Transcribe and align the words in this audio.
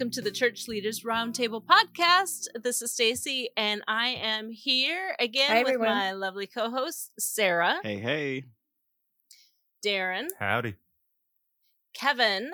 Welcome 0.00 0.12
to 0.12 0.22
the 0.22 0.30
Church 0.30 0.66
Leaders 0.66 1.02
Roundtable 1.02 1.62
podcast. 1.62 2.46
This 2.54 2.80
is 2.80 2.90
Stacy, 2.90 3.50
and 3.54 3.82
I 3.86 4.08
am 4.22 4.48
here 4.50 5.14
again 5.20 5.50
Hi, 5.50 5.58
with 5.58 5.74
everyone. 5.74 5.88
my 5.88 6.12
lovely 6.12 6.46
co-host 6.46 7.10
Sarah, 7.18 7.80
Hey, 7.82 7.98
hey. 7.98 8.44
Darren, 9.84 10.28
Howdy. 10.38 10.76
Kevin. 11.92 12.52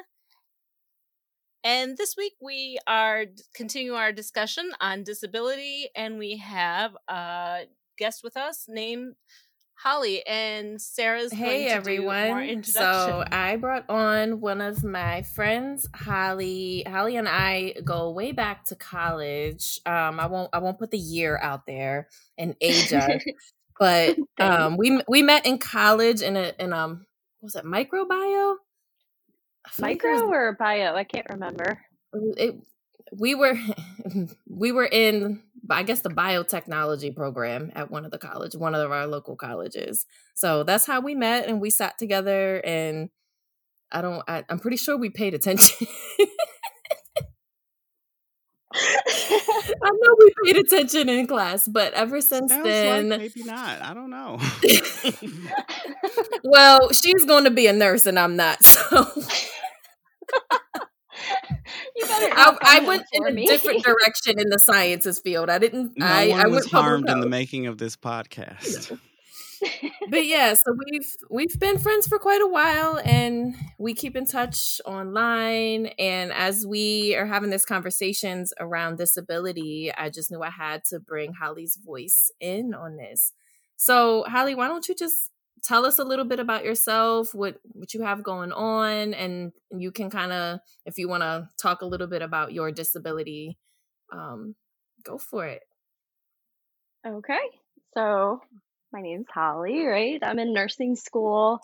And 1.62 1.96
this 1.96 2.17
week 2.17 2.32
we 2.43 2.80
are 2.89 3.27
d- 3.27 3.40
continuing 3.54 3.96
our 3.96 4.11
discussion 4.11 4.72
on 4.81 5.04
disability, 5.04 5.89
and 5.94 6.18
we 6.18 6.39
have 6.39 6.96
a 7.07 7.67
guest 7.96 8.25
with 8.25 8.36
us 8.36 8.64
named 8.67 9.14
Holly. 9.86 10.26
And 10.26 10.81
Sarah's 10.81 11.32
Hey 11.32 11.68
going 11.68 11.82
to 11.82 11.96
do 11.96 12.03
more 12.03 12.14
everyone. 12.14 12.63
So 12.64 13.25
I 13.31 13.54
brought 13.54 13.89
on 13.89 14.40
one 14.40 14.61
of 14.61 14.82
my 14.82 15.22
friends, 15.22 15.89
Holly. 15.95 16.82
Holly 16.89 17.17
and 17.17 17.29
I 17.29 17.75
go 17.85 18.11
way 18.11 18.32
back 18.32 18.64
to 18.67 18.75
college. 18.75 19.81
Um, 19.86 20.18
I 20.18 20.26
won't 20.26 20.50
I 20.53 20.59
won't 20.59 20.79
put 20.79 20.90
the 20.90 20.99
year 20.99 21.39
out 21.40 21.67
there 21.67 22.09
and 22.36 22.57
age 22.61 22.93
us, 22.93 23.22
but 23.79 24.17
um, 24.40 24.76
we 24.76 25.00
we 25.07 25.22
met 25.22 25.46
in 25.46 25.59
college 25.59 26.21
in 26.21 26.37
a 26.37 26.53
in 26.59 26.73
um 26.73 27.07
what 27.39 27.46
was 27.46 27.54
it 27.54 27.64
microbio? 27.64 28.57
I 29.64 29.71
feel 29.71 29.87
like 29.89 30.04
it 30.04 30.09
was- 30.09 30.21
Micro 30.23 30.29
or 30.32 30.53
bio? 30.59 30.95
I 30.96 31.04
can't 31.04 31.26
remember. 31.31 31.81
it, 32.12 32.56
we 33.12 33.34
were 33.34 33.59
we 34.48 34.73
were 34.73 34.87
in 34.87 35.42
I 35.69 35.83
guess 35.83 36.01
the 36.01 36.11
biotechnology 36.11 37.15
program 37.15 37.73
at 37.75 37.91
one 37.91 38.05
of 38.05 38.13
the 38.13 38.19
college, 38.19 38.55
one 38.55 38.75
of 38.75 38.91
our 38.91 39.07
local 39.07 39.35
colleges. 39.37 40.07
So 40.35 40.63
that's 40.63 40.87
how 40.87 41.01
we 41.01 41.15
met 41.15 41.48
and 41.48 41.61
we 41.61 41.71
sat 41.71 41.98
together 41.98 42.61
and 42.65 43.11
I 43.91 44.03
don't 44.03 44.23
I, 44.29 44.45
I'm 44.48 44.59
pretty 44.59 44.77
sure 44.77 44.97
we 44.97 45.11
paid 45.11 45.35
attention. 45.35 45.87
I 49.83 49.91
know 49.91 50.17
we 50.19 50.33
paid 50.45 50.57
attention 50.59 51.09
in 51.09 51.27
class, 51.27 51.67
but 51.67 51.95
ever 51.95 52.20
since 52.20 52.51
Sounds 52.51 52.65
then 52.65 53.09
like 53.09 53.20
maybe 53.20 53.43
not. 53.45 53.81
I 53.81 53.95
don't 53.95 54.11
know. 54.11 54.39
well, 56.45 56.93
she's 56.93 57.25
going 57.25 57.45
to 57.45 57.51
be 57.51 57.67
a 57.67 57.73
nurse 57.73 58.07
and 58.07 58.19
I'm 58.19 58.37
not. 58.37 58.63
So 58.63 59.07
you 61.97 62.07
better. 62.07 62.35
I, 62.35 62.57
I 62.63 62.81
went 62.81 63.05
in 63.13 63.23
for 63.23 63.29
a 63.29 63.33
me. 63.33 63.47
different 63.47 63.85
direction 63.85 64.39
in 64.39 64.49
the 64.49 64.59
sciences 64.59 65.21
field. 65.21 65.51
I 65.51 65.59
didn't. 65.59 65.93
no 65.97 66.07
I, 66.07 66.29
one 66.29 66.41
I 66.41 66.47
was 66.47 66.65
went 66.65 66.71
harmed 66.71 67.11
in 67.11 67.21
the 67.21 67.29
making 67.29 67.67
of 67.67 67.79
this 67.79 67.97
podcast. 67.97 68.99
but 70.11 70.27
yeah, 70.27 70.55
so 70.55 70.77
we've 70.91 71.17
we've 71.31 71.59
been 71.59 71.79
friends 71.79 72.07
for 72.07 72.19
quite 72.19 72.43
a 72.43 72.47
while, 72.47 73.01
and 73.05 73.55
we 73.79 73.95
keep 73.95 74.17
in 74.17 74.27
touch 74.27 74.81
online. 74.85 75.87
And 75.99 76.33
as 76.33 76.67
we 76.67 77.15
are 77.17 77.27
having 77.27 77.51
these 77.51 77.65
conversations 77.65 78.53
around 78.61 78.99
disability, 78.99 79.93
I 79.97 80.11
just 80.11 80.31
knew 80.31 80.43
I 80.43 80.51
had 80.51 80.85
to 80.87 81.01
bring 81.01 81.35
Holly's 81.35 81.77
voice 81.77 82.31
in 82.41 82.75
on 82.75 82.97
this. 82.97 83.33
So, 83.77 84.25
Holly, 84.29 84.55
why 84.55 84.69
don't 84.69 84.89
you 84.89 84.95
just 84.95 85.31
tell 85.62 85.85
us 85.87 85.99
a 85.99 86.05
little 86.05 86.25
bit 86.25 86.41
about 86.41 86.65
yourself, 86.65 87.35
what 87.35 87.59
what 87.73 87.95
you 87.95 88.03
have 88.03 88.23
going 88.23 88.53
on, 88.53 89.15
and 89.15 89.53
you 89.71 89.91
can 89.91 90.11
kind 90.11 90.33
of, 90.33 90.61
if 90.85 90.98
you 90.98 91.09
want 91.09 91.23
to 91.23 91.48
talk 91.61 91.83
a 91.83 91.87
little 91.87 92.07
bit 92.07 92.23
about 92.23 92.53
your 92.53 92.71
disability, 92.73 93.59
um, 94.13 94.55
go 95.05 95.19
for 95.19 95.47
it. 95.47 95.63
Okay, 97.07 97.39
so 97.95 98.41
my 98.93 99.01
name's 99.01 99.27
Holly. 99.33 99.85
Right, 99.85 100.21
I'm 100.23 100.39
in 100.39 100.53
nursing 100.53 100.97
school. 100.97 101.61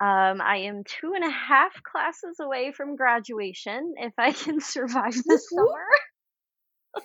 Um, 0.00 0.40
I 0.40 0.62
am 0.64 0.82
two 0.84 1.12
and 1.14 1.24
a 1.24 1.30
half 1.30 1.82
classes 1.82 2.40
away 2.40 2.72
from 2.72 2.96
graduation 2.96 3.94
if 3.98 4.14
I 4.16 4.32
can 4.32 4.60
survive 4.60 5.12
the 5.12 5.40
whoop. 5.50 5.68
summer. 6.94 7.04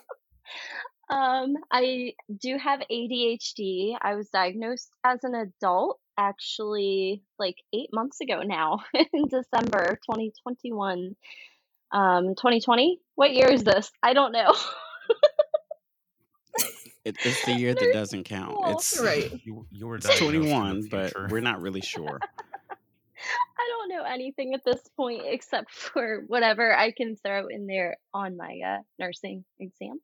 Um, 1.08 1.54
I 1.70 2.14
do 2.36 2.58
have 2.58 2.80
ADHD. 2.90 3.96
I 4.00 4.14
was 4.16 4.28
diagnosed 4.28 4.90
as 5.04 5.22
an 5.22 5.34
adult 5.34 6.00
actually 6.18 7.22
like 7.38 7.56
eight 7.72 7.90
months 7.92 8.20
ago 8.20 8.42
now 8.42 8.80
in 8.94 9.28
December 9.28 9.98
2021. 10.06 11.14
Um, 11.92 12.34
2020? 12.34 13.00
What 13.14 13.32
year 13.32 13.48
is 13.48 13.62
this? 13.62 13.90
I 14.02 14.12
don't 14.12 14.32
know. 14.32 14.54
It, 17.06 17.16
it's 17.24 17.44
the 17.44 17.52
year 17.52 17.72
that 17.72 17.92
doesn't 17.92 18.24
count. 18.24 18.50
school. 18.50 18.72
It's 18.72 19.00
Right. 19.00 19.40
You, 19.44 19.64
you 19.70 19.86
were 19.86 19.94
it's 19.94 20.08
diagnosed 20.08 20.34
in 20.34 20.40
the 20.42 20.48
21, 20.48 20.88
but 20.90 21.30
we're 21.30 21.40
not 21.40 21.62
really 21.62 21.80
sure. 21.94 22.18
I 22.20 23.68
don't 23.68 23.88
know 23.90 24.02
anything 24.02 24.54
at 24.54 24.64
this 24.64 24.80
point 24.96 25.22
except 25.24 25.70
for 25.70 26.24
whatever 26.26 26.76
I 26.76 26.90
can 26.90 27.14
throw 27.14 27.46
in 27.46 27.68
there 27.68 27.96
on 28.12 28.36
my 28.36 28.58
uh, 28.66 28.78
nursing 28.98 29.44
exam. 29.60 30.00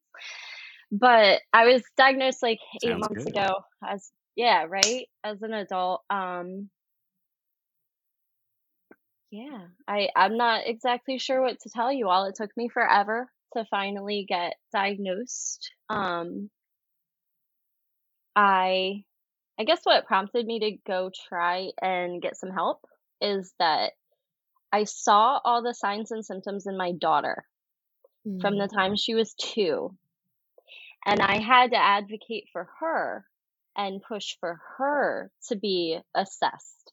But 0.93 1.41
I 1.55 1.65
was 1.65 1.83
diagnosed 1.97 2.43
like 2.43 2.59
eight 2.85 2.91
Sounds 2.91 3.01
months 3.01 3.25
good. 3.25 3.29
ago 3.29 3.65
as 3.83 4.11
yeah, 4.37 4.67
right? 4.69 5.07
As 5.25 5.41
an 5.43 5.55
adult. 5.55 6.03
Um 6.11 6.69
yeah, 9.31 9.69
I 9.89 10.11
I'm 10.15 10.37
not 10.37 10.67
exactly 10.67 11.19
sure 11.19 11.41
what 11.41 11.59
to 11.61 11.71
tell 11.71 11.91
you 11.91 12.09
all. 12.11 12.27
It 12.27 12.35
took 12.37 12.51
me 12.57 12.69
forever 12.69 13.31
to 13.55 13.65
finally 13.71 14.27
get 14.29 14.55
diagnosed. 14.73 15.71
Um 15.89 16.51
I 18.37 19.05
I 19.59 19.65
guess 19.65 19.81
what 19.85 20.07
prompted 20.07 20.47
me 20.47 20.61
to 20.61 20.77
go 20.87 21.11
try 21.29 21.71
and 21.81 22.21
get 22.21 22.37
some 22.37 22.51
help 22.51 22.85
is 23.21 23.55
that 23.59 23.93
I 24.73 24.85
saw 24.85 25.41
all 25.43 25.63
the 25.63 25.75
signs 25.75 26.11
and 26.11 26.25
symptoms 26.25 26.67
in 26.67 26.77
my 26.77 26.93
daughter 26.93 27.45
from 28.41 28.59
the 28.59 28.69
time 28.69 28.97
she 28.97 29.15
was 29.15 29.35
two. 29.35 29.97
And 31.07 31.21
I 31.21 31.39
had 31.39 31.71
to 31.73 31.77
advocate 31.77 32.49
for 32.53 32.69
her 32.81 33.25
and 33.77 34.03
push 34.03 34.37
for 34.39 34.61
her 34.79 35.31
to 35.49 35.57
be 35.57 35.99
assessed. 36.15 36.93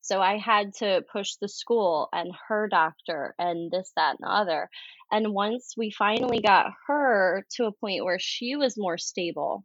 So 0.00 0.20
I 0.20 0.36
had 0.36 0.74
to 0.76 1.02
push 1.10 1.36
the 1.36 1.48
school 1.48 2.08
and 2.12 2.30
her 2.48 2.68
doctor 2.68 3.34
and 3.38 3.70
this, 3.70 3.90
that, 3.96 4.16
and 4.18 4.26
the 4.26 4.30
other. 4.30 4.68
And 5.10 5.32
once 5.32 5.74
we 5.76 5.90
finally 5.90 6.40
got 6.40 6.72
her 6.88 7.46
to 7.56 7.66
a 7.66 7.72
point 7.72 8.04
where 8.04 8.18
she 8.18 8.56
was 8.56 8.76
more 8.76 8.98
stable, 8.98 9.64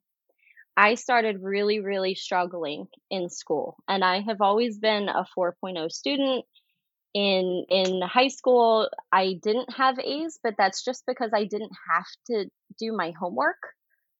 I 0.77 0.95
started 0.95 1.41
really, 1.41 1.81
really 1.81 2.15
struggling 2.15 2.87
in 3.09 3.29
school. 3.29 3.75
And 3.87 4.01
I 4.01 4.21
have 4.21 4.39
always 4.39 4.77
been 4.77 5.09
a 5.09 5.25
4.0 5.37 5.91
student. 5.91 6.45
In 7.13 7.65
in 7.69 8.01
high 8.01 8.27
school, 8.27 8.87
I 9.11 9.39
didn't 9.41 9.73
have 9.73 9.99
A's, 9.99 10.39
but 10.43 10.53
that's 10.57 10.85
just 10.85 11.03
because 11.07 11.31
I 11.33 11.45
didn't 11.45 11.71
have 11.89 12.05
to 12.27 12.45
do 12.77 12.93
my 12.93 13.11
homework. 13.19 13.57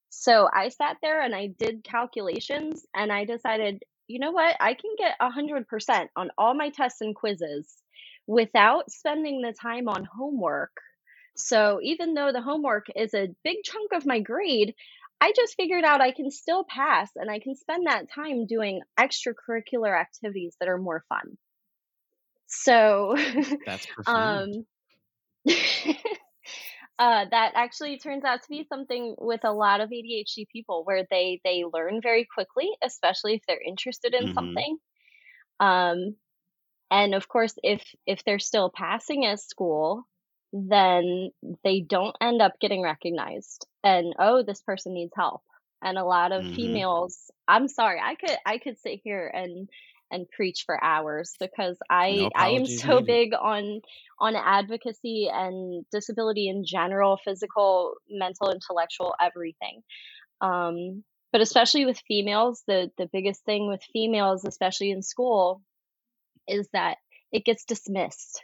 So 0.09 0.49
I 0.53 0.69
sat 0.69 0.97
there 1.01 1.21
and 1.21 1.35
I 1.35 1.47
did 1.57 1.83
calculations 1.83 2.85
and 2.95 3.11
I 3.11 3.25
decided, 3.25 3.83
you 4.07 4.19
know 4.19 4.31
what? 4.31 4.55
I 4.59 4.73
can 4.73 4.91
get 4.97 5.15
100% 5.21 6.07
on 6.15 6.31
all 6.37 6.53
my 6.53 6.69
tests 6.69 7.01
and 7.01 7.15
quizzes 7.15 7.75
without 8.27 8.91
spending 8.91 9.41
the 9.41 9.53
time 9.53 9.87
on 9.87 10.05
homework. 10.05 10.71
So 11.35 11.79
even 11.81 12.15
though 12.15 12.31
the 12.31 12.41
homework 12.41 12.87
is 12.95 13.13
a 13.13 13.29
big 13.43 13.57
chunk 13.63 13.93
of 13.93 14.05
my 14.05 14.19
grade, 14.19 14.75
I 15.21 15.31
just 15.35 15.55
figured 15.55 15.83
out 15.83 16.01
I 16.01 16.11
can 16.11 16.31
still 16.31 16.63
pass 16.63 17.11
and 17.15 17.29
I 17.29 17.39
can 17.39 17.55
spend 17.55 17.87
that 17.87 18.11
time 18.13 18.45
doing 18.45 18.81
extracurricular 18.99 19.99
activities 19.99 20.55
that 20.59 20.69
are 20.69 20.77
more 20.77 21.03
fun. 21.09 21.37
So 22.47 23.15
That's 23.65 23.85
profound. 23.93 24.65
um 25.45 25.53
uh 26.99 27.25
that 27.31 27.53
actually 27.55 27.97
turns 27.99 28.25
out 28.25 28.43
to 28.43 28.49
be 28.49 28.65
something 28.65 29.15
with 29.19 29.41
a 29.45 29.53
lot 29.53 29.81
of 29.81 29.89
ADHD 29.91 30.47
people 30.51 30.83
where 30.85 31.07
they 31.11 31.41
they 31.45 31.63
learn 31.73 32.01
very 32.01 32.27
quickly 32.33 32.69
especially 32.83 33.35
if 33.35 33.43
they're 33.47 33.61
interested 33.65 34.13
in 34.15 34.29
Mhm. 34.29 34.29
something 34.31 34.77
um 35.59 36.15
and 36.91 37.15
of 37.15 37.27
course 37.27 37.55
if 37.63 37.83
if 38.05 38.23
they're 38.23 38.39
still 38.39 38.71
passing 38.75 39.25
at 39.25 39.39
school 39.39 40.07
then 40.53 41.31
they 41.63 41.81
don't 41.81 42.15
end 42.21 42.41
up 42.41 42.53
getting 42.59 42.81
recognized 42.81 43.67
and 43.83 44.13
oh 44.19 44.43
this 44.43 44.61
person 44.61 44.93
needs 44.93 45.13
help 45.15 45.43
and 45.81 45.97
a 45.97 46.05
lot 46.05 46.31
of 46.31 46.47
Mhm. 46.47 46.83
females 46.87 47.31
i'm 47.47 47.67
sorry 47.67 47.99
i 48.03 48.15
could 48.15 48.37
i 48.45 48.57
could 48.57 48.77
sit 48.79 48.99
here 49.03 49.27
and 49.27 49.69
and 50.11 50.29
preach 50.29 50.63
for 50.65 50.81
hours 50.83 51.33
because 51.39 51.77
i 51.89 52.07
No 52.07 52.29
i 52.35 52.49
am 52.49 52.65
so 52.65 53.01
needed. 53.01 53.05
big 53.05 53.33
on 53.33 53.81
on 54.19 54.35
advocacy 54.35 55.29
and 55.31 55.85
disability 55.91 56.49
in 56.49 56.65
general 56.65 57.17
physical 57.23 57.95
mental 58.09 58.51
intellectual 58.51 59.15
everything 59.21 59.81
um 60.41 61.03
but 61.31 61.41
especially 61.41 61.85
with 61.85 62.01
females 62.07 62.63
the 62.67 62.91
the 62.97 63.09
biggest 63.11 63.43
thing 63.45 63.67
with 63.67 63.81
females 63.93 64.45
especially 64.45 64.91
in 64.91 65.01
school 65.03 65.61
is 66.47 66.67
that 66.73 66.97
it 67.31 67.45
gets 67.45 67.65
dismissed 67.65 68.43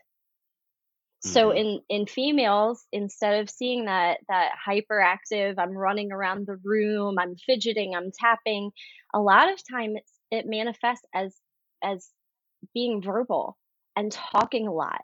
so 1.21 1.51
Mhm. 1.51 1.57
in 1.57 1.81
in 1.89 2.06
females 2.06 2.85
instead 2.91 3.41
of 3.41 3.50
seeing 3.50 3.85
that 3.85 4.19
that 4.29 4.51
hyperactive 4.67 5.56
i'm 5.57 5.71
running 5.77 6.12
around 6.12 6.45
the 6.45 6.59
room 6.63 7.17
i'm 7.19 7.35
fidgeting 7.35 7.95
i'm 7.95 8.12
tapping 8.19 8.71
a 9.13 9.19
lot 9.21 9.51
of 9.51 9.59
time 9.69 9.95
it's, 9.97 10.13
it 10.31 10.45
manifests 10.47 11.06
as 11.13 11.35
as 11.86 12.10
being 12.74 13.02
verbal 13.02 13.58
and 13.96 14.12
talking 14.12 14.68
a 14.68 14.74
lot 14.74 15.02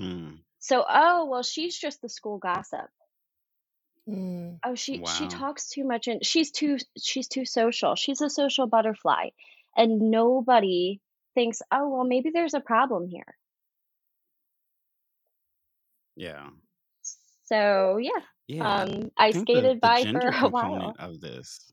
Mm. 0.00 0.38
So, 0.58 0.84
oh, 0.88 1.26
well, 1.26 1.42
she's 1.42 1.76
just 1.78 2.00
the 2.00 2.08
school 2.08 2.38
gossip. 2.38 2.86
Mm. 4.08 4.58
Oh, 4.64 4.74
she 4.74 5.04
she 5.06 5.28
talks 5.28 5.68
too 5.68 5.84
much 5.84 6.08
and 6.08 6.24
she's 6.24 6.50
too 6.50 6.78
she's 6.98 7.28
too 7.28 7.44
social. 7.44 7.94
She's 7.94 8.20
a 8.20 8.30
social 8.30 8.66
butterfly. 8.66 9.28
And 9.76 10.10
nobody 10.10 11.00
thinks, 11.34 11.62
"Oh, 11.70 11.88
well, 11.88 12.04
maybe 12.04 12.30
there's 12.30 12.54
a 12.54 12.60
problem 12.60 13.06
here." 13.08 13.36
Yeah. 16.16 16.48
So, 17.44 17.98
yeah. 17.98 18.10
Yeah. 18.48 18.82
Um, 18.82 19.10
I 19.16 19.26
I 19.26 19.30
skated 19.30 19.76
the 19.76 19.80
by 19.80 20.02
gender 20.02 20.32
for 20.32 20.46
a 20.46 20.48
while. 20.48 20.96
of 20.98 21.20
this, 21.20 21.72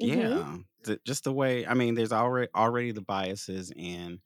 Mhm. 0.00 0.40
yeah, 0.40 0.58
the, 0.84 1.00
just 1.06 1.24
the 1.24 1.32
way, 1.32 1.66
I 1.66 1.74
mean, 1.74 1.94
there's 1.94 2.12
already 2.12 2.50
already 2.54 2.92
the 2.92 3.02
biases 3.02 3.72
and 3.76 4.20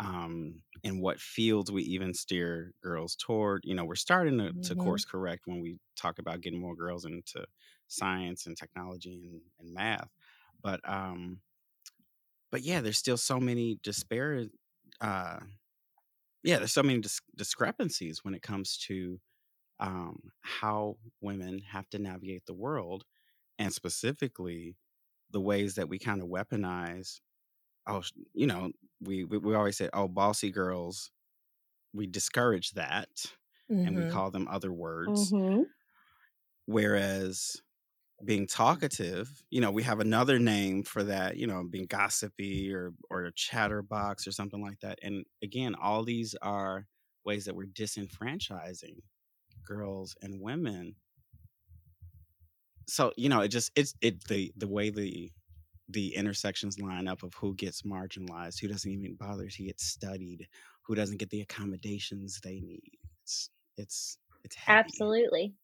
um 0.00 0.62
in 0.84 1.00
what 1.00 1.18
fields 1.20 1.72
we 1.72 1.82
even 1.84 2.14
steer 2.14 2.74
girls 2.82 3.16
toward. 3.16 3.62
You 3.64 3.74
know, 3.74 3.84
we're 3.84 3.94
starting 3.96 4.38
to, 4.38 4.54
to 4.62 4.76
Mhm. 4.76 4.76
course 4.76 5.04
correct 5.04 5.44
when 5.46 5.60
we 5.60 5.78
talk 5.96 6.18
about 6.18 6.40
getting 6.42 6.60
more 6.60 6.76
girls 6.76 7.04
into 7.04 7.46
science 7.88 8.46
and 8.46 8.56
technology 8.56 9.28
and, 9.28 9.42
and 9.60 9.74
math. 9.74 10.10
But 10.62 10.80
um, 10.88 11.40
but 12.50 12.62
yeah, 12.62 12.80
there's 12.80 12.98
still 12.98 13.16
so 13.16 13.38
many 13.40 13.76
disparate 13.82 14.50
uh 15.00 15.40
yeah, 16.42 16.58
there's 16.58 16.72
so 16.72 16.82
many 16.82 17.00
dis- 17.00 17.20
discrepancies 17.34 18.24
when 18.24 18.34
it 18.34 18.42
comes 18.42 18.76
to 18.78 19.20
um, 19.80 20.32
how 20.42 20.98
women 21.20 21.60
have 21.60 21.88
to 21.90 21.98
navigate 21.98 22.46
the 22.46 22.54
world, 22.54 23.04
and 23.58 23.72
specifically 23.72 24.76
the 25.30 25.40
ways 25.40 25.74
that 25.76 25.88
we 25.88 25.98
kind 25.98 26.22
of 26.22 26.28
weaponize. 26.28 27.20
Oh, 27.86 28.02
you 28.34 28.46
know, 28.46 28.72
we, 29.00 29.24
we 29.24 29.38
we 29.38 29.54
always 29.54 29.78
say, 29.78 29.90
"Oh, 29.94 30.08
bossy 30.08 30.50
girls." 30.52 31.12
We 31.94 32.06
discourage 32.06 32.72
that, 32.72 33.08
and 33.84 33.96
we 33.96 34.04
Mhm. 34.04 34.06
call 34.06 34.30
them 34.30 34.48
other 34.48 34.72
words. 34.72 35.34
Mhm. 35.34 35.66
Whereas 36.66 37.62
being 38.24 38.46
talkative, 38.46 39.44
you 39.50 39.60
know, 39.60 39.72
we 39.72 39.84
have 39.84 40.00
another 40.00 40.38
name 40.38 40.84
for 40.84 41.04
that. 41.04 41.36
You 41.38 41.46
know, 41.46 41.64
being 41.64 41.86
gossipy 41.86 42.72
or 42.74 42.94
or 43.10 43.24
a 43.26 43.32
chatterbox 43.32 44.26
or 44.26 44.32
something 44.32 44.62
like 44.62 44.80
that. 44.80 44.98
And 45.02 45.26
again, 45.42 45.74
all 45.76 46.04
these 46.04 46.34
are 46.42 46.88
ways 47.24 47.46
that 47.46 47.56
we're 47.56 47.66
disenfranchising 47.68 49.00
girls 49.64 50.16
and 50.22 50.42
women 50.42 50.96
so 52.86 53.12
you 53.16 53.28
know 53.28 53.40
it 53.40 53.48
just 53.48 53.70
it's 53.76 53.94
it 54.00 54.22
the 54.24 54.52
the 54.56 54.68
way 54.68 54.90
the 54.90 55.30
the 55.88 56.14
intersections 56.16 56.80
line 56.80 57.06
up 57.06 57.22
of 57.22 57.32
who 57.34 57.54
gets 57.54 57.82
marginalized 57.82 58.60
who 58.60 58.68
doesn't 58.68 58.90
even 58.90 59.14
bother 59.14 59.48
to 59.48 59.62
get 59.64 59.80
studied 59.80 60.48
who 60.82 60.94
doesn't 60.94 61.18
get 61.18 61.30
the 61.30 61.40
accommodations 61.40 62.40
they 62.42 62.60
need 62.60 62.90
it's 63.22 63.50
it's 63.76 64.18
it's 64.44 64.56
heavy 64.56 64.78
Absolutely. 64.78 65.54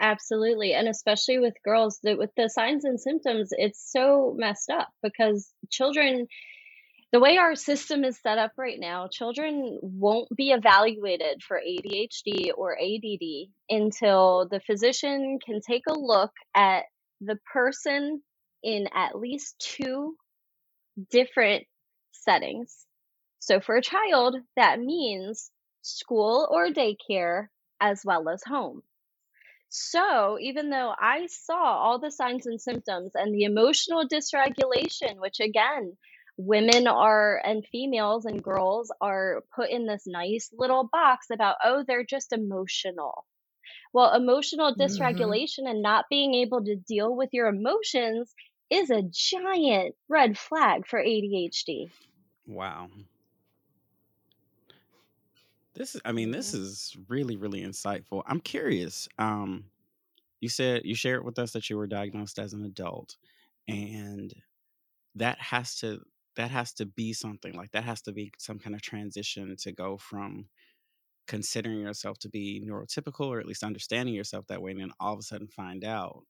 Absolutely. 0.00 0.72
And 0.72 0.88
especially 0.88 1.38
with 1.38 1.54
girls 1.64 2.00
that 2.02 2.18
with 2.18 2.30
the 2.36 2.48
signs 2.48 2.84
and 2.84 3.00
symptoms, 3.00 3.50
it's 3.52 3.92
so 3.92 4.34
messed 4.36 4.70
up 4.70 4.88
because 5.02 5.52
children 5.70 6.26
the 7.12 7.20
way 7.20 7.36
our 7.36 7.54
system 7.54 8.04
is 8.04 8.18
set 8.18 8.38
up 8.38 8.52
right 8.56 8.80
now, 8.80 9.06
children 9.06 9.78
won't 9.82 10.28
be 10.34 10.50
evaluated 10.50 11.42
for 11.46 11.60
ADHD 11.60 12.50
or 12.56 12.76
ADD 12.78 13.50
until 13.68 14.48
the 14.50 14.60
physician 14.60 15.38
can 15.44 15.60
take 15.60 15.82
a 15.88 15.98
look 15.98 16.32
at 16.54 16.84
the 17.20 17.38
person 17.52 18.22
in 18.62 18.86
at 18.94 19.18
least 19.18 19.58
two 19.58 20.16
different 21.10 21.64
settings. 22.12 22.86
So 23.40 23.60
for 23.60 23.76
a 23.76 23.82
child, 23.82 24.36
that 24.56 24.80
means 24.80 25.50
school 25.82 26.48
or 26.50 26.68
daycare 26.68 27.48
as 27.78 28.02
well 28.04 28.28
as 28.30 28.42
home. 28.42 28.82
So, 29.74 30.38
even 30.38 30.68
though 30.68 30.92
I 31.00 31.26
saw 31.28 31.54
all 31.54 31.98
the 31.98 32.10
signs 32.10 32.46
and 32.46 32.60
symptoms 32.60 33.12
and 33.14 33.34
the 33.34 33.44
emotional 33.44 34.06
dysregulation, 34.06 35.16
which 35.16 35.40
again, 35.40 35.96
women 36.36 36.86
are 36.86 37.40
and 37.44 37.64
females 37.72 38.24
and 38.24 38.42
girls 38.42 38.92
are 39.00 39.44
put 39.54 39.70
in 39.70 39.86
this 39.86 40.04
nice 40.06 40.50
little 40.52 40.88
box 40.92 41.26
about, 41.32 41.56
oh, 41.64 41.84
they're 41.86 42.04
just 42.04 42.32
emotional. 42.32 43.26
Well, 43.94 44.14
emotional 44.14 44.74
Mhm. 44.76 44.78
dysregulation 44.80 45.68
and 45.68 45.82
not 45.82 46.06
being 46.10 46.34
able 46.34 46.64
to 46.64 46.76
deal 46.76 47.14
with 47.16 47.30
your 47.32 47.48
emotions 47.48 48.34
is 48.70 48.90
a 48.90 49.02
giant 49.02 49.96
red 50.08 50.38
flag 50.38 50.86
for 50.86 51.00
ADHD. 51.00 51.92
wow 52.46 52.88
this 55.74 55.94
is 55.94 56.00
i 56.04 56.12
mean 56.12 56.30
this 56.30 56.54
Mhm. 56.54 56.54
is 56.54 56.96
really 57.08 57.36
really 57.36 57.62
insightful 57.62 58.22
i'm 58.26 58.40
curious 58.40 59.08
um 59.18 59.64
you 60.40 60.48
said 60.48 60.82
you 60.84 60.94
shared 60.94 61.24
with 61.24 61.38
us 61.38 61.52
that 61.52 61.70
you 61.70 61.76
were 61.76 61.86
diagnosed 61.86 62.38
as 62.38 62.52
an 62.52 62.64
adult 62.64 63.16
and 63.68 64.34
that 65.14 65.38
has 65.40 65.76
to 65.76 66.02
that 66.36 66.50
has 66.50 66.72
to 66.72 66.86
be 66.86 67.12
something 67.12 67.54
like 67.54 67.70
that 67.72 67.84
has 67.84 68.02
to 68.02 68.12
be 68.12 68.32
some 68.38 68.58
kind 68.58 68.74
of 68.74 68.82
transition 68.82 69.54
to 69.58 69.72
go 69.72 69.96
from 69.96 70.46
considering 71.28 71.80
yourself 71.80 72.18
to 72.18 72.28
be 72.28 72.62
neurotypical 72.66 73.26
or 73.26 73.38
at 73.38 73.46
least 73.46 73.62
understanding 73.62 74.14
yourself 74.14 74.46
that 74.48 74.60
way 74.60 74.72
and 74.72 74.80
then 74.80 74.90
all 74.98 75.12
of 75.12 75.18
a 75.18 75.22
sudden 75.22 75.46
find 75.46 75.84
out 75.84 76.24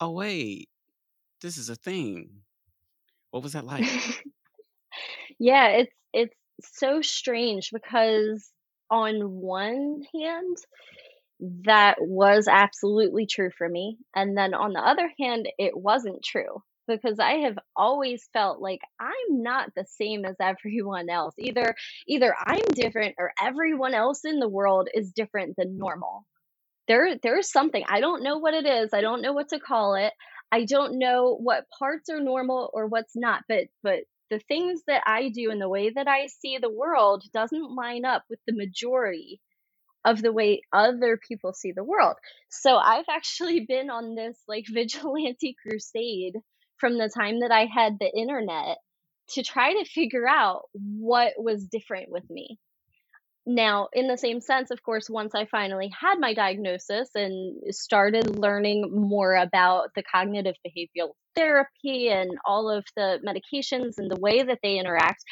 oh 0.00 0.10
wait 0.10 0.68
this 1.40 1.56
is 1.56 1.68
a 1.68 1.74
thing 1.74 2.30
what 3.30 3.42
was 3.42 3.54
that 3.54 3.64
like 3.66 3.84
yeah, 5.40 5.68
it's 5.68 5.94
it's 6.12 6.36
so 6.78 7.00
strange 7.02 7.70
because 7.72 8.50
on 8.90 9.20
one 9.40 10.02
hand, 10.14 10.56
that 11.64 11.96
was 12.00 12.48
absolutely 12.48 13.26
true 13.26 13.50
for 13.56 13.68
me. 13.68 13.96
And 14.14 14.36
then 14.36 14.52
on 14.52 14.72
the 14.74 14.80
other 14.80 15.10
hand, 15.18 15.48
it 15.58 15.76
wasn't 15.76 16.22
true 16.22 16.62
because 16.96 17.18
I 17.18 17.34
have 17.44 17.58
always 17.76 18.28
felt 18.32 18.60
like 18.60 18.80
I'm 18.98 19.42
not 19.42 19.74
the 19.74 19.84
same 19.86 20.24
as 20.24 20.36
everyone 20.40 21.08
else. 21.10 21.34
Either 21.38 21.74
either 22.06 22.34
I'm 22.38 22.64
different 22.74 23.16
or 23.18 23.32
everyone 23.40 23.94
else 23.94 24.24
in 24.24 24.38
the 24.40 24.48
world 24.48 24.88
is 24.92 25.12
different 25.12 25.56
than 25.56 25.78
normal. 25.78 26.26
There 26.88 27.16
there's 27.22 27.50
something 27.50 27.84
I 27.88 28.00
don't 28.00 28.22
know 28.22 28.38
what 28.38 28.54
it 28.54 28.66
is. 28.66 28.90
I 28.92 29.00
don't 29.00 29.22
know 29.22 29.32
what 29.32 29.50
to 29.50 29.60
call 29.60 29.94
it. 29.94 30.12
I 30.52 30.64
don't 30.64 30.98
know 30.98 31.36
what 31.36 31.66
parts 31.78 32.10
are 32.10 32.20
normal 32.20 32.70
or 32.72 32.86
what's 32.86 33.16
not, 33.16 33.44
but 33.48 33.64
but 33.82 34.00
the 34.30 34.40
things 34.40 34.82
that 34.86 35.02
I 35.06 35.28
do 35.28 35.50
and 35.50 35.60
the 35.60 35.68
way 35.68 35.90
that 35.90 36.08
I 36.08 36.28
see 36.28 36.58
the 36.58 36.70
world 36.70 37.24
doesn't 37.32 37.74
line 37.74 38.04
up 38.04 38.24
with 38.30 38.38
the 38.46 38.54
majority 38.54 39.40
of 40.04 40.22
the 40.22 40.32
way 40.32 40.62
other 40.72 41.18
people 41.18 41.52
see 41.52 41.72
the 41.72 41.84
world. 41.84 42.16
So 42.48 42.76
I've 42.76 43.08
actually 43.10 43.66
been 43.68 43.90
on 43.90 44.14
this 44.14 44.38
like 44.48 44.64
vigilante 44.72 45.56
crusade 45.62 46.36
from 46.80 46.98
the 46.98 47.08
time 47.14 47.40
that 47.40 47.52
I 47.52 47.66
had 47.66 47.98
the 47.98 48.10
internet 48.10 48.78
to 49.30 49.42
try 49.42 49.72
to 49.74 49.84
figure 49.84 50.26
out 50.28 50.62
what 50.72 51.34
was 51.36 51.66
different 51.66 52.10
with 52.10 52.28
me. 52.30 52.58
Now, 53.46 53.88
in 53.92 54.06
the 54.06 54.18
same 54.18 54.40
sense, 54.40 54.70
of 54.70 54.82
course, 54.82 55.08
once 55.08 55.34
I 55.34 55.46
finally 55.46 55.90
had 55.98 56.18
my 56.18 56.34
diagnosis 56.34 57.10
and 57.14 57.74
started 57.74 58.38
learning 58.38 58.90
more 58.92 59.34
about 59.34 59.90
the 59.94 60.02
cognitive 60.02 60.54
behavioral 60.66 61.12
therapy 61.34 62.08
and 62.10 62.30
all 62.44 62.70
of 62.70 62.84
the 62.96 63.18
medications 63.26 63.94
and 63.98 64.10
the 64.10 64.20
way 64.20 64.42
that 64.42 64.58
they 64.62 64.78
interact, 64.78 65.24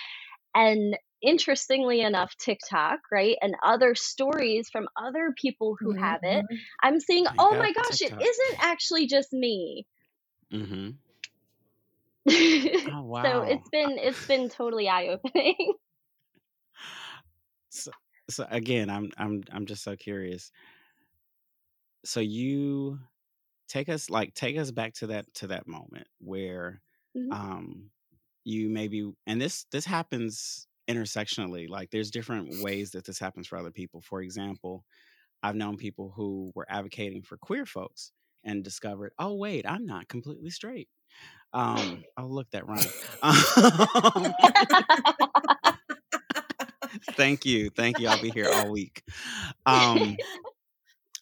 and 0.54 0.96
interestingly 1.22 2.00
enough, 2.00 2.34
TikTok, 2.38 3.00
right, 3.12 3.36
and 3.42 3.54
other 3.62 3.94
stories 3.94 4.68
from 4.70 4.88
other 4.96 5.34
people 5.40 5.76
who 5.78 5.92
have 5.92 6.20
it, 6.22 6.44
Mhm. 6.50 6.58
I'm 6.82 7.00
seeing, 7.00 7.26
oh 7.38 7.56
my 7.58 7.72
gosh, 7.72 8.00
it 8.00 8.06
tiktok 8.06 8.22
isn't 8.22 8.64
actually 8.64 9.06
just 9.06 9.32
me. 9.32 9.86
mm-hmm 10.52 10.90
oh 12.86 13.02
wow 13.02 13.42
so 13.42 13.42
it's 13.42 13.68
been 13.70 13.98
it's 13.98 14.24
been 14.26 14.48
totally 14.48 14.88
eye 14.88 15.08
opening. 15.08 15.74
so, 17.70 17.90
so 18.30 18.46
again 18.50 18.90
i'm 18.90 19.10
i'm 19.18 19.42
i'm 19.52 19.66
just 19.66 19.82
so 19.82 19.96
curious 19.96 20.50
so 22.04 22.20
you 22.20 22.98
take 23.68 23.88
us 23.88 24.10
like 24.10 24.34
take 24.34 24.58
us 24.58 24.72
back 24.72 24.94
to 24.94 25.08
that 25.08 25.32
to 25.34 25.48
that 25.48 25.68
moment 25.68 26.08
where 26.20 26.82
Mhm. 27.14 27.38
um 27.38 27.90
you 28.44 28.70
maybe 28.70 29.10
and 29.26 29.40
this 29.40 29.66
this 29.72 29.86
happens 29.86 30.68
intersectionally 30.90 31.68
like 31.68 31.90
there's 31.90 32.10
different 32.10 32.62
ways 32.62 32.92
that 32.92 33.04
this 33.04 33.18
happens 33.18 33.46
for 33.48 33.58
other 33.58 33.72
people 33.72 34.00
for 34.02 34.22
example 34.22 34.84
i've 35.42 35.56
known 35.56 35.76
people 35.76 36.12
who 36.16 36.52
were 36.54 36.66
advocating 36.70 37.22
for 37.22 37.38
queer 37.38 37.66
folks 37.66 38.12
and 38.44 38.64
discovered 38.64 39.12
oh 39.18 39.34
wait 39.34 39.66
i'm 39.68 39.86
not 39.86 40.08
completely 40.08 40.50
straight 40.50 40.88
um 41.52 42.04
oh 42.16 42.26
look 42.26 42.50
that 42.50 42.66
rhyme 42.66 42.92
um, 43.22 44.34
thank 47.16 47.44
you 47.44 47.70
thank 47.70 47.98
you 47.98 48.08
i'll 48.08 48.18
be 48.18 48.30
here 48.30 48.48
all 48.50 48.70
week 48.70 49.02
um 49.66 50.20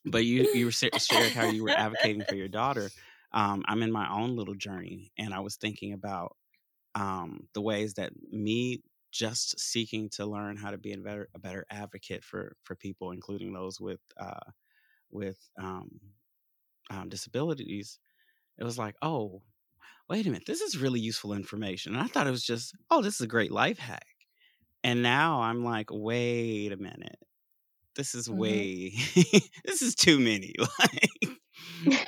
but 0.05 0.25
you 0.25 0.47
you 0.53 0.71
shared 0.71 1.35
how 1.35 1.45
you 1.45 1.62
were 1.62 1.76
advocating 1.76 2.25
for 2.25 2.35
your 2.35 2.49
daughter 2.49 2.93
um 3.33 3.65
i'm 3.69 3.83
in 3.83 3.93
my 3.93 4.09
own 4.11 4.37
little 4.37 4.55
journey 4.55 5.12
and 5.19 5.35
i 5.35 5.41
was 5.41 5.57
thinking 5.57 5.93
about 5.93 6.37
um 6.95 7.49
the 7.55 7.61
ways 7.61 7.95
that 7.95 8.12
me 8.33 8.83
just 9.12 9.59
seeking 9.59 10.09
to 10.11 10.26
learn 10.26 10.57
how 10.57 10.71
to 10.71 10.79
be 10.79 10.93
a 10.93 10.99
better 10.99 11.29
a 11.35 11.38
better 11.38 11.65
advocate 11.71 12.23
for 12.25 12.57
for 12.65 12.76
people, 12.76 13.12
including 13.12 13.53
those 13.53 13.81
with 13.81 14.00
uh, 14.19 14.50
with 15.11 15.38
um, 15.59 16.00
um, 16.91 17.09
disabilities. 17.09 17.99
It 18.59 18.65
was 18.65 18.79
like, 18.79 18.97
oh, 19.03 19.43
wait 20.09 20.27
a 20.27 20.31
minute, 20.31 20.47
this 20.47 20.61
is 20.61 20.79
really 20.79 21.01
useful 21.01 21.33
information. 21.33 21.95
And 21.95 22.03
I 22.03 22.07
thought 22.07 22.27
it 22.27 22.31
was 22.33 22.45
just, 22.45 22.75
oh, 22.91 23.03
this 23.03 23.15
is 23.17 23.21
a 23.23 23.27
great 23.27 23.53
life 23.53 23.79
hack. 23.79 24.07
And 24.85 25.03
now 25.03 25.43
I'm 25.43 25.65
like, 25.65 25.89
wait 25.91 26.73
a 26.73 26.77
minute, 26.77 27.19
this 27.97 28.15
is 28.15 28.31
Mhm. 28.31 28.31
way, 28.31 28.93
this 29.65 29.83
is 29.83 29.95
too 29.95 30.19
many. 30.21 30.55
Like, 30.81 31.33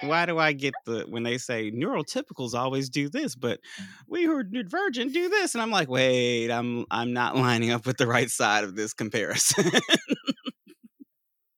why 0.01 0.27
do 0.27 0.39
I 0.39 0.53
get 0.53 0.77
the 0.85 1.05
when 1.09 1.23
they 1.25 1.39
say 1.39 1.71
neurotypicals 1.71 2.55
always 2.55 2.89
do 2.89 3.09
this, 3.09 3.35
but 3.35 3.61
we 4.07 4.25
who 4.25 4.37
are 4.37 4.43
divergent 4.45 5.13
do 5.13 5.29
this, 5.29 5.55
and 5.55 5.63
I'm 5.63 5.71
like, 5.71 5.89
wait, 5.89 6.51
I'm 6.51 6.85
I'm 6.91 7.13
not 7.13 7.37
lining 7.37 7.71
up 7.71 7.87
with 7.87 7.97
the 7.97 8.07
right 8.07 8.31
side 8.31 8.65
of 8.65 8.77
this 8.77 8.95
comparison. 8.95 9.65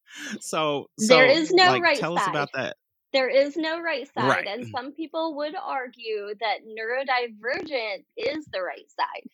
so, 0.41 0.87
There 0.99 1.27
so 1.27 1.29
is 1.29 1.53
no 1.53 1.75
like, 1.75 1.83
right 1.83 1.99
tell 1.99 2.15
us 2.15 2.27
about 2.27 2.51
that. 2.55 2.77
There 3.13 3.29
is 3.29 3.57
no 3.57 3.81
right 3.81 4.09
side, 4.15 4.27
Right. 4.27 4.47
and 4.47 4.67
some 4.69 4.93
people 4.93 5.37
would 5.37 5.55
argue 5.57 6.35
that 6.41 6.59
neurodivergent 6.67 8.05
is 8.17 8.49
the 8.53 8.63
right 8.63 8.89
side. 8.91 9.31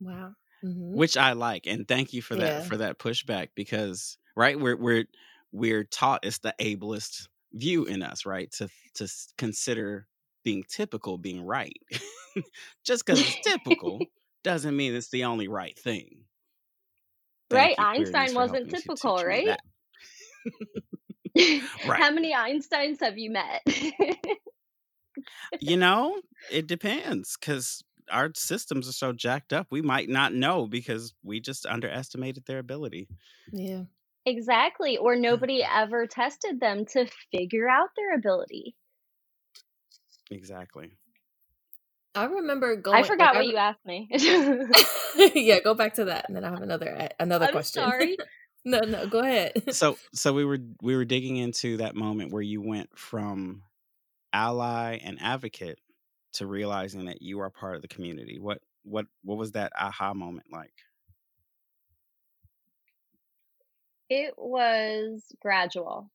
Wow. 0.00 0.32
hmm 0.62 0.96
which 0.96 1.16
I 1.16 1.32
like, 1.34 1.66
and 1.66 1.86
thank 1.88 2.12
you 2.12 2.22
for 2.22 2.36
that 2.36 2.54
Yeah. 2.54 2.62
for 2.62 2.76
that 2.78 2.98
pushback 2.98 3.50
because 3.54 4.18
right 4.36 4.58
we're 4.60 4.76
we're 4.76 5.06
we're 5.52 5.84
taught 5.84 6.24
it's 6.24 6.38
the 6.40 6.54
ableist 6.60 7.28
view 7.54 7.84
in 7.86 8.02
us, 8.02 8.26
right? 8.26 8.50
To 8.52 8.68
to 8.96 9.08
consider 9.38 10.08
being 10.44 10.64
typical 10.68 11.18
being 11.18 11.42
right. 11.44 11.76
Just 12.84 13.06
because 13.06 13.22
it's 13.22 13.36
typical 13.36 14.08
doesn't 14.44 14.76
mean 14.76 14.94
it's 14.94 15.10
the 15.10 15.24
only 15.24 15.48
right 15.48 15.78
thing. 15.78 16.24
right? 17.50 17.74
Thank 17.76 17.78
you, 17.78 17.86
Queerness, 17.86 18.34
Einstein 18.34 18.34
wasn't 18.34 18.70
helping 18.70 18.76
to 18.76 18.90
teach 18.90 19.14
typical, 19.14 19.24
right? 19.24 19.58
That. 21.34 21.62
Right. 21.84 22.02
How 22.02 22.10
many 22.10 22.34
Einsteins 22.34 23.00
have 23.00 23.18
you 23.18 23.30
met? 23.30 23.62
You 25.60 25.76
know, 25.76 26.20
it 26.50 26.66
depends 26.66 27.36
because 27.38 27.82
our 28.10 28.30
systems 28.34 28.88
are 28.88 28.92
so 28.92 29.12
jacked 29.12 29.52
up. 29.52 29.68
We 29.70 29.82
might 29.82 30.08
not 30.08 30.34
know 30.34 30.66
because 30.66 31.14
we 31.22 31.40
just 31.40 31.66
underestimated 31.66 32.44
their 32.46 32.58
ability. 32.58 33.08
Yeah. 33.52 33.84
exactly. 34.26 34.96
Or 34.98 35.16
nobody 35.16 35.64
ever 35.64 36.06
tested 36.06 36.60
them 36.60 36.86
to 36.86 37.06
figure 37.32 37.68
out 37.68 37.90
their 37.96 38.14
ability. 38.16 38.76
Exactly. 40.30 40.90
I 42.14 42.24
remember 42.26 42.76
going. 42.76 42.96
I 42.98 43.02
like, 43.02 43.10
forgot 43.10 43.34
I 43.34 43.38
what 43.38 43.40
re- 43.40 43.48
you 43.48 43.56
asked 43.56 43.86
me. 43.86 44.08
yeah, 45.34 45.60
go 45.60 45.74
back 45.74 45.94
to 45.94 46.06
that, 46.06 46.26
and 46.28 46.36
then 46.36 46.44
I 46.44 46.50
have 46.50 46.62
another 46.62 47.08
another 47.18 47.46
I'm 47.46 47.52
question. 47.52 47.82
sorry. 47.82 48.18
No, 48.64 48.80
no, 48.80 49.06
go 49.06 49.20
ahead. 49.20 49.52
so 49.74 49.96
so 50.14 50.32
we 50.32 50.44
were 50.44 50.58
we 50.82 50.96
were 50.96 51.04
digging 51.04 51.36
into 51.36 51.78
that 51.78 51.94
moment 51.94 52.32
where 52.32 52.42
you 52.42 52.60
went 52.60 52.96
from 52.96 53.62
ally 54.32 54.98
and 55.04 55.18
advocate 55.20 55.78
to 56.32 56.46
realizing 56.46 57.04
that 57.04 57.20
you 57.20 57.40
are 57.40 57.50
part 57.50 57.76
of 57.76 57.82
the 57.82 57.88
community 57.88 58.38
what 58.40 58.58
what 58.82 59.04
what 59.22 59.36
was 59.36 59.52
that 59.52 59.70
aha 59.78 60.14
moment 60.14 60.46
like 60.50 60.72
It 64.14 64.34
was 64.36 65.24
gradual. 65.40 66.10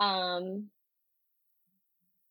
Um, 0.00 0.70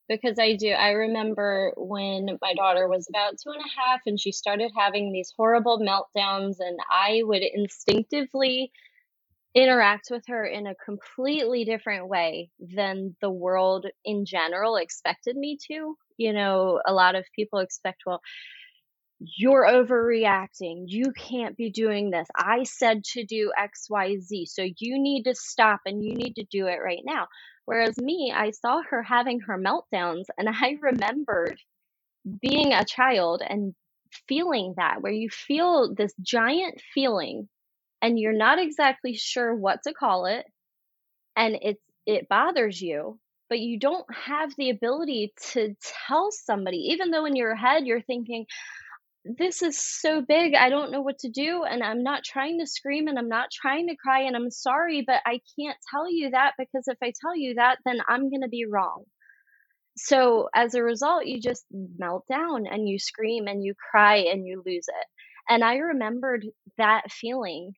because 0.09 0.39
I 0.39 0.55
do, 0.55 0.69
I 0.69 0.93
remember 0.93 1.73
when 1.77 2.39
my 2.41 2.55
daughter 2.55 2.87
was 2.87 3.07
about 3.07 3.37
two 3.37 3.51
and 3.51 3.61
a 3.61 3.79
half 3.79 4.01
and 4.07 4.19
she 4.19 4.31
started 4.31 4.71
having 4.75 5.11
these 5.11 5.31
horrible 5.37 5.79
meltdowns, 5.79 6.55
and 6.59 6.79
I 6.89 7.21
would 7.23 7.43
instinctively 7.43 8.71
interact 9.55 10.07
with 10.09 10.23
her 10.27 10.45
in 10.45 10.67
a 10.67 10.75
completely 10.83 11.63
different 11.63 12.07
way 12.07 12.49
than 12.59 13.15
the 13.21 13.29
world 13.29 13.85
in 14.03 14.25
general 14.25 14.77
expected 14.77 15.35
me 15.35 15.57
to. 15.67 15.95
You 16.17 16.33
know, 16.33 16.81
a 16.85 16.93
lot 16.93 17.15
of 17.15 17.25
people 17.35 17.59
expect, 17.59 18.03
well, 18.05 18.21
you're 19.19 19.65
overreacting. 19.65 20.85
You 20.87 21.13
can't 21.15 21.55
be 21.55 21.69
doing 21.69 22.09
this. 22.09 22.27
I 22.35 22.63
said 22.63 23.03
to 23.13 23.25
do 23.25 23.51
XYZ. 23.57 24.47
So 24.47 24.63
you 24.63 24.99
need 24.99 25.23
to 25.23 25.35
stop 25.35 25.81
and 25.85 26.03
you 26.03 26.15
need 26.15 26.35
to 26.35 26.45
do 26.51 26.67
it 26.67 26.79
right 26.83 27.03
now. 27.05 27.27
Whereas 27.65 27.97
me, 27.97 28.33
I 28.35 28.51
saw 28.51 28.81
her 28.89 29.01
having 29.01 29.39
her 29.41 29.57
meltdowns 29.57 30.25
and 30.37 30.49
I 30.51 30.77
remembered 30.81 31.57
being 32.41 32.73
a 32.73 32.85
child 32.85 33.41
and 33.47 33.73
feeling 34.27 34.73
that, 34.77 35.01
where 35.01 35.11
you 35.11 35.29
feel 35.29 35.93
this 35.93 36.13
giant 36.21 36.81
feeling 36.93 37.49
and 38.03 38.19
you're 38.19 38.33
not 38.37 38.59
exactly 38.59 39.15
sure 39.15 39.55
what 39.55 39.79
to 39.85 39.93
call 39.95 40.27
it 40.27 40.45
and 41.37 41.57
it's 41.63 41.81
it 42.07 42.29
bothers 42.29 42.81
you 42.81 43.19
but 43.49 43.59
you 43.59 43.79
don't 43.79 44.07
have 44.13 44.51
the 44.57 44.71
ability 44.71 45.33
to 45.53 45.75
tell 46.07 46.31
somebody. 46.31 46.77
Even 46.93 47.11
though 47.11 47.25
in 47.25 47.35
your 47.35 47.55
head 47.55 47.85
you're 47.87 48.01
thinking 48.01 48.45
this 49.25 49.61
is 49.63 49.79
so 49.79 50.21
big 50.21 50.55
i 50.55 50.69
don't 50.69 50.91
know 50.91 51.01
what 51.01 51.19
to 51.19 51.29
do 51.29 51.63
and 51.63 51.83
i'm 51.83 52.03
not 52.03 52.23
trying 52.25 52.59
to 52.59 52.67
scream 52.67 53.07
and 53.07 53.17
i'm 53.19 53.29
not 53.29 53.49
trying 53.53 53.87
to 53.87 53.95
cry 53.95 54.21
and 54.21 54.35
i'm 54.35 54.51
sorry 54.51 55.03
but 55.07 55.21
i 55.25 55.39
can't 55.59 55.77
tell 55.91 56.11
you 56.11 56.31
that 56.31 56.53
because 56.59 56.87
if 56.87 56.97
i 57.03 57.13
tell 57.21 57.35
you 57.35 57.55
that 57.55 57.77
then 57.85 57.99
i'm 58.09 58.29
going 58.29 58.41
to 58.41 58.49
be 58.49 58.65
wrong. 58.65 59.03
So 59.97 60.49
as 60.55 60.75
a 60.75 60.83
result 60.83 61.25
you 61.27 61.41
just 61.41 61.65
melt 61.97 62.25
down 62.29 62.67
and 62.67 62.89
you 62.89 62.99
scream 62.99 63.47
and 63.47 63.63
you 63.63 63.75
cry 63.91 64.17
and 64.17 64.45
you 64.47 64.63
lose 64.65 64.87
it. 64.87 65.07
And 65.49 65.63
i 65.63 65.77
remembered 65.77 66.45
that 66.77 67.11
feeling 67.11 67.73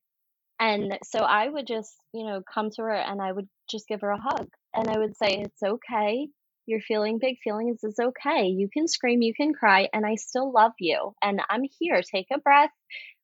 and 0.59 0.97
so 1.03 1.19
I 1.19 1.50
would 1.50 1.67
just, 1.67 1.93
you 2.13 2.25
know, 2.25 2.41
come 2.41 2.69
to 2.71 2.81
her 2.83 2.95
and 2.95 3.21
I 3.21 3.31
would 3.31 3.47
just 3.69 3.88
give 3.88 4.01
her 4.01 4.12
a 4.12 4.21
hug. 4.21 4.47
And 4.74 4.89
I 4.89 4.97
would 4.97 5.17
say, 5.17 5.41
It's 5.41 5.63
okay. 5.63 6.27
You're 6.65 6.81
feeling 6.81 7.19
big 7.19 7.38
feelings. 7.43 7.81
It's 7.83 8.00
okay. 8.00 8.47
You 8.47 8.69
can 8.71 8.88
scream, 8.88 9.21
you 9.21 9.33
can 9.35 9.53
cry, 9.53 9.88
and 9.93 10.05
I 10.05 10.15
still 10.15 10.51
love 10.51 10.71
you. 10.79 11.13
And 11.21 11.41
I'm 11.50 11.63
here. 11.79 12.01
Take 12.01 12.27
a 12.33 12.39
breath. 12.39 12.71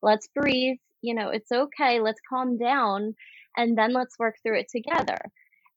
Let's 0.02 0.28
breathe. 0.36 0.78
You 1.02 1.16
know, 1.16 1.30
it's 1.30 1.52
okay. 1.52 2.00
Let's 2.00 2.22
calm 2.30 2.58
down. 2.58 3.16
And 3.58 3.78
then 3.78 3.94
let's 3.94 4.20
work 4.20 4.36
through 4.44 4.60
it 4.60 4.70
together. 4.70 5.18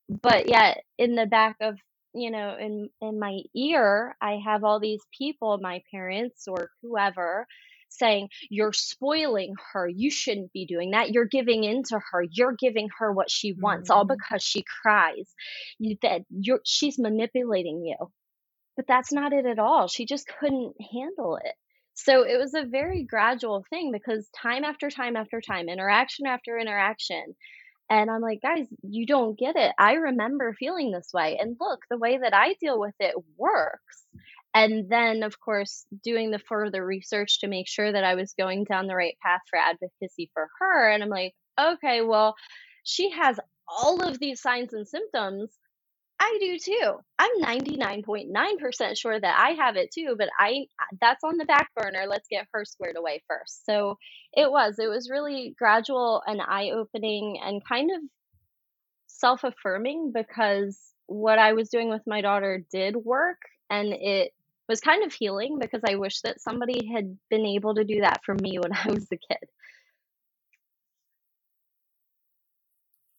But 0.08 0.48
yet, 0.48 0.82
in 0.98 1.14
the 1.14 1.24
back 1.24 1.56
of, 1.62 1.78
you 2.12 2.30
know, 2.30 2.54
in, 2.60 2.90
in 3.00 3.18
my 3.18 3.40
ear, 3.56 4.14
I 4.20 4.38
have 4.44 4.62
all 4.62 4.78
these 4.78 5.02
people, 5.16 5.58
my 5.60 5.82
parents 5.90 6.46
or 6.46 6.68
whoever, 6.82 7.46
saying, 7.98 8.28
You're 8.50 8.72
spoiling 8.72 9.54
her. 9.72 9.88
You 9.88 10.10
shouldn't 10.10 10.52
be 10.52 10.66
doing 10.66 10.90
that. 10.92 11.10
You're 11.10 11.26
giving 11.26 11.64
in 11.64 11.82
to 11.84 12.00
her. 12.12 12.24
You're 12.30 12.54
giving 12.58 12.88
her 12.98 13.12
what 13.12 13.30
she 13.30 13.52
wants, 13.52 13.90
all 13.90 14.04
Mhm. 14.04 14.16
because 14.18 14.42
she 14.42 14.64
cries. 14.82 15.32
You, 15.78 15.96
that 16.02 16.22
you're, 16.30 16.60
she's 16.64 16.98
manipulating 16.98 17.84
you. 17.84 17.96
But 18.76 18.86
that's 18.88 19.12
not 19.12 19.32
it 19.32 19.46
at 19.46 19.58
all. 19.58 19.88
She 19.88 20.04
just 20.06 20.26
couldn't 20.40 20.74
handle 20.92 21.36
it. 21.36 21.54
So 21.94 22.22
it 22.24 22.38
was 22.38 22.54
a 22.54 22.64
very 22.64 23.04
gradual 23.04 23.64
thing 23.70 23.92
because 23.92 24.28
time 24.30 24.64
after 24.64 24.90
time 24.90 25.14
after 25.16 25.40
time, 25.40 25.68
interaction 25.68 26.26
after 26.26 26.58
interaction, 26.58 27.36
and 27.90 28.10
I'm 28.10 28.20
like, 28.22 28.40
guys, 28.42 28.66
you 28.82 29.06
don't 29.06 29.38
get 29.38 29.56
it. 29.56 29.72
I 29.78 29.92
remember 29.94 30.54
feeling 30.58 30.90
this 30.90 31.10
way. 31.12 31.38
And 31.38 31.56
look, 31.60 31.80
the 31.90 31.98
way 31.98 32.18
that 32.18 32.34
I 32.34 32.54
deal 32.60 32.80
with 32.80 32.94
it 32.98 33.14
works. 33.36 34.04
And 34.54 34.88
then, 34.88 35.24
of 35.24 35.40
course, 35.40 35.84
doing 36.04 36.30
the 36.30 36.38
further 36.38 36.84
research 36.86 37.40
to 37.40 37.48
make 37.48 37.66
sure 37.68 37.90
that 37.90 38.04
I 38.04 38.14
was 38.14 38.34
going 38.38 38.64
down 38.64 38.86
the 38.86 38.94
right 38.94 39.16
path 39.20 39.40
for 39.50 39.58
advocacy 39.58 40.30
for 40.32 40.48
her. 40.60 40.90
And 40.90 41.02
I'm 41.02 41.08
like, 41.08 41.34
okay, 41.60 42.02
well, 42.02 42.36
she 42.84 43.10
has 43.10 43.40
all 43.66 44.02
of 44.02 44.20
these 44.20 44.40
signs 44.40 44.72
and 44.72 44.86
symptoms. 44.86 45.50
I 46.20 46.38
do 46.40 46.58
too. 46.58 46.94
I'm 47.18 47.42
99.9% 47.42 48.96
sure 48.96 49.18
that 49.18 49.36
I 49.36 49.50
have 49.62 49.76
it 49.76 49.90
too, 49.92 50.14
but 50.16 50.28
I 50.38 50.66
that's 51.00 51.24
on 51.24 51.38
the 51.38 51.44
back 51.44 51.70
burner. 51.76 52.04
Let's 52.08 52.28
get 52.28 52.46
her 52.52 52.64
squared 52.64 52.96
away 52.96 53.22
first. 53.28 53.66
So 53.66 53.98
it 54.32 54.48
was 54.50 54.78
it 54.78 54.88
was 54.88 55.10
really 55.10 55.54
gradual 55.58 56.22
and 56.24 56.40
eye-opening 56.40 57.40
and 57.44 57.60
kind 57.66 57.90
of 57.90 58.00
self-affirming 59.08 60.12
because 60.14 60.78
what 61.06 61.38
I 61.38 61.52
was 61.54 61.68
doing 61.68 61.90
with 61.90 62.02
my 62.06 62.20
daughter 62.20 62.64
did 62.70 62.94
work 62.96 63.38
and 63.68 63.92
it 63.92 64.32
was 64.68 64.80
kind 64.80 65.04
of 65.04 65.12
healing 65.12 65.58
because 65.60 65.82
I 65.86 65.96
wish 65.96 66.20
that 66.22 66.40
somebody 66.40 66.86
had 66.86 67.16
been 67.30 67.44
able 67.44 67.74
to 67.74 67.84
do 67.84 68.00
that 68.00 68.24
for 68.24 68.34
me 68.34 68.58
when 68.58 68.72
I 68.84 68.90
was 68.90 69.06
a 69.12 69.16
kid. 69.16 69.48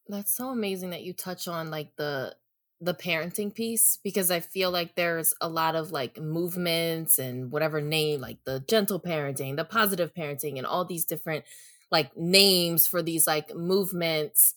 That's 0.08 0.36
so 0.36 0.50
amazing 0.50 0.92
that 0.92 1.04
you 1.04 1.14
touch 1.14 1.48
on 1.48 1.72
like 1.72 1.96
the 1.96 2.36
the 2.82 2.94
parenting 2.94 3.54
piece 3.54 3.98
because 4.04 4.30
I 4.30 4.42
feel 4.42 4.70
like 4.70 4.96
there's 4.96 5.34
a 5.40 5.48
lot 5.48 5.76
of 5.76 5.92
like 5.92 6.20
movements 6.20 7.18
and 7.18 7.50
whatever 7.52 7.82
name 7.82 8.20
like 8.22 8.44
the 8.44 8.60
gentle 8.60 9.00
parenting, 9.00 9.56
the 9.56 9.66
positive 9.66 10.14
parenting 10.14 10.58
and 10.58 10.68
all 10.68 10.86
these 10.86 11.06
different 11.06 11.46
like 11.90 12.16
names 12.18 12.86
for 12.86 13.02
these 13.02 13.26
like 13.26 13.56
movements 13.56 14.54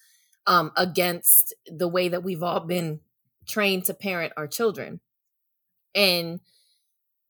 um 0.46 0.72
against 0.76 1.54
the 1.66 1.88
way 1.88 2.08
that 2.08 2.24
we've 2.24 2.42
all 2.42 2.60
been 2.60 3.00
trained 3.46 3.84
to 3.86 3.94
parent 3.94 4.32
our 4.36 4.46
children. 4.46 5.00
And 5.94 6.40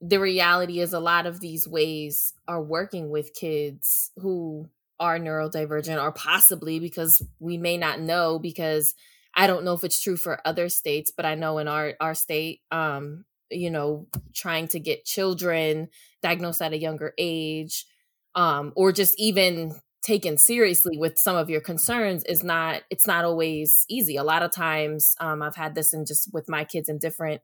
the 0.01 0.21
reality 0.21 0.81
is 0.81 0.93
a 0.93 1.01
lot 1.01 1.27
of 1.27 1.41
these 1.41 1.67
ways 1.67 2.33
are 2.47 2.63
working 2.63 3.11
with 3.11 3.35
kids 3.35 4.11
who 4.17 4.69
are 5.01 5.19
neurodivergent 5.19 6.03
or 6.03 6.13
possibly 6.13 6.79
because 6.81 7.23
we 7.41 7.57
may 7.57 7.77
not 7.77 8.01
know 8.01 8.39
because 8.39 8.95
I 9.35 9.47
don't 9.47 9.65
know 9.65 9.75
if 9.75 9.85
it's 9.85 10.01
true 10.01 10.17
for 10.17 10.41
other 10.45 10.69
states, 10.69 11.13
but 11.15 11.25
I 11.25 11.35
know 11.35 11.59
in 11.59 11.69
our 11.69 11.95
our 12.01 12.15
state, 12.15 12.61
um, 12.71 13.25
you 13.51 13.71
know, 13.71 14.07
trying 14.35 14.69
to 14.69 14.81
get 14.81 15.05
children 15.05 15.89
diagnosed 16.23 16.61
at 16.61 16.73
a 16.73 16.79
younger 16.79 17.13
age, 17.19 17.87
um, 18.35 18.73
or 18.75 18.93
just 18.93 19.19
even 19.19 19.81
taken 20.03 20.39
seriously 20.39 20.97
with 20.97 21.19
some 21.19 21.37
of 21.37 21.51
your 21.51 21.61
concerns 21.61 22.25
is 22.25 22.43
not 22.43 22.83
it's 22.91 23.07
not 23.07 23.25
always 23.25 23.85
easy. 23.89 24.17
A 24.17 24.25
lot 24.25 24.43
of 24.43 24.51
times, 24.51 25.15
um, 25.21 25.43
I've 25.43 25.57
had 25.57 25.75
this 25.75 25.93
in 25.93 26.05
just 26.07 26.33
with 26.33 26.49
my 26.49 26.65
kids 26.65 26.89
in 26.89 26.99
different 26.99 27.41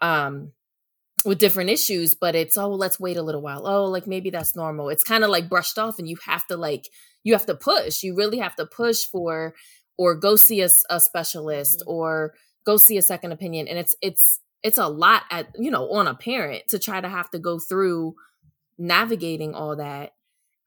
um 0.00 0.52
with 1.26 1.38
different 1.38 1.70
issues, 1.70 2.14
but 2.14 2.34
it's 2.34 2.56
oh, 2.56 2.70
let's 2.70 3.00
wait 3.00 3.16
a 3.16 3.22
little 3.22 3.42
while. 3.42 3.66
Oh, 3.66 3.86
like 3.86 4.06
maybe 4.06 4.30
that's 4.30 4.56
normal. 4.56 4.88
It's 4.88 5.04
kind 5.04 5.24
of 5.24 5.30
like 5.30 5.48
brushed 5.48 5.76
off, 5.76 5.98
and 5.98 6.08
you 6.08 6.16
have 6.24 6.46
to 6.46 6.56
like 6.56 6.88
you 7.24 7.32
have 7.34 7.46
to 7.46 7.54
push. 7.54 8.02
You 8.02 8.14
really 8.14 8.38
have 8.38 8.54
to 8.56 8.64
push 8.64 9.04
for 9.04 9.54
or 9.98 10.14
go 10.14 10.36
see 10.36 10.62
a, 10.62 10.68
a 10.88 11.00
specialist 11.00 11.80
mm-hmm. 11.80 11.90
or 11.90 12.34
go 12.64 12.76
see 12.76 12.96
a 12.96 13.02
second 13.02 13.32
opinion. 13.32 13.66
And 13.68 13.78
it's 13.78 13.94
it's 14.00 14.40
it's 14.62 14.78
a 14.78 14.88
lot 14.88 15.24
at 15.30 15.48
you 15.58 15.70
know 15.70 15.90
on 15.90 16.06
a 16.06 16.14
parent 16.14 16.68
to 16.68 16.78
try 16.78 17.00
to 17.00 17.08
have 17.08 17.28
to 17.30 17.38
go 17.38 17.58
through 17.58 18.14
navigating 18.78 19.54
all 19.54 19.76
that, 19.76 20.12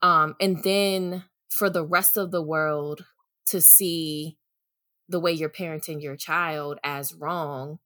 um, 0.01 0.35
and 0.41 0.61
then 0.63 1.23
for 1.49 1.69
the 1.69 1.85
rest 1.85 2.17
of 2.17 2.31
the 2.31 2.43
world 2.43 3.05
to 3.47 3.61
see 3.61 4.37
the 5.07 5.19
way 5.19 5.31
you're 5.31 5.49
parenting 5.49 6.01
your 6.01 6.15
child 6.15 6.77
as 6.83 7.13
wrong 7.15 7.79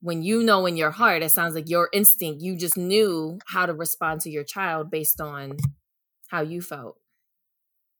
when 0.00 0.22
you 0.22 0.42
know 0.42 0.66
in 0.66 0.76
your 0.76 0.90
heart, 0.90 1.22
it 1.22 1.30
sounds 1.30 1.54
like 1.54 1.68
your 1.68 1.88
instinct, 1.92 2.42
you 2.42 2.56
just 2.56 2.76
knew 2.76 3.38
how 3.46 3.66
to 3.66 3.74
respond 3.74 4.22
to 4.22 4.30
your 4.30 4.44
child 4.44 4.90
based 4.90 5.20
on 5.20 5.58
how 6.28 6.40
you 6.40 6.62
felt. 6.62 6.96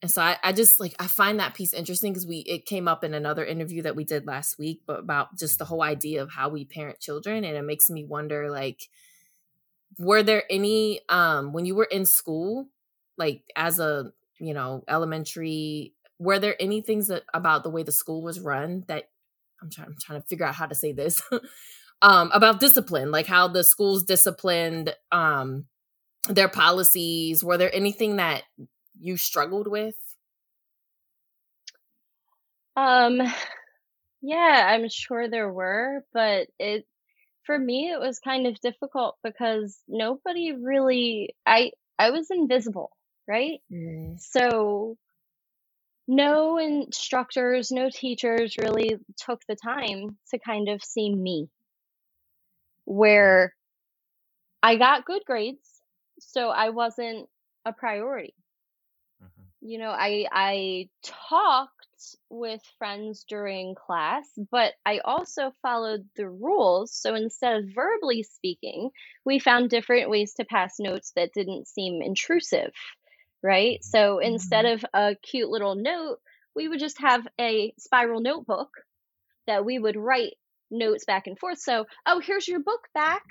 And 0.02 0.11
so 0.11 0.23
I, 0.23 0.38
I 0.42 0.52
just 0.52 0.80
like 0.80 0.95
I 0.99 1.07
find 1.07 1.40
that 1.40 1.52
piece 1.52 1.75
interesting 1.75 2.12
because 2.12 2.26
we 2.26 2.38
it 2.38 2.64
came 2.64 2.88
up 2.88 3.04
in 3.04 3.12
another 3.12 3.45
interview 3.45 3.83
that 3.83 3.97
we 3.97 4.04
did 4.04 4.26
last 4.26 4.59
week, 4.59 4.80
but 4.87 5.00
about 5.00 5.38
just 5.38 5.59
the 5.59 5.66
whole 5.66 5.83
idea 5.83 6.23
of 6.23 6.30
how 6.30 6.49
we 6.49 6.64
parent 6.64 7.00
children. 7.00 7.45
And 7.45 7.54
it 7.54 7.62
makes 7.62 7.90
me 7.90 8.04
wonder 8.04 8.50
like, 8.50 8.80
were 9.99 10.23
there 10.23 10.45
any 10.49 11.00
um 11.11 11.52
when 11.52 11.66
you 11.66 11.75
were 11.75 11.85
in 11.85 12.07
school, 12.07 12.69
like 13.19 13.42
as 13.54 13.78
a 13.78 14.12
you 14.38 14.54
know, 14.54 14.83
elementary, 14.88 15.92
were 16.19 16.38
there 16.38 16.57
any 16.59 16.80
things 16.80 17.09
that 17.09 17.25
about 17.35 17.62
the 17.62 17.69
way 17.69 17.83
the 17.83 17.92
school 17.92 18.23
was 18.23 18.40
run 18.40 18.85
that 18.88 19.11
I'm 19.62 19.69
trying 19.69 19.88
I'm 19.88 19.97
trying 20.00 20.23
to 20.23 20.26
figure 20.26 20.47
out 20.47 20.54
how 20.54 20.66
to 20.66 20.75
say 20.75 20.92
this 20.92 21.23
um, 22.02 22.30
about 22.33 22.61
discipline, 22.61 23.11
like 23.11 23.26
how 23.26 23.49
the 23.49 23.64
schools 23.64 24.04
disciplined 24.04 24.95
um, 25.12 25.66
their 26.28 26.49
policies. 26.49 27.45
Were 27.45 27.59
there 27.59 27.75
anything 27.75 28.16
that 28.16 28.42
you 28.99 29.16
struggled 29.16 29.69
with? 29.69 29.95
Um, 32.76 33.21
yeah, 34.23 34.66
I'm 34.69 34.88
sure 34.88 35.28
there 35.28 35.52
were, 35.52 36.04
but 36.12 36.49
it 36.59 36.87
for 37.45 37.59
me 37.59 37.90
it 37.90 38.00
was 38.00 38.19
kind 38.19 38.47
of 38.47 38.61
difficult 38.61 39.16
because 39.25 39.78
nobody 39.88 40.52
really 40.52 41.35
I 41.47 41.73
I 41.99 42.11
was 42.11 42.30
invisible, 42.30 42.90
right? 43.26 43.61
Mm. 43.73 44.21
So 44.21 44.97
no 46.07 46.59
instructors, 46.59 47.71
no 47.71 47.88
teachers 47.88 48.57
really 48.59 48.97
took 49.16 49.42
the 49.49 49.57
time 49.57 50.19
to 50.30 50.38
kind 50.38 50.69
of 50.69 50.83
see 50.83 51.14
me 51.14 51.49
where 52.90 53.54
I 54.64 54.74
got 54.74 55.05
good 55.05 55.22
grades, 55.24 55.81
so 56.18 56.48
I 56.48 56.70
wasn't 56.70 57.29
a 57.64 57.72
priority. 57.72 58.35
Mm-hmm. 59.22 59.68
You 59.68 59.79
know, 59.79 59.90
I 59.90 60.26
I 60.33 60.88
talked 61.05 61.76
with 62.31 62.61
friends 62.79 63.24
during 63.29 63.76
class, 63.76 64.26
but 64.50 64.72
I 64.85 64.98
also 65.05 65.53
followed 65.62 66.09
the 66.16 66.29
rules. 66.29 66.92
So 66.92 67.14
instead 67.14 67.59
of 67.59 67.74
verbally 67.74 68.24
speaking, 68.24 68.90
we 69.24 69.38
found 69.38 69.70
different 69.70 70.11
ways 70.11 70.35
to 70.35 70.44
pass 70.44 70.81
notes 70.81 71.12
that 71.14 71.33
didn't 71.33 71.68
seem 71.68 72.03
intrusive, 72.03 72.72
right? 73.40 73.79
Mm-hmm. 73.79 73.88
So 73.88 74.18
instead 74.18 74.64
mm-hmm. 74.64 74.85
of 74.85 75.12
a 75.12 75.14
cute 75.14 75.48
little 75.48 75.76
note, 75.76 76.18
we 76.57 76.66
would 76.66 76.81
just 76.81 77.00
have 77.00 77.24
a 77.40 77.72
spiral 77.79 78.20
notebook 78.20 78.70
that 79.46 79.64
we 79.64 79.79
would 79.79 79.96
write 79.96 80.35
notes 80.70 81.04
back 81.04 81.26
and 81.26 81.38
forth. 81.38 81.59
So, 81.59 81.87
oh, 82.06 82.20
here's 82.20 82.48
your 82.48 82.61
book 82.61 82.88
back. 82.94 83.22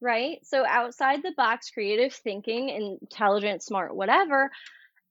Right? 0.00 0.38
So, 0.44 0.64
outside 0.66 1.22
the 1.22 1.32
box, 1.36 1.70
creative 1.70 2.12
thinking, 2.12 2.68
intelligent, 2.68 3.62
smart, 3.62 3.94
whatever. 3.94 4.50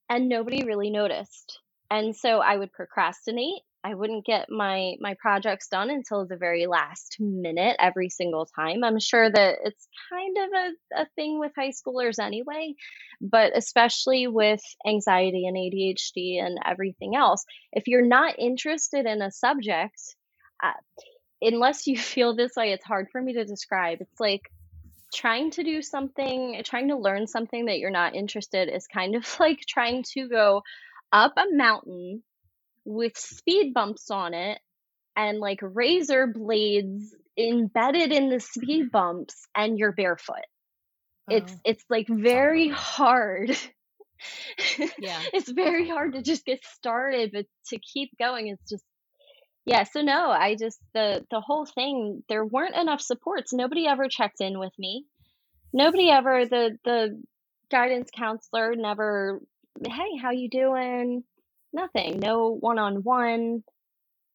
And 0.10 0.30
nobody 0.30 0.64
really 0.64 0.90
noticed. 0.90 1.60
And 1.90 2.16
so 2.16 2.40
I 2.40 2.58
would 2.58 2.74
procrastinate. 2.74 3.62
I 3.84 3.96
wouldn't 3.96 4.26
get 4.26 4.50
my 4.50 4.96
my 5.00 5.16
projects 5.20 5.68
done 5.68 5.90
until 5.90 6.26
the 6.26 6.38
very 6.38 6.68
last 6.68 7.18
minute 7.20 7.76
every 7.80 8.10
single 8.10 8.46
time. 8.46 8.84
I'm 8.84 9.00
sure 9.00 9.30
that 9.30 9.58
it's 9.64 9.88
kind 10.10 10.38
of 10.38 10.50
a, 10.54 11.02
a 11.02 11.08
thing 11.16 11.38
with 11.38 11.52
high 11.56 11.72
schoolers 11.72 12.18
anyway, 12.18 12.76
but 13.22 13.56
especially 13.56 14.28
with 14.28 14.62
anxiety 14.88 15.46
and 15.46 15.58
ADHD 15.58 16.42
and 16.44 16.58
everything 16.66 17.16
else. 17.16 17.44
If 17.74 17.88
you're 17.88 18.06
not 18.06 18.40
interested 18.40 19.06
in 19.06 19.22
a 19.22 19.32
subject, 19.32 20.16
uh, 20.64 20.72
unless 21.42 21.86
you 21.88 21.98
feel 22.14 22.36
this 22.36 22.56
way, 22.56 22.72
it's 22.72 22.86
hard 22.86 23.08
for 23.12 23.22
me 23.22 23.34
to 23.34 23.46
describe. 23.46 24.00
It's 24.02 24.20
like 24.20 24.50
trying 25.14 25.52
to 25.52 25.64
do 25.64 25.82
something, 25.82 26.62
trying 26.66 26.88
to 26.88 26.98
learn 26.98 27.28
something 27.28 27.66
that 27.66 27.80
you're 27.80 27.92
not 27.92 28.16
interested 28.16 28.70
is 28.70 28.88
kind 28.88 29.16
of 29.16 29.28
like 29.40 29.60
trying 29.68 30.04
to 30.14 30.28
go 30.28 30.64
up 31.12 31.34
a 31.38 31.46
mountain 31.52 32.24
with 32.86 33.18
speed 33.18 33.74
bumps 33.74 34.10
on 34.10 34.34
it 34.34 34.60
and 35.16 35.40
like 35.40 35.60
razor 35.62 36.28
blades 36.28 37.16
embedded 37.38 38.12
in 38.12 38.30
the 38.30 38.40
speed 38.40 38.92
bumps 38.92 39.48
and 39.56 39.78
you're 39.78 39.92
barefoot. 39.92 40.46
Oh. 41.30 41.36
It's 41.36 41.56
it's 41.64 41.84
like 41.90 42.08
very 42.10 42.70
hard. 42.70 43.52
yeah. 45.00 45.22
it's 45.34 45.50
very 45.50 45.88
hard 45.88 46.14
to 46.14 46.22
just 46.22 46.46
get 46.46 46.66
started, 46.66 47.32
but 47.32 47.46
to 47.68 47.80
keep 47.80 48.10
going 48.20 48.48
it's 48.48 48.70
just 48.70 48.84
yeah, 49.66 49.84
so 49.84 50.02
no, 50.02 50.30
I 50.30 50.56
just 50.56 50.80
the 50.94 51.26
the 51.32 51.40
whole 51.40 51.66
thing 51.66 52.24
there 52.28 52.46
weren't 52.46 52.76
enough 52.76 53.02
supports. 53.02 53.54
Nobody 53.54 53.88
ever 53.88 54.08
checked 54.10 54.42
in 54.42 54.60
with 54.60 54.74
me. 54.78 55.06
Nobody 55.72 56.10
ever 56.10 56.46
the 56.46 56.78
the 56.84 57.22
guidance 57.72 58.10
counselor 58.16 58.76
never 58.76 59.40
hey, 59.86 60.18
how 60.22 60.32
you 60.32 60.50
doing? 60.50 61.24
Nothing. 61.72 62.20
No 62.20 62.50
one-on-one. 62.50 63.64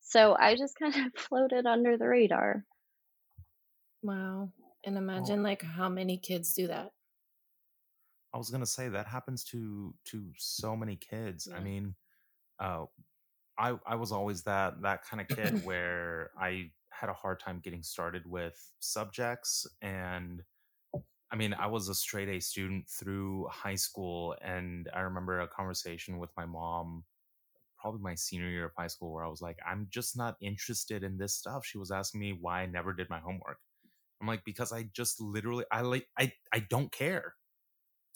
So 0.03 0.37
I 0.39 0.57
just 0.57 0.77
kind 0.79 0.95
of 0.95 1.21
floated 1.21 1.67
under 1.67 1.97
the 1.97 2.09
radar. 2.09 2.65
Wow. 4.03 4.51
And 4.85 4.97
imagine 4.97 5.43
like 5.43 5.63
how 5.63 5.89
many 5.89 6.17
kids 6.17 6.55
do 6.55 6.69
that. 6.69 6.91
I 8.33 8.39
was 8.39 8.51
gonna 8.51 8.67
say 8.67 8.89
that 8.89 9.07
happens 9.07 9.45
to 9.45 9.95
to 10.07 10.31
so 10.37 10.77
many 10.77 10.97
kids. 10.97 11.49
I 11.55 11.61
mean, 11.61 11.95
uh, 12.61 12.85
I 13.59 13.79
I 13.87 13.97
was 13.97 14.13
always 14.13 14.43
that 14.43 14.83
that 14.83 15.05
kind 15.05 15.21
of 15.21 15.29
kid 15.29 15.63
where 15.65 16.31
I 16.41 16.71
had 16.91 17.11
a 17.11 17.15
hard 17.15 17.41
time 17.41 17.61
getting 17.63 17.83
started 17.83 18.23
with 18.27 18.59
subjects 18.81 19.67
and 19.83 20.43
I 21.31 21.37
mean, 21.37 21.55
I 21.55 21.67
was 21.67 21.89
a 21.91 21.95
straight 21.95 22.29
A 22.31 22.41
student 22.41 22.89
through 22.89 23.49
high 23.51 23.75
school 23.75 24.35
and 24.43 24.89
I 24.95 25.01
remember 25.01 25.41
a 25.41 25.49
conversation 25.49 26.19
with 26.19 26.31
my 26.37 26.47
mom 26.47 27.05
probably 27.79 28.01
my 28.01 28.15
senior 28.15 28.49
year 28.49 28.67
of 28.67 28.73
high 28.77 28.89
school 28.89 29.13
where 29.13 29.25
I 29.25 29.29
was 29.29 29.41
like, 29.41 29.59
I'm 29.67 29.87
just 29.91 30.17
not 30.17 30.37
interested 30.41 31.05
in 31.05 31.17
this 31.17 31.35
stuff. 31.35 31.65
She 31.65 31.79
was 31.79 31.91
asking 31.91 32.21
me 32.21 32.37
why 32.39 32.63
I 32.63 32.67
never 32.67 32.93
did 32.93 33.09
my 33.09 33.21
homework. 33.21 33.59
I'm 34.21 34.27
like, 34.27 34.45
because 34.45 34.73
I 34.73 34.89
just 34.93 35.21
literally 35.21 35.65
I 35.71 35.83
like 35.83 36.09
I 36.19 36.33
I 36.53 36.61
don't 36.61 36.91
care. 36.91 37.35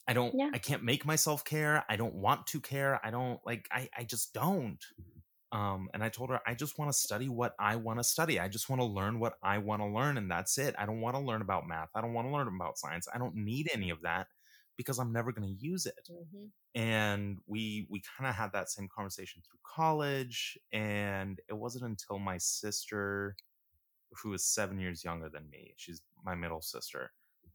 I 0.08 0.14
don't 0.14 0.34
yeah. 0.36 0.50
I 0.52 0.58
can't 0.58 0.82
make 0.82 1.06
myself 1.06 1.44
care. 1.44 1.84
I 1.88 1.96
don't 1.96 2.14
want 2.14 2.46
to 2.48 2.60
care. 2.60 3.00
I 3.04 3.10
don't 3.10 3.38
like 3.46 3.68
I 3.70 3.88
I 3.96 4.04
just 4.04 4.32
don't. 4.32 4.84
Um, 5.52 5.90
and 5.92 6.02
I 6.02 6.08
told 6.08 6.30
her, 6.30 6.40
I 6.46 6.54
just 6.54 6.78
want 6.78 6.90
to 6.90 6.98
study 6.98 7.28
what 7.28 7.54
I 7.58 7.76
want 7.76 7.98
to 7.98 8.04
study. 8.04 8.40
I 8.40 8.48
just 8.48 8.70
want 8.70 8.80
to 8.80 8.86
learn 8.86 9.20
what 9.20 9.34
I 9.42 9.58
want 9.58 9.82
to 9.82 9.86
learn. 9.86 10.16
And 10.16 10.30
that's 10.30 10.56
it. 10.56 10.74
I 10.78 10.86
don't 10.86 11.02
want 11.02 11.14
to 11.14 11.20
learn 11.20 11.42
about 11.42 11.68
math. 11.68 11.90
I 11.94 12.00
don't 12.00 12.14
want 12.14 12.26
to 12.26 12.32
learn 12.32 12.48
about 12.48 12.78
science. 12.78 13.06
I 13.14 13.18
don't 13.18 13.36
need 13.36 13.68
any 13.72 13.90
of 13.90 14.00
that 14.00 14.28
because 14.78 14.98
I'm 14.98 15.12
never 15.12 15.30
going 15.30 15.46
to 15.46 15.62
use 15.62 15.84
it. 15.84 16.08
Mm-hmm. 16.10 16.80
And 16.80 17.38
we, 17.46 17.86
we 17.90 18.02
kind 18.16 18.30
of 18.30 18.34
had 18.34 18.52
that 18.54 18.70
same 18.70 18.88
conversation 18.94 19.42
through 19.42 19.60
college. 19.76 20.56
And 20.72 21.38
it 21.50 21.54
wasn't 21.54 21.84
until 21.84 22.18
my 22.18 22.38
sister, 22.38 23.36
who 24.22 24.32
is 24.32 24.46
seven 24.46 24.80
years 24.80 25.04
younger 25.04 25.28
than 25.28 25.50
me, 25.50 25.74
she's 25.76 26.00
my 26.24 26.34
middle 26.34 26.62
sister. 26.62 27.10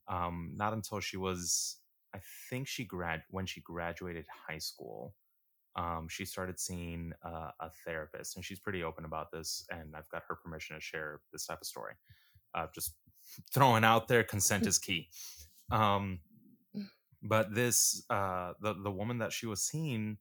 Um, 0.08 0.52
not 0.56 0.74
until 0.74 1.00
she 1.00 1.18
was, 1.18 1.78
I 2.14 2.20
think 2.50 2.68
she 2.68 2.86
grad 2.86 3.24
when 3.32 3.48
she 3.48 3.60
graduated 3.60 4.28
high 4.48 4.60
school 4.60 5.16
um, 5.78 6.08
she 6.10 6.26
started 6.26 6.60
seeing 6.60 7.13
uh, 7.24 7.52
a 7.60 7.70
therapist, 7.86 8.36
and 8.36 8.44
she's 8.44 8.60
pretty 8.60 8.84
open 8.84 9.06
about 9.06 9.32
this. 9.32 9.66
And 9.70 9.96
I've 9.96 10.10
got 10.10 10.24
her 10.28 10.36
permission 10.36 10.76
to 10.76 10.82
share 10.82 11.22
this 11.32 11.46
type 11.46 11.60
of 11.62 11.68
story, 11.68 11.94
uh, 12.56 12.68
just 12.74 12.96
throwing 13.54 13.84
out 13.84 14.08
there 14.08 14.24
consent 14.24 14.66
is 14.66 14.80
key. 14.80 15.10
Um, 15.72 16.20
but 17.22 17.54
this 17.54 18.04
uh, 18.10 18.54
the 18.60 18.74
the 18.74 18.92
woman 18.92 19.20
that 19.20 19.32
she 19.32 19.46
was 19.46 19.62
seeing 19.62 20.18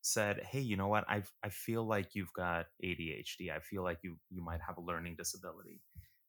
said, 0.00 0.42
"Hey, 0.48 0.60
you 0.60 0.76
know 0.76 0.88
what? 0.88 1.04
I 1.08 1.22
I 1.42 1.48
feel 1.48 1.84
like 1.84 2.14
you've 2.14 2.32
got 2.32 2.66
ADHD. 2.84 3.50
I 3.50 3.58
feel 3.58 3.82
like 3.82 3.98
you 4.02 4.16
you 4.30 4.42
might 4.42 4.60
have 4.66 4.78
a 4.78 4.82
learning 4.82 5.16
disability." 5.16 5.80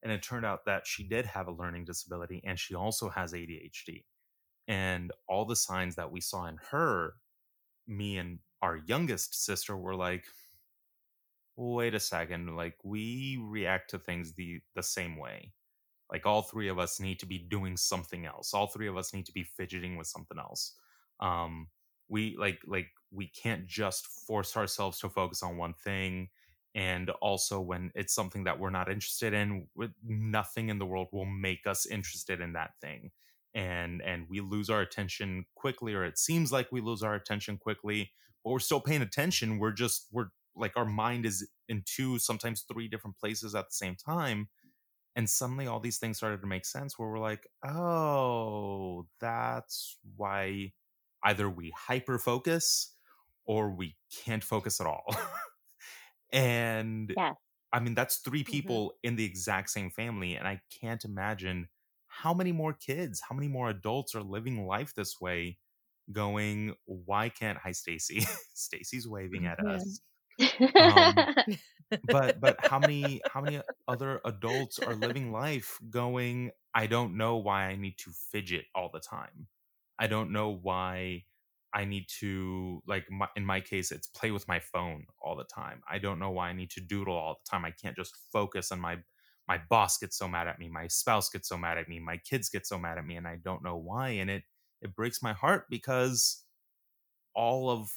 And 0.04 0.12
it 0.12 0.24
turned 0.24 0.46
out 0.46 0.66
that 0.66 0.88
she 0.88 1.08
did 1.08 1.26
have 1.28 1.48
a 1.48 1.52
learning 1.52 1.86
disability 1.86 2.42
and 2.44 2.58
she 2.58 2.74
also 2.74 3.10
has 3.10 3.34
ADHD. 3.34 4.06
And 4.68 5.12
all 5.28 5.46
the 5.46 5.56
signs 5.56 5.96
that 5.96 6.12
we 6.12 6.22
saw 6.22 6.48
in 6.48 6.58
her, 6.72 7.14
me 7.88 8.18
and 8.18 8.40
our 8.62 8.78
youngest 8.88 9.44
sister 9.44 9.76
were 9.76 9.96
like, 9.96 10.26
wait 11.56 11.94
a 11.96 12.00
second, 12.00 12.56
like 12.56 12.76
we 12.84 13.38
react 13.42 13.90
to 13.92 14.00
things 14.00 14.34
the 14.34 14.62
the 14.76 14.84
same 14.84 15.18
way. 15.18 15.52
Like 16.12 16.26
all 16.26 16.42
three 16.42 16.68
of 16.68 16.80
us 16.80 17.00
need 17.00 17.20
to 17.20 17.26
be 17.26 17.38
doing 17.40 17.78
something 17.78 18.26
else. 18.26 18.54
All 18.54 18.68
three 18.68 18.88
of 18.88 18.98
us 18.98 19.14
need 19.14 19.26
to 19.28 19.32
be 19.32 19.44
fidgeting 19.44 19.98
with 19.98 20.08
something 20.08 20.38
else. 20.38 20.74
Um, 21.22 21.68
we 22.10 22.36
like 22.38 22.60
like 22.68 22.88
we 23.12 23.28
can't 23.28 23.66
just 23.68 24.08
force 24.08 24.58
ourselves 24.58 25.00
to 25.00 25.10
focus 25.10 25.42
on 25.44 25.58
one 25.58 25.74
thing 25.74 26.30
and 26.76 27.10
also 27.22 27.60
when 27.60 27.92
it's 27.96 28.14
something 28.14 28.44
that 28.46 28.60
we're 28.60 28.70
not 28.70 28.92
interested 28.92 29.34
in 29.34 29.68
nothing 30.06 30.70
in 30.70 30.80
the 30.80 30.86
world 30.86 31.08
will 31.12 31.26
make 31.26 31.68
us 31.68 31.86
interested 31.86 32.42
in 32.42 32.54
that 32.54 32.72
thing 32.82 33.12
and 33.56 34.02
and 34.02 34.28
we 34.30 34.40
lose 34.42 34.70
our 34.70 34.82
attention 34.82 35.46
quickly 35.56 35.94
or 35.94 36.04
it 36.04 36.18
seems 36.18 36.52
like 36.52 36.72
we 36.72 36.82
lose 36.82 37.04
our 37.04 37.16
attention 37.16 37.58
quickly 37.58 38.12
but 38.44 38.52
we're 38.52 38.60
still 38.60 38.82
paying 38.82 39.02
attention 39.02 39.60
we're 39.60 39.72
just 39.72 40.08
we're 40.12 40.28
like 40.56 40.76
our 40.76 40.86
mind 40.86 41.26
is 41.26 41.50
in 41.70 41.84
two 41.86 42.20
sometimes 42.20 42.64
three 42.72 42.88
different 42.88 43.18
places 43.18 43.56
at 43.56 43.66
the 43.68 43.74
same 43.74 43.96
time 43.96 44.50
and 45.16 45.30
suddenly 45.30 45.68
all 45.68 45.80
these 45.80 45.98
things 46.00 46.18
started 46.18 46.42
to 46.42 46.48
make 46.48 46.66
sense 46.66 46.98
where 47.00 47.10
we're 47.10 47.20
like 47.20 47.48
oh 47.66 49.08
that's 49.20 49.98
why 50.16 50.72
either 51.24 51.50
we 51.50 51.74
hyper 51.78 52.20
focus 52.20 52.96
or 53.46 53.72
we 53.72 53.98
can't 54.26 54.44
focus 54.44 54.82
at 54.82 54.88
all 54.88 55.06
And 56.32 57.16
yeah. 57.16 57.34
I 57.74 57.80
mean, 57.80 57.96
that's 57.96 58.18
3 58.18 58.44
Mm-hmm. 58.50 58.82
people 58.84 58.94
in 59.04 59.16
the 59.16 59.26
exact 59.26 59.70
same 59.70 59.90
family. 59.92 60.36
And 60.36 60.48
I 60.48 60.62
can't 60.82 61.04
imagine 61.06 61.70
how 62.08 62.34
many 62.34 62.52
more 62.52 62.74
kids, 62.74 63.22
how 63.28 63.36
many 63.36 63.48
more 63.48 63.70
adults 63.70 64.16
are 64.16 64.24
living 64.24 64.66
life 64.66 64.94
this 64.94 65.20
way, 65.22 65.58
going, 66.14 66.76
why 66.86 67.30
can't 67.30 67.58
hi 67.58 67.72
Stacy? 67.72 68.26
Stacy's 68.54 69.08
waving 69.08 69.46
at 69.46 69.60
Yeah. 69.60 69.76
us. 69.76 70.02
Um, 70.80 71.28
but 72.04 72.42
but 72.42 72.58
how 72.60 72.80
many 72.80 73.22
how 73.26 73.42
many 73.42 73.62
other 73.88 74.22
adults 74.26 74.80
are 74.80 74.96
living 74.96 75.32
life 75.32 75.80
going, 75.90 76.52
I 76.74 76.88
don't 76.88 77.18
know 77.18 77.38
why 77.38 77.66
I 77.68 77.76
need 77.76 77.98
to 78.00 78.12
fidget 78.12 78.66
all 78.76 78.90
the 78.94 79.00
time. 79.00 79.48
I 80.00 80.08
don't 80.08 80.32
know 80.32 80.50
why 80.50 81.26
I 81.74 81.86
need 81.86 82.08
to 82.20 82.82
like 82.88 83.10
my, 83.10 83.28
in 83.36 83.46
my 83.46 83.62
case 83.62 83.92
it's 83.92 84.08
play 84.08 84.32
with 84.32 84.48
my 84.48 84.60
phone 84.60 85.06
all 85.22 85.36
the 85.36 85.46
time. 85.46 85.82
I 85.90 86.00
don't 86.00 86.20
know 86.20 86.32
why 86.32 86.50
I 86.50 86.54
need 86.54 86.72
to 86.72 86.82
doodle 86.82 87.16
all 87.16 87.42
the 87.46 87.50
time. 87.50 87.66
I 87.66 87.72
can't 87.72 87.96
just 87.96 88.16
focus 88.32 88.72
and 88.72 88.82
my 88.82 88.98
my 89.48 89.60
boss 89.70 89.98
gets 89.98 90.18
so 90.18 90.28
mad 90.28 90.48
at 90.48 90.60
me, 90.60 90.70
my 90.70 90.88
spouse 90.88 91.30
gets 91.30 91.50
so 91.50 91.58
mad 91.58 91.78
at 91.78 91.88
me, 91.90 92.00
my 92.00 92.18
kids 92.18 92.50
get 92.50 92.66
so 92.68 92.78
mad 92.78 92.98
at 92.98 93.06
me 93.06 93.16
and 93.16 93.28
I 93.28 93.38
don't 93.44 93.64
know 93.64 93.78
why 93.78 94.10
and 94.12 94.30
it 94.30 94.44
it 94.82 94.96
breaks 94.96 95.22
my 95.22 95.34
heart 95.34 95.66
because 95.70 96.44
all 97.34 97.70
of 97.70 97.92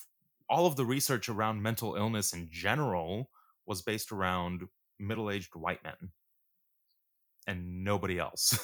all 0.48 0.66
of 0.66 0.76
the 0.76 0.84
research 0.84 1.28
around 1.28 1.62
mental 1.62 1.94
illness 1.96 2.32
in 2.32 2.48
general 2.50 3.30
was 3.66 3.82
based 3.82 4.12
around 4.12 4.62
middle-aged 4.98 5.54
white 5.54 5.82
men 5.82 6.10
and 7.46 7.82
nobody 7.82 8.18
else. 8.18 8.58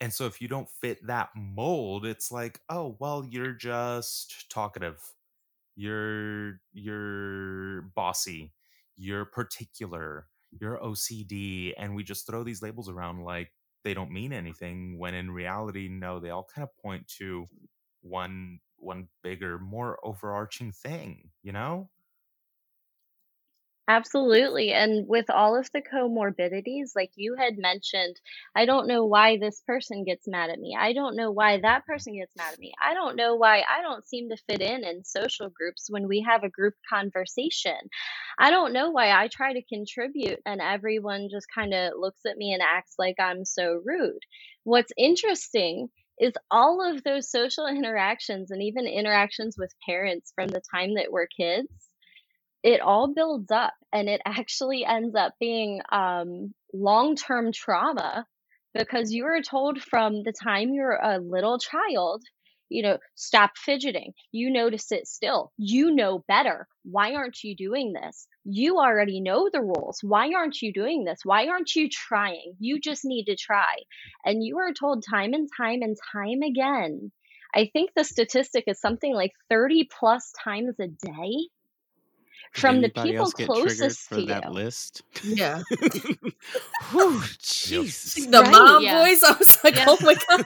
And 0.00 0.12
so 0.12 0.26
if 0.26 0.42
you 0.42 0.48
don't 0.48 0.68
fit 0.68 1.06
that 1.06 1.30
mold, 1.34 2.04
it's 2.04 2.30
like, 2.30 2.60
oh, 2.68 2.96
well, 2.98 3.24
you're 3.24 3.52
just 3.52 4.50
talkative. 4.50 5.00
You're 5.74 6.60
you're 6.72 7.82
bossy. 7.94 8.52
You're 8.96 9.24
particular. 9.24 10.26
You're 10.50 10.78
OCD 10.78 11.72
and 11.78 11.94
we 11.94 12.02
just 12.02 12.26
throw 12.26 12.42
these 12.42 12.62
labels 12.62 12.88
around 12.88 13.24
like 13.24 13.52
they 13.84 13.94
don't 13.94 14.10
mean 14.10 14.32
anything 14.32 14.98
when 14.98 15.14
in 15.14 15.30
reality 15.30 15.88
no, 15.88 16.18
they 16.20 16.30
all 16.30 16.44
kind 16.54 16.64
of 16.68 16.76
point 16.82 17.06
to 17.18 17.48
one 18.02 18.60
one 18.78 19.08
bigger, 19.22 19.58
more 19.58 19.98
overarching 20.04 20.70
thing, 20.72 21.30
you 21.42 21.52
know? 21.52 21.90
Absolutely. 23.88 24.72
And 24.72 25.06
with 25.06 25.30
all 25.30 25.56
of 25.56 25.70
the 25.72 25.80
comorbidities, 25.80 26.90
like 26.96 27.12
you 27.14 27.36
had 27.36 27.56
mentioned, 27.56 28.16
I 28.56 28.64
don't 28.64 28.88
know 28.88 29.04
why 29.04 29.38
this 29.38 29.60
person 29.60 30.02
gets 30.02 30.26
mad 30.26 30.50
at 30.50 30.58
me. 30.58 30.76
I 30.78 30.92
don't 30.92 31.14
know 31.14 31.30
why 31.30 31.60
that 31.60 31.86
person 31.86 32.16
gets 32.16 32.34
mad 32.36 32.52
at 32.54 32.58
me. 32.58 32.72
I 32.82 32.94
don't 32.94 33.14
know 33.14 33.36
why 33.36 33.58
I 33.58 33.82
don't 33.82 34.06
seem 34.06 34.28
to 34.30 34.36
fit 34.48 34.60
in 34.60 34.82
in 34.82 35.04
social 35.04 35.50
groups 35.50 35.86
when 35.88 36.08
we 36.08 36.20
have 36.28 36.42
a 36.42 36.48
group 36.48 36.74
conversation. 36.92 37.76
I 38.40 38.50
don't 38.50 38.72
know 38.72 38.90
why 38.90 39.12
I 39.12 39.28
try 39.28 39.52
to 39.52 39.62
contribute 39.62 40.40
and 40.44 40.60
everyone 40.60 41.28
just 41.30 41.46
kind 41.54 41.72
of 41.72 41.92
looks 41.96 42.22
at 42.26 42.36
me 42.36 42.52
and 42.54 42.62
acts 42.62 42.96
like 42.98 43.20
I'm 43.20 43.44
so 43.44 43.80
rude. 43.84 44.22
What's 44.64 44.92
interesting 44.98 45.90
is 46.18 46.32
all 46.50 46.82
of 46.82 47.04
those 47.04 47.30
social 47.30 47.66
interactions 47.68 48.50
and 48.50 48.60
even 48.64 48.88
interactions 48.88 49.56
with 49.56 49.70
parents 49.88 50.32
from 50.34 50.48
the 50.48 50.62
time 50.74 50.94
that 50.94 51.12
we're 51.12 51.28
kids 51.28 51.68
it 52.66 52.80
all 52.80 53.14
builds 53.14 53.50
up 53.52 53.74
and 53.92 54.08
it 54.08 54.20
actually 54.26 54.84
ends 54.84 55.14
up 55.14 55.34
being 55.38 55.80
um, 55.92 56.52
long-term 56.74 57.52
trauma 57.52 58.26
because 58.74 59.12
you 59.12 59.24
are 59.24 59.40
told 59.40 59.80
from 59.80 60.24
the 60.24 60.32
time 60.32 60.74
you're 60.74 61.00
a 61.00 61.18
little 61.18 61.58
child 61.58 62.22
you 62.68 62.82
know 62.82 62.98
stop 63.14 63.52
fidgeting. 63.56 64.12
You 64.32 64.50
notice 64.50 64.90
it 64.90 65.06
still. 65.06 65.52
You 65.56 65.94
know 65.94 66.24
better. 66.26 66.66
Why 66.82 67.14
aren't 67.14 67.44
you 67.44 67.54
doing 67.54 67.92
this? 67.92 68.26
You 68.44 68.78
already 68.78 69.20
know 69.20 69.48
the 69.52 69.62
rules. 69.62 70.00
Why 70.02 70.32
aren't 70.36 70.60
you 70.60 70.72
doing 70.72 71.04
this? 71.04 71.20
Why 71.22 71.46
aren't 71.46 71.76
you 71.76 71.88
trying? 71.88 72.54
You 72.58 72.80
just 72.80 73.04
need 73.04 73.26
to 73.26 73.36
try. 73.36 73.76
And 74.24 74.42
you 74.42 74.58
are 74.58 74.72
told 74.72 75.04
time 75.08 75.32
and 75.32 75.48
time 75.56 75.82
and 75.82 75.96
time 76.12 76.42
again. 76.42 77.12
I 77.54 77.70
think 77.72 77.90
the 77.94 78.04
statistic 78.04 78.64
is 78.66 78.80
something 78.80 79.14
like 79.14 79.32
30 79.48 79.88
plus 79.98 80.32
times 80.44 80.74
a 80.80 80.88
day 80.88 81.48
from 82.56 82.80
the 82.82 82.90
people 82.90 83.16
else 83.18 83.34
get 83.34 83.46
closest 83.46 84.08
for 84.08 84.16
to 84.16 84.22
that 84.22 84.46
you. 84.46 84.50
list? 84.50 85.02
Yeah. 85.22 85.64
Whew, 86.90 87.20
jeez. 87.42 88.28
The 88.30 88.42
Right, 88.42 88.50
mom 88.50 88.82
yeah. 88.82 89.00
voice, 89.02 89.22
I 89.24 89.32
was 89.38 89.58
like, 89.64 89.76
Yeah. 89.76 89.86
oh 89.86 89.98
my 90.02 90.14
God. 90.30 90.44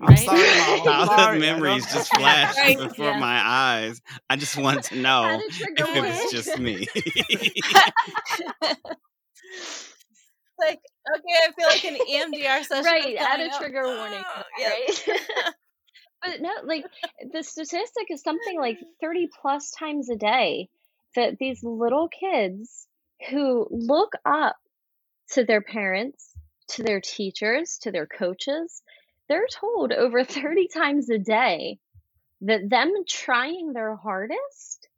I'm 0.00 0.16
Right? 0.16 0.16
sorry, 0.16 0.52
Mom. 0.52 0.80
I'm 0.90 1.04
Childhood 1.08 1.30
memories 1.40 1.86
just 1.86 2.10
flashed 2.12 2.58
Right. 2.58 2.76
before 2.76 3.14
Yeah. 3.14 3.20
my 3.20 3.40
eyes. 3.44 4.02
I 4.30 4.36
just 4.36 4.56
wanted 4.56 4.84
to 4.84 4.96
know 4.96 5.28
Add 5.30 5.40
a 5.40 5.50
trigger 5.50 5.84
if 5.84 5.94
it 5.94 6.02
was 6.02 6.26
just 6.26 6.58
me. 6.58 6.88
like, 10.58 10.80
okay, 11.16 11.36
I 11.48 11.52
feel 11.52 11.68
like 11.68 11.84
an 11.84 11.98
EMDR 12.10 12.64
session. 12.64 12.84
is 12.84 12.86
right 12.86 13.16
add 13.18 13.40
coming 13.40 13.46
a 13.46 13.50
up. 13.50 13.60
trigger 13.60 13.84
warning 13.84 14.22
ah, 14.26 14.42
Oh, 14.42 14.44
yeah. 14.58 14.68
right 14.70 15.54
but 16.22 16.40
no 16.40 16.50
like 16.64 16.84
the 17.32 17.42
statistic 17.42 18.06
is 18.10 18.22
something 18.22 18.58
like 18.58 18.78
30 19.02 19.28
plus 19.42 19.70
times 19.72 20.10
a 20.10 20.16
day 20.16 20.68
that 21.16 21.38
these 21.38 21.62
little 21.62 22.08
kids 22.08 22.86
who 23.30 23.66
look 23.70 24.12
up 24.24 24.56
to 25.32 25.44
their 25.44 25.62
parents 25.62 26.32
to 26.68 26.82
their 26.82 27.00
teachers 27.00 27.78
to 27.82 27.90
their 27.92 28.06
coaches 28.06 28.82
they're 29.28 29.46
told 29.52 29.92
over 29.92 30.24
30 30.26 30.68
times 30.68 31.10
a 31.10 31.18
day 31.18 31.78
that 32.42 32.68
them 32.68 32.92
trying 33.08 33.72
their 33.72 33.96
hardest 33.96 34.88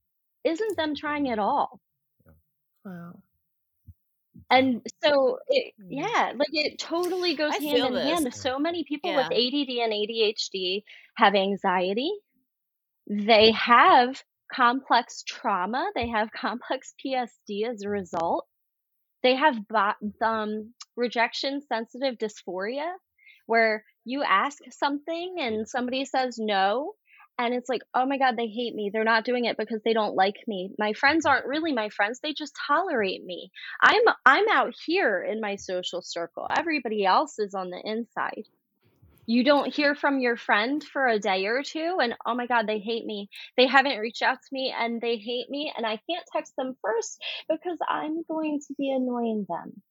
isn't 0.45 0.77
them 0.77 0.95
trying 0.95 1.29
at 1.31 1.39
all 1.39 1.81
Wow. 2.85 3.15
And 4.51 4.83
so, 5.03 5.39
it, 5.49 5.75
Mm. 5.81 5.89
yeah, 5.91 6.33
like 6.37 6.49
it 6.53 6.79
totally 6.79 7.35
goes 7.35 7.53
I 7.55 7.59
hand 7.59 7.79
in 7.79 7.95
this. 7.95 8.05
hand. 8.05 8.35
So 8.35 8.59
many 8.59 8.85
people 8.85 9.11
Yeah. 9.11 9.17
with 9.29 9.33
ADD 9.33 9.81
and 9.83 9.93
ADHD 9.93 10.85
have 11.17 11.35
anxiety. 11.35 12.13
They 13.09 13.51
have 13.53 14.23
complex 14.53 15.23
trauma. 15.23 15.91
They 15.95 16.09
have 16.09 16.31
complex 16.37 16.95
PTSD 17.05 17.69
as 17.69 17.83
a 17.83 17.89
result. 17.89 18.47
They 19.23 19.35
have 19.35 19.57
um, 20.23 20.73
rejection 20.97 21.63
sensitive 21.69 22.17
dysphoria, 22.19 22.93
where 23.47 23.85
you 24.05 24.23
ask 24.23 24.59
something 24.71 25.37
and 25.39 25.69
somebody 25.69 26.05
says 26.05 26.37
no. 26.39 26.93
And 27.39 27.53
it's 27.53 27.69
like, 27.69 27.83
oh 27.93 28.07
my 28.07 28.17
God, 28.17 28.37
they 28.37 28.47
hate 28.47 28.75
me. 28.75 28.91
They're 28.91 29.05
not 29.05 29.25
doing 29.25 29.45
it 29.45 29.59
because 29.59 29.81
they 29.85 29.93
don't 29.93 30.15
like 30.15 30.37
me. 30.47 30.71
My 30.79 30.95
friends 30.95 31.27
aren't 31.27 31.47
really 31.47 31.73
my 31.73 31.91
friends. 31.91 32.21
They 32.23 32.33
just 32.33 32.57
tolerate 32.67 33.25
me. 33.25 33.51
I'm 33.83 34.03
I'm 34.25 34.49
out 34.51 34.75
here 34.87 35.23
in 35.23 35.41
my 35.41 35.57
social 35.57 36.01
circle. 36.01 36.47
Everybody 36.57 37.05
else 37.05 37.39
is 37.39 37.55
on 37.55 37.69
the 37.69 37.81
inside. 37.85 38.45
You 39.27 39.45
don't 39.45 39.75
hear 39.75 39.95
from 39.95 40.21
your 40.21 40.37
friend 40.37 40.83
for 40.83 41.07
a 41.07 41.19
day 41.19 41.47
or 41.47 41.63
two 41.63 41.99
and 42.01 42.15
oh 42.25 42.35
my 42.35 42.47
god, 42.47 42.67
they 42.67 42.79
hate 42.79 43.05
me. 43.05 43.29
They 43.57 43.67
haven't 43.67 43.99
reached 43.99 44.23
out 44.23 44.39
to 44.41 44.49
me 44.53 44.75
and 44.77 45.01
they 45.01 45.17
hate 45.17 45.51
me 45.51 45.73
and 45.77 45.85
I 45.85 46.01
can't 46.09 46.25
text 46.33 46.55
them 46.57 46.77
first 46.83 47.21
because 47.49 47.79
I'm 47.89 48.23
going 48.29 48.61
to 48.69 48.75
be 48.79 48.91
annoying 48.91 49.47
them. 49.49 49.83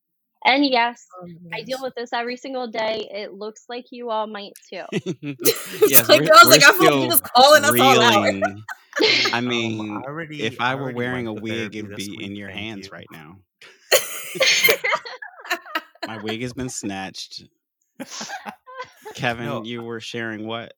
And 0.46 0.64
yes, 0.64 1.08
oh, 1.20 1.28
I 1.54 1.64
deal 1.64 1.80
with 1.82 1.96
this 1.96 2.14
every 2.14 2.38
single 2.38 2.68
day. 2.68 3.10
It 3.12 3.34
looks 3.34 3.66
like 3.68 3.86
you 3.90 4.12
all 4.12 4.28
might 4.28 4.54
too. 4.70 4.84
yes, 4.92 6.08
like, 6.08 6.22
we're, 6.22 6.34
I 6.34 6.44
was 6.44 6.50
like, 6.50 6.64
I 6.64 6.78
feel 6.78 7.00
like 7.00 7.10
just 7.10 7.24
calling 7.24 7.64
us 7.64 7.80
all 7.80 8.02
out. 8.02 8.64
I 9.34 9.40
um, 9.40 9.48
mean, 9.48 9.80
um, 9.80 9.98
I 9.98 10.02
already, 10.02 10.44
if 10.44 10.62
I, 10.62 10.76
were 10.76 10.92
wearing 10.92 11.26
a 11.26 11.34
wig, 11.34 11.76
it'd 11.76 11.96
be 11.96 12.24
in 12.24 12.36
your 12.36 12.50
hands 12.50 12.86
you. 12.86 12.92
right 12.94 13.08
now. 13.12 13.38
My 16.08 16.22
wig 16.22 16.42
has 16.44 16.54
been 16.54 16.70
snatched. 16.70 17.44
Kevin, 19.16 19.46
no, 19.46 19.64
you 19.64 19.82
were 19.82 20.00
sharing 20.00 20.46
what? 20.46 20.74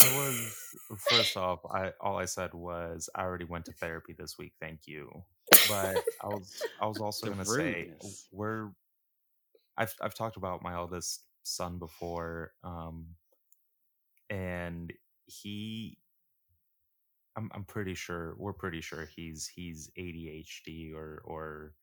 I 0.00 0.16
was 0.16 0.56
first 0.98 1.36
off, 1.36 1.60
I 1.70 1.92
all 2.00 2.16
I 2.16 2.24
said 2.24 2.54
was 2.54 3.10
I 3.14 3.22
already 3.22 3.44
went 3.44 3.66
to 3.66 3.72
therapy 3.72 4.14
this 4.16 4.38
week, 4.38 4.52
thank 4.60 4.86
you. 4.86 5.10
But 5.68 6.02
I 6.22 6.26
was 6.28 6.62
I 6.80 6.86
was 6.86 6.98
also 7.00 7.28
gonna 7.28 7.44
say 7.44 7.92
we're 8.30 8.70
I've 9.76 9.94
I've 10.00 10.14
talked 10.14 10.36
about 10.36 10.62
my 10.62 10.74
eldest 10.74 11.24
son 11.42 11.78
before, 11.78 12.52
um, 12.64 13.06
and 14.30 14.92
he 15.26 15.98
I'm 17.36 17.50
I'm 17.54 17.64
pretty 17.64 17.94
sure 17.94 18.34
we're 18.38 18.52
pretty 18.52 18.80
sure 18.80 19.08
he's 19.14 19.50
he's 19.54 19.90
ADHD 19.98 20.94
or 20.94 21.22
or 21.24 21.74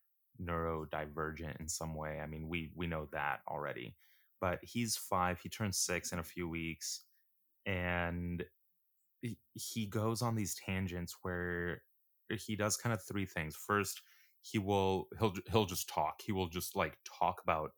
neurodivergent 0.42 1.60
in 1.60 1.68
some 1.68 1.96
way. 1.96 2.20
I 2.22 2.28
mean, 2.28 2.48
we 2.48 2.72
we 2.76 2.88
know 2.88 3.08
that 3.12 3.42
already. 3.48 3.96
But 4.42 4.60
he's 4.64 4.96
5, 4.96 5.40
he 5.42 5.50
turns 5.50 5.78
6 5.78 6.12
in 6.14 6.20
a 6.20 6.24
few 6.24 6.48
weeks 6.48 7.02
and 7.66 8.44
he, 9.22 9.38
he 9.54 9.86
goes 9.86 10.22
on 10.22 10.36
these 10.36 10.56
tangents 10.56 11.18
where 11.22 11.84
he 12.30 12.56
does 12.56 12.78
kind 12.78 12.94
of 12.94 13.04
three 13.04 13.26
things. 13.26 13.56
First, 13.56 14.02
he 14.42 14.58
will 14.60 15.08
he'll 15.20 15.34
he'll 15.52 15.66
just 15.66 15.90
talk. 15.90 16.22
He 16.24 16.32
will 16.32 16.48
just 16.50 16.76
like 16.76 16.98
talk 17.20 17.42
about 17.44 17.72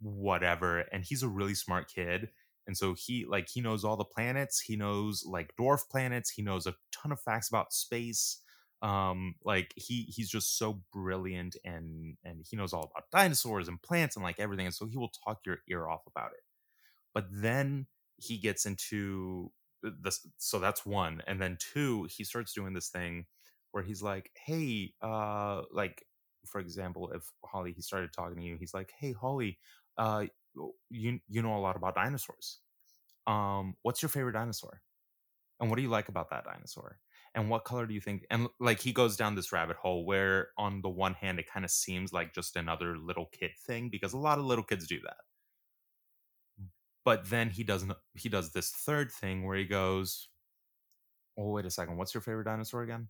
whatever 0.00 0.80
and 0.92 1.04
he's 1.04 1.22
a 1.22 1.28
really 1.28 1.54
smart 1.54 1.86
kid 1.94 2.30
and 2.66 2.76
so 2.76 2.94
he 2.94 3.26
like 3.28 3.48
he 3.48 3.60
knows 3.60 3.84
all 3.84 3.96
the 3.96 4.04
planets. 4.04 4.60
He 4.60 4.76
knows 4.76 5.24
like 5.26 5.54
dwarf 5.58 5.88
planets. 5.90 6.30
He 6.30 6.42
knows 6.42 6.66
a 6.66 6.74
ton 6.92 7.12
of 7.12 7.20
facts 7.20 7.48
about 7.48 7.72
space. 7.72 8.38
Um, 8.82 9.34
like 9.44 9.74
he 9.76 10.04
he's 10.04 10.30
just 10.30 10.58
so 10.58 10.82
brilliant 10.92 11.56
and 11.64 12.16
and 12.24 12.44
he 12.48 12.56
knows 12.56 12.72
all 12.72 12.90
about 12.90 13.10
dinosaurs 13.12 13.68
and 13.68 13.80
plants 13.82 14.16
and 14.16 14.24
like 14.24 14.40
everything. 14.40 14.66
And 14.66 14.74
so 14.74 14.86
he 14.86 14.96
will 14.96 15.12
talk 15.26 15.40
your 15.46 15.58
ear 15.68 15.88
off 15.88 16.02
about 16.06 16.32
it. 16.32 16.40
But 17.14 17.26
then 17.30 17.86
he 18.16 18.38
gets 18.38 18.66
into 18.66 19.52
this. 19.82 20.26
So 20.38 20.58
that's 20.58 20.86
one. 20.86 21.22
And 21.26 21.40
then 21.40 21.58
two, 21.60 22.08
he 22.10 22.24
starts 22.24 22.52
doing 22.52 22.72
this 22.74 22.88
thing 22.88 23.26
where 23.72 23.82
he's 23.82 24.02
like, 24.02 24.30
hey, 24.46 24.94
uh, 25.02 25.62
like 25.72 26.04
for 26.46 26.60
example, 26.60 27.10
if 27.12 27.30
Holly 27.44 27.72
he 27.72 27.82
started 27.82 28.12
talking 28.12 28.38
to 28.38 28.42
you, 28.44 28.56
he's 28.58 28.74
like, 28.74 28.92
hey 28.98 29.12
Holly, 29.12 29.58
uh, 29.98 30.26
you 30.90 31.20
you 31.28 31.42
know 31.42 31.56
a 31.56 31.60
lot 31.60 31.76
about 31.76 31.94
dinosaurs. 31.94 32.60
Um, 33.26 33.76
what's 33.82 34.02
your 34.02 34.08
favorite 34.10 34.32
dinosaur? 34.32 34.82
And 35.60 35.70
what 35.70 35.76
do 35.76 35.82
you 35.82 35.90
like 35.90 36.08
about 36.08 36.30
that 36.30 36.44
dinosaur? 36.44 36.98
And 37.34 37.48
what 37.48 37.64
color 37.64 37.86
do 37.86 37.94
you 37.94 38.00
think? 38.00 38.26
And 38.30 38.48
like 38.58 38.80
he 38.80 38.92
goes 38.92 39.16
down 39.16 39.34
this 39.36 39.52
rabbit 39.52 39.76
hole 39.76 40.04
where, 40.04 40.50
on 40.58 40.82
the 40.82 40.88
one 40.90 41.14
hand, 41.14 41.38
it 41.38 41.48
kind 41.48 41.64
of 41.64 41.70
seems 41.70 42.12
like 42.12 42.34
just 42.34 42.56
another 42.56 42.98
little 42.98 43.26
kid 43.26 43.52
thing 43.58 43.88
because 43.88 44.12
a 44.12 44.18
lot 44.18 44.38
of 44.38 44.44
little 44.44 44.64
kids 44.64 44.86
do 44.86 45.00
that. 45.02 45.18
But 47.04 47.28
then 47.28 47.50
he 47.50 47.62
doesn't. 47.64 47.92
He 48.14 48.28
does 48.30 48.52
this 48.52 48.70
third 48.70 49.10
thing 49.12 49.44
where 49.44 49.56
he 49.56 49.64
goes, 49.66 50.28
"Oh, 51.36 51.50
wait 51.50 51.66
a 51.66 51.70
second. 51.70 51.96
What's 51.96 52.14
your 52.14 52.20
favorite 52.20 52.44
dinosaur 52.44 52.82
again?" 52.82 53.08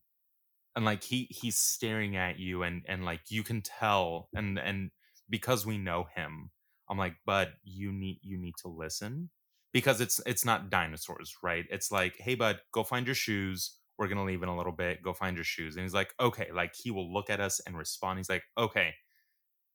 And 0.77 0.85
like 0.85 1.03
he 1.05 1.27
he's 1.31 1.59
staring 1.59 2.17
at 2.17 2.39
you, 2.39 2.63
and 2.63 2.85
and 2.89 3.05
like 3.05 3.31
you 3.31 3.43
can 3.43 3.63
tell, 3.63 4.31
and 4.35 4.59
and 4.59 4.93
because 5.29 5.67
we 5.67 5.79
know 5.79 6.05
him, 6.15 6.53
I'm 6.89 6.99
like, 6.99 7.17
but 7.27 7.55
you 7.65 7.93
need 7.93 8.21
you 8.23 8.39
need 8.39 8.57
to 8.59 8.69
listen 8.69 9.31
because 9.73 10.01
it's 10.01 10.21
it's 10.27 10.45
not 10.45 10.71
dinosaurs, 10.71 11.37
right? 11.43 11.67
It's 11.71 11.91
like, 11.93 12.17
hey 12.19 12.37
bud, 12.37 12.63
go 12.73 12.85
find 12.85 13.07
your 13.07 13.17
shoes. 13.17 13.80
We're 14.01 14.09
gonna 14.09 14.25
leave 14.25 14.43
in 14.43 14.49
a 14.49 14.57
little 14.57 14.73
bit. 14.73 15.03
Go 15.03 15.13
find 15.13 15.37
your 15.37 15.45
shoes. 15.45 15.77
And 15.77 15.85
he's 15.85 15.95
like, 15.95 16.15
okay. 16.19 16.49
Like 16.53 16.75
he 16.75 16.91
will 16.91 17.13
look 17.13 17.31
at 17.31 17.39
us 17.41 17.61
and 17.67 17.79
respond. 17.79 18.19
He's 18.19 18.31
like, 18.31 18.43
okay. 18.59 18.95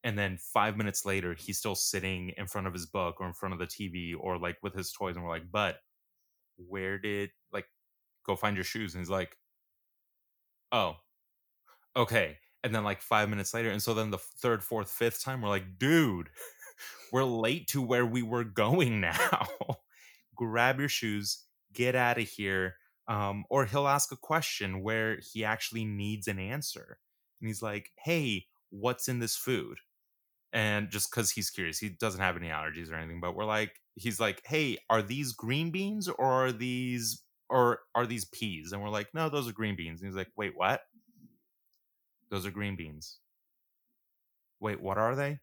And 0.03 0.19
then 0.19 0.37
five 0.37 0.75
minutes 0.77 1.05
later, 1.05 1.35
he's 1.35 1.57
still 1.57 1.75
sitting 1.75 2.31
in 2.37 2.47
front 2.47 2.67
of 2.67 2.73
his 2.73 2.87
book 2.87 3.17
or 3.19 3.27
in 3.27 3.33
front 3.33 3.53
of 3.53 3.59
the 3.59 3.67
TV 3.67 4.13
or 4.19 4.37
like 4.37 4.57
with 4.63 4.73
his 4.75 4.91
toys, 4.91 5.15
and 5.15 5.23
we're 5.23 5.31
like, 5.31 5.51
bud, 5.51 5.75
where 6.57 6.97
did 6.99 7.29
like 7.53 7.67
go 8.25 8.35
find 8.35 8.57
your 8.57 8.65
shoes? 8.65 8.95
And 8.95 9.01
he's 9.01 9.09
like, 9.09 9.37
oh, 10.71 10.95
okay. 11.95 12.37
And 12.63 12.73
then 12.73 12.83
like 12.83 13.01
five 13.01 13.29
minutes 13.29 13.53
later, 13.53 13.69
and 13.69 13.81
so 13.81 13.93
then 13.93 14.11
the 14.11 14.17
third, 14.17 14.63
fourth, 14.63 14.89
fifth 14.91 15.23
time, 15.23 15.41
we're 15.41 15.49
like, 15.49 15.77
dude 15.77 16.29
we're 17.11 17.23
late 17.23 17.67
to 17.69 17.81
where 17.81 18.05
we 18.05 18.21
were 18.21 18.43
going 18.43 18.99
now. 19.01 19.47
Grab 20.35 20.79
your 20.79 20.89
shoes, 20.89 21.43
get 21.73 21.95
out 21.95 22.17
of 22.17 22.27
here. 22.27 22.75
Um, 23.07 23.45
or 23.49 23.65
he'll 23.65 23.87
ask 23.87 24.11
a 24.11 24.17
question 24.17 24.81
where 24.81 25.19
he 25.33 25.45
actually 25.45 25.85
needs 25.85 26.27
an 26.27 26.39
answer. 26.39 26.97
And 27.39 27.47
he's 27.47 27.61
like, 27.61 27.91
hey, 28.03 28.47
what's 28.69 29.07
in 29.07 29.19
this 29.19 29.35
food? 29.35 29.77
And 30.51 30.89
just 30.89 31.11
because 31.11 31.31
he's 31.31 31.49
curious, 31.49 31.79
he 31.79 31.89
doesn't 31.89 32.21
have 32.21 32.37
any 32.37 32.47
allergies 32.47 32.91
or 32.91 32.95
anything, 32.95 33.19
but 33.19 33.35
we're 33.35 33.45
like, 33.45 33.81
he's 33.95 34.19
like, 34.19 34.41
hey, 34.45 34.77
are 34.89 35.01
these 35.01 35.33
green 35.33 35.69
beans 35.69 36.07
or 36.07 36.25
are 36.25 36.51
these 36.51 37.21
or 37.49 37.79
are 37.93 38.07
these 38.07 38.25
peas? 38.25 38.71
And 38.71 38.81
we're 38.81 38.89
like, 38.89 39.09
no, 39.13 39.29
those 39.29 39.47
are 39.47 39.53
green 39.53 39.75
beans. 39.75 40.01
And 40.01 40.09
he's 40.09 40.17
like, 40.17 40.31
wait, 40.35 40.53
what? 40.55 40.81
Those 42.31 42.45
are 42.45 42.51
green 42.51 42.75
beans. 42.75 43.19
Wait, 44.59 44.81
what 44.81 44.97
are 44.97 45.15
they? 45.15 45.39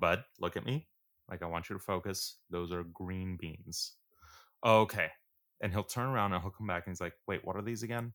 Bud, 0.00 0.24
look 0.38 0.56
at 0.56 0.66
me. 0.66 0.88
Like, 1.30 1.42
I 1.42 1.46
want 1.46 1.70
you 1.70 1.76
to 1.76 1.82
focus. 1.82 2.36
Those 2.50 2.72
are 2.72 2.84
green 2.84 3.38
beans. 3.40 3.94
Okay. 4.64 5.08
And 5.60 5.72
he'll 5.72 5.84
turn 5.84 6.06
around 6.06 6.32
and 6.32 6.42
he'll 6.42 6.50
come 6.50 6.66
back 6.66 6.86
and 6.86 6.92
he's 6.92 7.00
like, 7.00 7.14
wait, 7.26 7.44
what 7.44 7.56
are 7.56 7.62
these 7.62 7.82
again? 7.82 8.12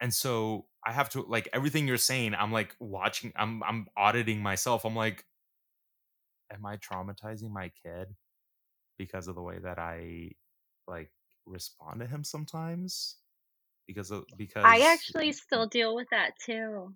And 0.00 0.14
so 0.14 0.66
I 0.84 0.92
have 0.92 1.10
to 1.10 1.22
like 1.22 1.48
everything 1.52 1.86
you're 1.86 1.98
saying, 1.98 2.34
I'm 2.34 2.52
like 2.52 2.74
watching, 2.80 3.32
I'm 3.36 3.62
I'm 3.62 3.86
auditing 3.96 4.42
myself. 4.42 4.84
I'm 4.84 4.96
like, 4.96 5.24
am 6.52 6.64
I 6.64 6.76
traumatizing 6.76 7.50
my 7.50 7.70
kid 7.84 8.08
because 8.96 9.28
of 9.28 9.34
the 9.34 9.42
way 9.42 9.58
that 9.58 9.78
I 9.78 10.30
like 10.88 11.10
respond 11.46 12.00
to 12.00 12.06
him 12.06 12.24
sometimes? 12.24 13.16
Because 13.86 14.10
of 14.10 14.24
because 14.36 14.64
I 14.64 14.92
actually 14.92 15.32
still 15.32 15.66
deal 15.66 15.94
with 15.94 16.08
that 16.12 16.30
too. 16.44 16.94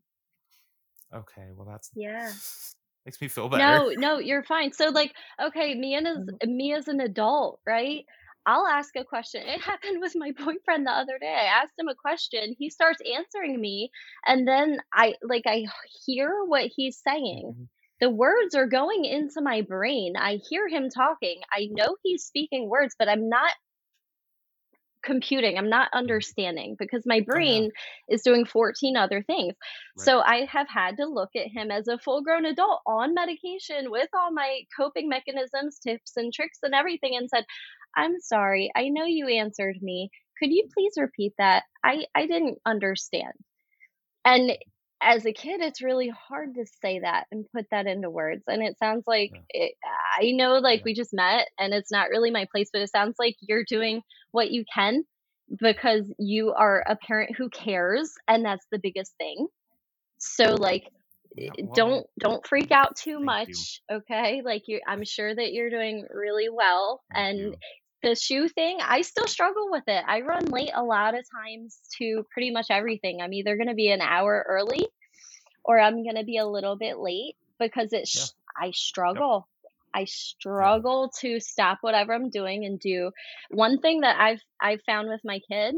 Okay, 1.14 1.48
well 1.54 1.66
that's 1.66 1.90
yeah. 1.94 2.30
Makes 3.04 3.20
me 3.20 3.28
feel 3.28 3.50
better. 3.50 3.62
No, 3.62 3.92
no, 3.98 4.18
you're 4.18 4.42
fine. 4.44 4.72
So 4.72 4.88
like, 4.88 5.12
okay, 5.42 5.74
me 5.74 5.94
and 5.94 6.06
as 6.06 6.16
mm-hmm. 6.16 6.56
me 6.56 6.72
as 6.72 6.88
an 6.88 7.00
adult, 7.00 7.60
right? 7.66 8.06
I'll 8.46 8.66
ask 8.66 8.94
a 8.96 9.04
question. 9.04 9.42
It 9.46 9.60
happened 9.60 10.00
with 10.00 10.14
my 10.16 10.32
boyfriend 10.38 10.86
the 10.86 10.90
other 10.90 11.18
day. 11.18 11.34
I 11.34 11.62
asked 11.62 11.78
him 11.78 11.88
a 11.88 11.94
question. 11.94 12.54
He 12.58 12.70
starts 12.70 13.00
answering 13.16 13.60
me, 13.60 13.90
and 14.26 14.46
then 14.46 14.78
I 14.92 15.14
like 15.22 15.44
I 15.46 15.64
hear 16.06 16.44
what 16.44 16.70
he's 16.74 17.00
saying. 17.06 17.52
Mm-hmm. 17.54 17.64
The 18.00 18.10
words 18.10 18.54
are 18.54 18.66
going 18.66 19.04
into 19.04 19.40
my 19.40 19.62
brain. 19.62 20.14
I 20.16 20.40
hear 20.50 20.68
him 20.68 20.90
talking. 20.90 21.40
I 21.50 21.68
know 21.70 21.96
he's 22.02 22.24
speaking 22.24 22.68
words, 22.68 22.94
but 22.98 23.08
I'm 23.08 23.28
not 23.28 23.52
computing. 25.04 25.58
I'm 25.58 25.68
not 25.68 25.88
understanding 25.92 26.76
because 26.78 27.04
my 27.06 27.20
brain 27.20 27.70
is 28.08 28.22
doing 28.22 28.44
14 28.44 28.96
other 28.96 29.22
things. 29.22 29.54
Right. 29.96 30.04
So 30.04 30.20
I 30.20 30.46
have 30.46 30.68
had 30.68 30.96
to 30.96 31.06
look 31.06 31.30
at 31.36 31.48
him 31.48 31.70
as 31.70 31.86
a 31.88 31.98
full 31.98 32.22
grown 32.22 32.46
adult 32.46 32.80
on 32.86 33.14
medication 33.14 33.90
with 33.90 34.08
all 34.14 34.32
my 34.32 34.62
coping 34.76 35.08
mechanisms, 35.08 35.78
tips, 35.78 36.16
and 36.16 36.32
tricks 36.32 36.58
and 36.62 36.74
everything 36.74 37.16
and 37.16 37.28
said, 37.28 37.44
I'm 37.96 38.20
sorry. 38.20 38.70
I 38.74 38.88
know 38.88 39.04
you 39.04 39.28
answered 39.28 39.76
me. 39.80 40.10
Could 40.38 40.50
you 40.50 40.68
please 40.74 40.94
repeat 40.96 41.32
that? 41.38 41.64
I, 41.84 42.06
I 42.14 42.26
didn't 42.26 42.58
understand. 42.66 43.34
And 44.24 44.52
as 45.02 45.26
a 45.26 45.32
kid, 45.32 45.60
it's 45.60 45.82
really 45.82 46.08
hard 46.08 46.54
to 46.54 46.64
say 46.82 47.00
that 47.00 47.26
and 47.30 47.44
put 47.54 47.66
that 47.70 47.86
into 47.86 48.10
words. 48.10 48.42
And 48.46 48.62
it 48.62 48.78
sounds 48.78 49.04
like 49.06 49.32
yeah. 49.34 49.64
it, 49.66 49.74
I 50.18 50.32
know, 50.32 50.54
like 50.54 50.80
yeah. 50.80 50.84
we 50.86 50.94
just 50.94 51.12
met 51.12 51.48
and 51.58 51.74
it's 51.74 51.92
not 51.92 52.08
really 52.08 52.30
my 52.30 52.46
place, 52.50 52.70
but 52.72 52.82
it 52.82 52.90
sounds 52.90 53.16
like 53.18 53.36
you're 53.40 53.64
doing 53.64 54.02
what 54.32 54.50
you 54.50 54.64
can 54.72 55.04
because 55.60 56.10
you 56.18 56.52
are 56.52 56.82
a 56.86 56.96
parent 56.96 57.36
who 57.36 57.50
cares. 57.50 58.14
And 58.26 58.44
that's 58.44 58.66
the 58.72 58.78
biggest 58.78 59.14
thing. 59.18 59.46
So, 60.18 60.54
like, 60.54 60.84
yeah, 61.36 61.50
eh, 61.58 61.62
well, 61.64 61.74
don't 61.74 62.06
don't 62.18 62.46
freak 62.46 62.70
out 62.70 62.96
too 62.96 63.18
much 63.18 63.80
you. 63.90 63.96
okay 63.96 64.42
like 64.44 64.62
you 64.66 64.80
i'm 64.86 65.04
sure 65.04 65.34
that 65.34 65.52
you're 65.52 65.68
doing 65.68 66.06
really 66.14 66.48
well 66.48 67.02
thank 67.12 67.28
and 67.28 67.38
you 67.38 67.54
the 68.04 68.14
shoe 68.14 68.48
thing, 68.48 68.78
I 68.80 69.02
still 69.02 69.26
struggle 69.26 69.70
with 69.70 69.84
it. 69.88 70.04
I 70.06 70.20
run 70.20 70.44
late 70.46 70.70
a 70.74 70.84
lot 70.84 71.14
of 71.14 71.24
times 71.30 71.80
to 71.98 72.24
pretty 72.32 72.50
much 72.50 72.66
everything. 72.70 73.20
I'm 73.20 73.32
either 73.32 73.56
going 73.56 73.68
to 73.68 73.74
be 73.74 73.90
an 73.90 74.00
hour 74.00 74.44
early 74.46 74.86
or 75.64 75.80
I'm 75.80 76.02
going 76.04 76.16
to 76.16 76.24
be 76.24 76.36
a 76.36 76.46
little 76.46 76.76
bit 76.76 76.98
late 76.98 77.36
because 77.58 77.92
it's 77.92 78.14
yeah. 78.58 78.66
I 78.68 78.70
struggle. 78.72 79.48
Yep. 79.64 79.72
I 79.94 80.04
struggle 80.04 81.12
to 81.20 81.40
stop 81.40 81.78
whatever 81.80 82.12
I'm 82.12 82.30
doing 82.30 82.64
and 82.64 82.78
do. 82.78 83.10
One 83.50 83.80
thing 83.80 84.02
that 84.02 84.20
I've 84.20 84.42
I've 84.60 84.82
found 84.82 85.08
with 85.08 85.20
my 85.24 85.40
kid 85.50 85.74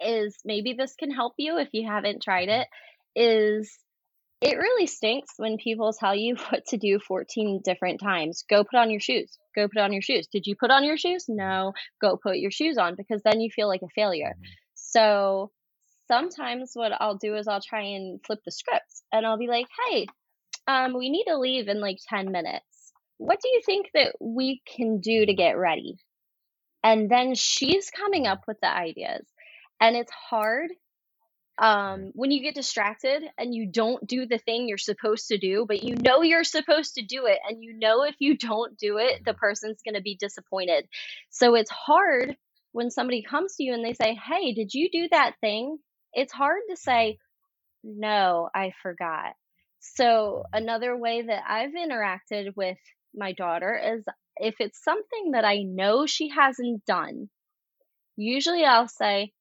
is 0.00 0.36
maybe 0.44 0.74
this 0.74 0.94
can 0.94 1.10
help 1.10 1.34
you 1.36 1.58
if 1.58 1.68
you 1.72 1.86
haven't 1.86 2.22
tried 2.22 2.48
it 2.48 2.68
is 3.14 3.76
it 4.42 4.58
really 4.58 4.86
stinks 4.86 5.34
when 5.36 5.56
people 5.56 5.92
tell 5.92 6.14
you 6.14 6.36
what 6.50 6.66
to 6.66 6.76
do 6.76 6.98
14 6.98 7.60
different 7.64 8.00
times. 8.00 8.44
Go 8.48 8.64
put 8.64 8.76
on 8.76 8.90
your 8.90 9.00
shoes. 9.00 9.38
Go 9.54 9.68
put 9.68 9.78
on 9.78 9.92
your 9.92 10.02
shoes. 10.02 10.26
Did 10.26 10.46
you 10.46 10.56
put 10.56 10.70
on 10.70 10.84
your 10.84 10.96
shoes? 10.96 11.26
No. 11.28 11.72
Go 12.00 12.18
put 12.20 12.38
your 12.38 12.50
shoes 12.50 12.76
on 12.76 12.96
because 12.96 13.22
then 13.22 13.40
you 13.40 13.50
feel 13.54 13.68
like 13.68 13.82
a 13.82 13.88
failure. 13.94 14.34
Mm-hmm. 14.34 14.52
So 14.74 15.50
sometimes 16.08 16.72
what 16.74 16.92
I'll 17.00 17.16
do 17.16 17.36
is 17.36 17.46
I'll 17.46 17.62
try 17.62 17.82
and 17.82 18.20
flip 18.26 18.40
the 18.44 18.50
script 18.50 19.02
and 19.12 19.24
I'll 19.24 19.38
be 19.38 19.46
like, 19.46 19.66
hey, 19.88 20.06
um, 20.66 20.94
we 20.96 21.10
need 21.10 21.24
to 21.28 21.38
leave 21.38 21.68
in 21.68 21.80
like 21.80 21.98
10 22.08 22.32
minutes. 22.32 22.92
What 23.18 23.40
do 23.40 23.48
you 23.48 23.60
think 23.64 23.90
that 23.94 24.16
we 24.20 24.60
can 24.66 25.00
do 25.00 25.24
to 25.24 25.34
get 25.34 25.56
ready? 25.56 25.96
And 26.82 27.08
then 27.08 27.34
she's 27.36 27.90
coming 27.90 28.26
up 28.26 28.40
with 28.48 28.58
the 28.60 28.68
ideas. 28.68 29.24
And 29.80 29.96
it's 29.96 30.12
hard 30.12 30.70
um, 31.62 32.10
when 32.14 32.32
you 32.32 32.42
get 32.42 32.56
distracted 32.56 33.22
and 33.38 33.54
you 33.54 33.66
don't 33.66 34.04
do 34.04 34.26
the 34.26 34.38
thing 34.38 34.66
you're 34.66 34.78
supposed 34.78 35.28
to 35.28 35.38
do, 35.38 35.64
but 35.66 35.84
you 35.84 35.94
know 35.94 36.22
you're 36.22 36.42
supposed 36.42 36.96
to 36.96 37.04
do 37.04 37.26
it, 37.26 37.38
and 37.48 37.62
you 37.62 37.78
know 37.78 38.02
if 38.02 38.16
you 38.18 38.36
don't 38.36 38.76
do 38.76 38.98
it, 38.98 39.24
the 39.24 39.32
person's 39.32 39.80
going 39.84 39.94
to 39.94 40.02
be 40.02 40.16
disappointed. 40.16 40.88
So 41.30 41.54
it's 41.54 41.70
hard 41.70 42.36
when 42.72 42.90
somebody 42.90 43.22
comes 43.22 43.54
to 43.56 43.62
you 43.62 43.74
and 43.74 43.84
they 43.84 43.92
say, 43.92 44.14
Hey, 44.14 44.52
did 44.54 44.74
you 44.74 44.90
do 44.90 45.08
that 45.12 45.36
thing? 45.40 45.78
It's 46.12 46.32
hard 46.32 46.62
to 46.68 46.76
say, 46.76 47.18
No, 47.84 48.50
I 48.52 48.72
forgot. 48.82 49.34
So 49.78 50.42
another 50.52 50.96
way 50.96 51.22
that 51.22 51.44
I've 51.48 51.74
interacted 51.74 52.56
with 52.56 52.78
my 53.14 53.32
daughter 53.34 53.96
is 53.96 54.04
if 54.36 54.56
it's 54.58 54.82
something 54.82 55.32
that 55.32 55.44
I 55.44 55.62
know 55.62 56.06
she 56.06 56.28
hasn't 56.28 56.84
done, 56.86 57.28
usually 58.16 58.64
I'll 58.64 58.88
say, 58.88 59.32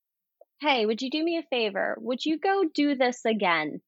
Hey, 0.61 0.85
would 0.85 1.01
you 1.01 1.09
do 1.09 1.23
me 1.23 1.37
a 1.37 1.43
favor? 1.43 1.97
Would 1.99 2.23
you 2.23 2.37
go 2.37 2.63
do 2.73 2.95
this 2.95 3.25
again? 3.25 3.81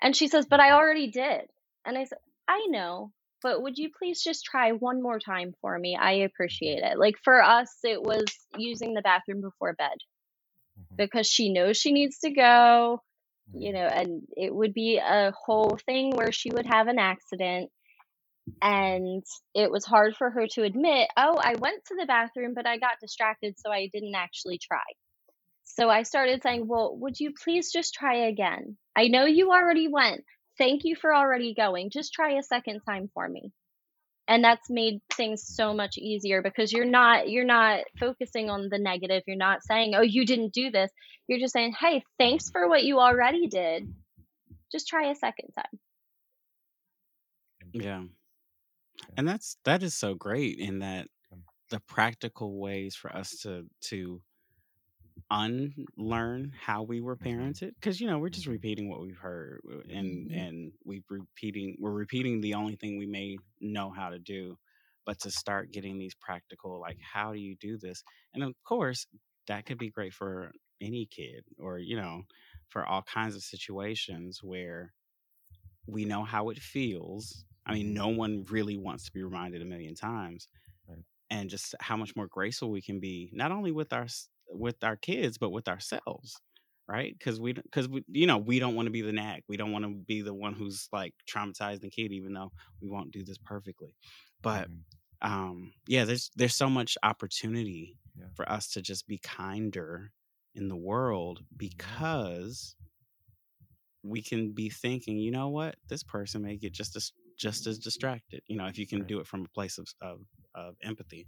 And 0.00 0.14
she 0.14 0.28
says, 0.28 0.46
But 0.48 0.60
I 0.60 0.70
already 0.70 1.10
did. 1.10 1.42
And 1.84 1.98
I 1.98 2.04
said, 2.04 2.18
I 2.46 2.66
know, 2.68 3.12
but 3.42 3.62
would 3.62 3.78
you 3.78 3.90
please 3.96 4.22
just 4.22 4.44
try 4.44 4.72
one 4.72 5.02
more 5.02 5.18
time 5.18 5.54
for 5.60 5.76
me? 5.78 5.96
I 6.00 6.12
appreciate 6.12 6.82
it. 6.82 6.98
Like 6.98 7.16
for 7.22 7.42
us, 7.42 7.70
it 7.84 8.02
was 8.02 8.24
using 8.56 8.94
the 8.94 9.02
bathroom 9.02 9.40
before 9.40 9.74
bed 9.74 9.96
mm-hmm. 10.78 10.96
because 10.96 11.26
she 11.26 11.52
knows 11.52 11.76
she 11.76 11.92
needs 11.92 12.18
to 12.20 12.30
go, 12.30 13.02
you 13.52 13.72
mm-hmm. 13.72 13.76
know, 13.76 13.86
and 13.86 14.22
it 14.36 14.54
would 14.54 14.74
be 14.74 14.98
a 14.98 15.32
whole 15.32 15.78
thing 15.86 16.10
where 16.10 16.32
she 16.32 16.50
would 16.50 16.66
have 16.66 16.88
an 16.88 16.98
accident. 16.98 17.70
And 18.62 19.22
it 19.54 19.70
was 19.70 19.84
hard 19.84 20.16
for 20.16 20.30
her 20.30 20.46
to 20.52 20.62
admit, 20.62 21.08
oh, 21.16 21.36
I 21.36 21.54
went 21.56 21.84
to 21.86 21.96
the 21.98 22.06
bathroom, 22.06 22.54
but 22.54 22.66
I 22.66 22.78
got 22.78 23.00
distracted, 23.00 23.56
so 23.58 23.70
I 23.70 23.90
didn't 23.92 24.14
actually 24.14 24.58
try. 24.58 24.78
So 25.76 25.90
I 25.90 26.02
started 26.02 26.42
saying, 26.42 26.66
Well, 26.66 26.96
would 26.96 27.20
you 27.20 27.32
please 27.32 27.70
just 27.70 27.94
try 27.94 28.26
again? 28.26 28.76
I 28.96 29.08
know 29.08 29.26
you 29.26 29.52
already 29.52 29.86
went. 29.86 30.24
Thank 30.56 30.82
you 30.84 30.96
for 30.96 31.14
already 31.14 31.54
going. 31.54 31.90
Just 31.90 32.12
try 32.12 32.32
a 32.32 32.42
second 32.42 32.80
time 32.80 33.10
for 33.14 33.28
me. 33.28 33.52
And 34.26 34.42
that's 34.42 34.68
made 34.68 35.00
things 35.12 35.46
so 35.46 35.72
much 35.72 35.96
easier 35.96 36.42
because 36.42 36.72
you're 36.72 36.84
not 36.84 37.30
you're 37.30 37.44
not 37.44 37.80
focusing 37.98 38.50
on 38.50 38.68
the 38.70 38.78
negative. 38.78 39.22
You're 39.26 39.36
not 39.36 39.62
saying, 39.62 39.94
"Oh, 39.94 40.02
you 40.02 40.26
didn't 40.26 40.52
do 40.52 40.70
this." 40.70 40.90
You're 41.28 41.38
just 41.38 41.52
saying, 41.52 41.74
"Hey, 41.78 42.02
thanks 42.18 42.50
for 42.50 42.68
what 42.68 42.84
you 42.84 42.98
already 42.98 43.46
did. 43.46 43.94
Just 44.72 44.88
try 44.88 45.10
a 45.10 45.14
second 45.14 45.50
time." 45.52 45.78
Yeah. 47.72 48.04
And 49.16 49.28
that's 49.28 49.56
that 49.64 49.82
is 49.82 49.94
so 49.94 50.14
great 50.14 50.58
in 50.58 50.80
that 50.80 51.08
the 51.70 51.80
practical 51.80 52.58
ways 52.58 52.96
for 52.96 53.14
us 53.14 53.38
to 53.42 53.66
to 53.82 54.20
unlearn 55.30 56.52
how 56.58 56.82
we 56.82 57.00
were 57.00 57.16
mm-hmm. 57.16 57.40
parented 57.40 57.72
because 57.74 58.00
you 58.00 58.06
know 58.06 58.18
we're 58.18 58.28
just 58.28 58.44
mm-hmm. 58.44 58.52
repeating 58.52 58.88
what 58.88 59.00
we've 59.00 59.18
heard 59.18 59.60
and 59.90 60.30
mm-hmm. 60.30 60.38
and 60.38 60.72
we 60.84 61.02
repeating 61.10 61.76
we're 61.78 61.90
repeating 61.90 62.40
the 62.40 62.54
only 62.54 62.76
thing 62.76 62.98
we 62.98 63.06
may 63.06 63.36
know 63.60 63.90
how 63.90 64.08
to 64.08 64.18
do 64.18 64.56
but 65.04 65.18
to 65.20 65.30
start 65.30 65.70
getting 65.70 65.98
these 65.98 66.14
practical 66.14 66.80
like 66.80 66.98
how 67.00 67.32
do 67.32 67.38
you 67.38 67.56
do 67.60 67.76
this 67.76 68.02
and 68.32 68.42
of 68.42 68.54
course 68.64 69.06
that 69.46 69.66
could 69.66 69.78
be 69.78 69.90
great 69.90 70.14
for 70.14 70.50
any 70.80 71.06
kid 71.10 71.44
or 71.58 71.78
you 71.78 71.96
know 71.96 72.22
for 72.68 72.86
all 72.86 73.02
kinds 73.02 73.36
of 73.36 73.42
situations 73.42 74.40
where 74.42 74.92
we 75.86 76.06
know 76.06 76.24
how 76.24 76.48
it 76.48 76.58
feels 76.58 77.44
i 77.66 77.74
mean 77.74 77.92
no 77.92 78.08
one 78.08 78.44
really 78.50 78.78
wants 78.78 79.04
to 79.04 79.12
be 79.12 79.22
reminded 79.22 79.60
a 79.60 79.66
million 79.66 79.94
times 79.94 80.48
and 81.30 81.50
just 81.50 81.74
how 81.80 81.96
much 81.96 82.16
more 82.16 82.26
graceful 82.26 82.70
we 82.70 82.80
can 82.80 83.00
be 83.00 83.30
not 83.32 83.52
only 83.52 83.70
with 83.70 83.92
our 83.92 84.06
with 84.50 84.82
our 84.82 84.96
kids, 84.96 85.38
but 85.38 85.50
with 85.50 85.68
ourselves, 85.68 86.40
right? 86.88 87.14
Because 87.16 87.40
we, 87.40 87.52
because 87.52 87.88
we, 87.88 88.04
you 88.08 88.26
know, 88.26 88.38
we 88.38 88.58
don't 88.58 88.74
want 88.74 88.86
to 88.86 88.92
be 88.92 89.02
the 89.02 89.12
nag. 89.12 89.42
We 89.48 89.56
don't 89.56 89.72
want 89.72 89.84
to 89.84 89.90
be 89.90 90.22
the 90.22 90.34
one 90.34 90.54
who's 90.54 90.88
like 90.92 91.14
traumatized 91.28 91.80
the 91.80 91.90
kid, 91.90 92.12
even 92.12 92.32
though 92.32 92.52
we 92.80 92.88
won't 92.88 93.12
do 93.12 93.24
this 93.24 93.38
perfectly. 93.38 93.94
But 94.42 94.68
mm-hmm. 94.68 95.32
um, 95.32 95.72
yeah, 95.86 96.04
there's 96.04 96.30
there's 96.36 96.54
so 96.54 96.70
much 96.70 96.96
opportunity 97.02 97.96
yeah. 98.16 98.26
for 98.34 98.50
us 98.50 98.68
to 98.72 98.82
just 98.82 99.06
be 99.06 99.18
kinder 99.18 100.12
in 100.54 100.68
the 100.68 100.76
world 100.76 101.40
mm-hmm. 101.40 101.56
because 101.58 102.74
we 104.02 104.22
can 104.22 104.52
be 104.52 104.70
thinking, 104.70 105.18
you 105.18 105.30
know 105.30 105.48
what, 105.48 105.76
this 105.88 106.02
person 106.02 106.42
may 106.42 106.56
get 106.56 106.72
just 106.72 106.96
as 106.96 107.12
just 107.38 107.66
as 107.66 107.78
distracted. 107.78 108.42
You 108.46 108.56
know, 108.56 108.66
if 108.66 108.78
you 108.78 108.86
can 108.86 109.00
right. 109.00 109.08
do 109.08 109.20
it 109.20 109.26
from 109.26 109.44
a 109.44 109.48
place 109.48 109.78
of 109.78 109.88
of, 110.02 110.20
of 110.54 110.74
empathy. 110.82 111.26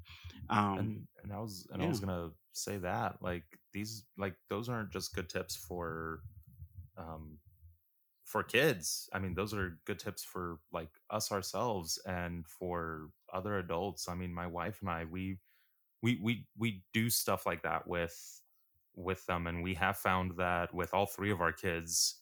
Um, 0.49 0.79
and, 0.79 1.07
and 1.23 1.33
I 1.33 1.40
was 1.40 1.66
and 1.73 1.81
yeah. 1.81 1.87
I 1.87 1.88
was 1.88 2.01
gonna 2.01 2.31
say 2.53 2.79
that 2.79 3.16
like 3.20 3.44
these 3.73 4.05
like 4.18 4.35
those 4.49 4.68
aren't 4.68 4.92
just 4.92 5.14
good 5.14 5.29
tips 5.29 5.57
for 5.57 6.20
um 6.99 7.38
for 8.25 8.42
kids 8.42 9.09
i 9.12 9.18
mean 9.18 9.35
those 9.35 9.53
are 9.53 9.79
good 9.87 9.99
tips 9.99 10.23
for 10.23 10.59
like 10.73 10.90
us 11.11 11.33
ourselves 11.33 11.99
and 12.07 12.46
for 12.46 13.09
other 13.33 13.59
adults 13.59 14.09
i 14.09 14.14
mean 14.14 14.33
my 14.33 14.46
wife 14.46 14.79
and 14.81 14.90
i 14.90 15.05
we 15.05 15.37
we 16.03 16.18
we 16.23 16.46
we 16.57 16.83
do 16.92 17.11
stuff 17.11 17.44
like 17.44 17.62
that 17.62 17.87
with 17.88 18.40
with 18.94 19.25
them 19.27 19.46
and 19.46 19.62
we 19.62 19.75
have 19.75 19.96
found 19.96 20.33
that 20.37 20.73
with 20.73 20.94
all 20.94 21.07
three 21.07 21.31
of 21.31 21.40
our 21.40 21.53
kids 21.53 22.19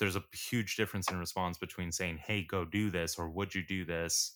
there's 0.00 0.16
a 0.16 0.24
huge 0.32 0.76
difference 0.76 1.10
in 1.10 1.18
response 1.18 1.58
between 1.58 1.92
saying 1.92 2.18
hey 2.26 2.42
go 2.42 2.64
do 2.64 2.90
this 2.90 3.16
or 3.16 3.30
would 3.30 3.54
you 3.54 3.62
do 3.64 3.84
this 3.84 4.32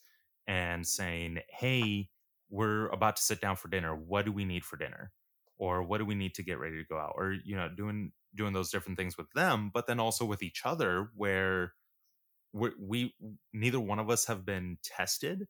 and 0.47 0.87
saying 0.87 1.41
hey 1.49 2.09
we're 2.55 2.87
about 2.89 3.17
to 3.17 3.23
sit 3.23 3.41
down 3.41 3.57
for 3.57 3.69
dinner. 3.69 3.95
What 3.95 4.25
do 4.25 4.33
we 4.33 4.45
need 4.45 4.65
for 4.65 4.77
dinner? 4.77 5.11
Or 5.59 5.83
what 5.83 5.99
do 5.99 6.05
we 6.05 6.15
need 6.15 6.35
to 6.35 6.43
get 6.43 6.59
ready 6.59 6.77
to 6.77 6.85
go 6.85 6.97
out? 6.97 7.15
Or, 7.17 7.33
you 7.45 7.57
know, 7.57 7.69
doing 7.69 8.13
doing 8.35 8.53
those 8.53 8.71
different 8.71 8.99
things 8.99 9.17
with 9.17 9.31
them, 9.33 9.71
but 9.73 9.87
then 9.87 10.01
also 10.01 10.25
with 10.25 10.43
each 10.43 10.63
other 10.65 11.11
where 11.15 11.73
we, 12.53 12.71
we 12.81 13.15
neither 13.53 13.81
one 13.81 13.99
of 13.99 14.11
us 14.11 14.27
have 14.27 14.45
been 14.45 14.79
tested, 14.83 15.47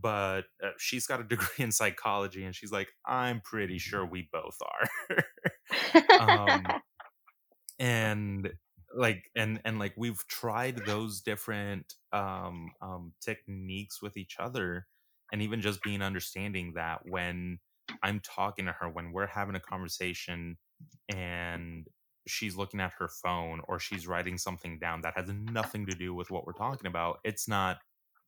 but 0.00 0.42
uh, 0.62 0.70
she's 0.78 1.06
got 1.06 1.20
a 1.20 1.24
degree 1.28 1.46
in 1.58 1.72
psychology 1.72 2.44
and 2.44 2.54
she's 2.54 2.72
like, 2.72 2.88
I'm 3.06 3.40
pretty 3.40 3.78
sure 3.78 4.04
we 4.04 4.28
both 4.32 4.58
are. 4.60 6.04
um, 6.20 6.66
and 7.78 8.52
like 8.94 9.30
and 9.36 9.60
and 9.64 9.78
like 9.78 9.94
we've 9.96 10.26
tried 10.28 10.76
those 10.86 11.20
different 11.20 11.94
um 12.12 12.70
um 12.82 13.12
techniques 13.20 14.02
with 14.02 14.16
each 14.16 14.36
other 14.38 14.86
and 15.32 15.42
even 15.42 15.60
just 15.60 15.82
being 15.82 16.02
understanding 16.02 16.72
that 16.74 17.00
when 17.04 17.58
I'm 18.02 18.20
talking 18.20 18.66
to 18.66 18.72
her, 18.72 18.88
when 18.88 19.12
we're 19.12 19.26
having 19.26 19.54
a 19.54 19.60
conversation 19.60 20.56
and 21.08 21.86
she's 22.26 22.56
looking 22.56 22.80
at 22.80 22.92
her 22.98 23.08
phone 23.22 23.60
or 23.68 23.78
she's 23.78 24.06
writing 24.06 24.38
something 24.38 24.78
down 24.78 25.02
that 25.02 25.14
has 25.16 25.28
nothing 25.28 25.86
to 25.86 25.94
do 25.94 26.14
with 26.14 26.30
what 26.30 26.46
we're 26.46 26.52
talking 26.52 26.86
about, 26.86 27.18
it's 27.24 27.48
not 27.48 27.78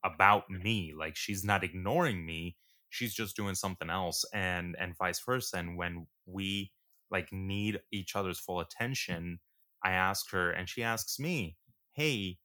about 0.03 0.49
me. 0.49 0.93
Like 0.97 1.15
she's 1.15 1.43
not 1.43 1.63
ignoring 1.63 2.25
me. 2.25 2.57
She's 2.89 3.13
just 3.13 3.35
doing 3.35 3.55
something 3.55 3.89
else 3.89 4.23
and 4.33 4.75
and 4.79 4.97
vice 4.97 5.21
versa. 5.25 5.57
And 5.57 5.77
when 5.77 6.07
we 6.25 6.71
like 7.11 7.31
need 7.31 7.79
each 7.91 8.15
other's 8.15 8.39
full 8.39 8.59
attention, 8.59 9.39
I 9.83 9.91
ask 9.91 10.29
her 10.31 10.51
and 10.51 10.69
she 10.69 10.83
asks 10.83 11.19
me, 11.19 11.57
Hey, 11.93 12.39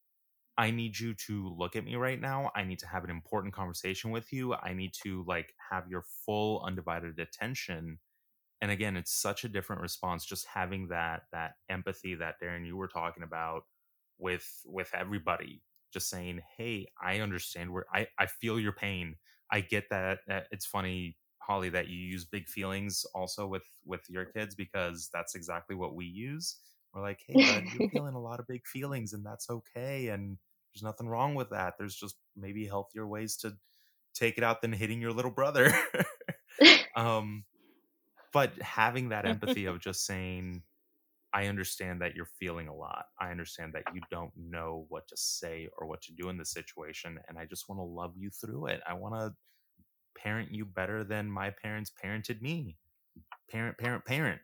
I 0.59 0.70
need 0.72 0.99
you 0.99 1.14
to 1.26 1.49
look 1.57 1.76
at 1.76 1.84
me 1.84 1.97
right 1.97 2.20
now. 2.20 2.51
I 2.55 2.64
need 2.64 2.80
to 2.80 2.86
have 2.89 3.05
an 3.05 3.11
important 3.11 3.55
conversation 3.55 4.11
with 4.11 4.32
you. 4.32 4.55
I 4.55 4.74
need 4.74 4.93
to 5.05 5.24
like 5.26 5.55
have 5.70 5.89
your 5.89 6.05
full 6.26 6.62
undivided 6.64 7.18
attention. 7.20 8.01
And 8.61 8.70
again, 8.70 8.97
it's 8.97 9.12
such 9.12 9.45
a 9.45 9.49
different 9.49 9.82
response 9.82 10.24
just 10.26 10.47
having 10.47 10.89
that 10.89 11.22
that 11.32 11.55
empathy 11.68 12.14
that 12.16 12.36
Darren 12.43 12.66
you 12.66 12.76
were 12.76 12.89
talking 12.89 13.22
about 13.22 13.62
with 14.18 14.47
with 14.66 14.91
everybody 14.95 15.62
just 15.93 16.09
saying, 16.11 16.41
"Hey, 16.57 16.89
I 17.01 17.20
understand 17.20 17.72
where 17.72 17.86
I 17.93 18.09
I 18.18 18.26
feel 18.26 18.59
your 18.61 18.72
pain. 18.72 19.16
I 19.51 19.61
get 19.61 19.89
that. 19.91 20.20
It's 20.51 20.66
funny 20.66 21.16
Holly 21.41 21.70
that 21.70 21.89
you 21.89 21.97
use 21.99 22.24
big 22.26 22.49
feelings 22.49 23.07
also 23.14 23.47
with 23.47 23.64
with 23.84 24.03
your 24.09 24.24
kids 24.26 24.55
because 24.57 25.09
that's 25.12 25.34
exactly 25.36 25.76
what 25.76 25.95
we 25.95 26.07
use. 26.07 26.57
We're 26.95 27.03
like, 27.03 27.20
hey, 27.26 27.34
bud, 27.34 27.64
you're 27.72 27.89
feeling 27.93 28.14
a 28.14 28.20
lot 28.20 28.41
of 28.41 28.47
big 28.47 28.66
feelings, 28.66 29.12
and 29.12 29.24
that's 29.24 29.51
okay. 29.51 30.09
And 30.09 30.39
there's 30.74 30.82
nothing 30.82 31.09
wrong 31.09 31.34
with 31.34 31.51
that. 31.51 31.74
There's 31.78 31.97
just 31.97 32.16
maybe 32.36 32.66
healthier 32.66 33.07
ways 33.07 33.36
to 33.39 33.55
take 34.14 34.39
it 34.39 34.45
out 34.45 34.62
than 34.62 34.72
hitting 34.72 35.01
your 35.01 35.12
little 35.12 35.30
brother. 35.30 35.72
um, 36.97 37.45
but 38.32 38.53
having 38.61 39.11
that 39.11 39.26
empathy 39.26 39.66
of 39.66 39.80
just 39.80 40.05
saying, 40.05 40.62
I 41.32 41.47
understand 41.47 42.01
that 42.03 42.14
you're 42.14 42.28
feeling 42.39 42.68
a 42.68 42.74
lot. 42.74 43.07
I 43.20 43.30
understand 43.30 43.74
that 43.74 43.84
you 43.95 44.01
don't 44.11 44.32
know 44.36 44.86
what 44.89 45.07
to 45.09 45.16
say 45.16 45.68
or 45.78 45.86
what 45.86 46.03
to 46.03 46.12
do 46.12 46.28
in 46.28 46.39
the 46.39 46.45
situation. 46.45 47.18
And 47.28 47.39
I 47.39 47.45
just 47.45 47.68
want 47.68 47.80
to 47.80 47.84
love 47.84 48.14
you 48.16 48.30
through 48.30 48.66
it. 48.66 48.80
I 48.89 48.95
want 48.95 49.14
to 49.14 49.34
parent 50.20 50.53
you 50.53 50.64
better 50.64 51.05
than 51.05 51.30
my 51.30 51.51
parents 51.51 51.93
parented 52.03 52.41
me. 52.41 52.76
Parent, 53.51 53.78
parent, 53.78 54.05
parent. 54.05 54.41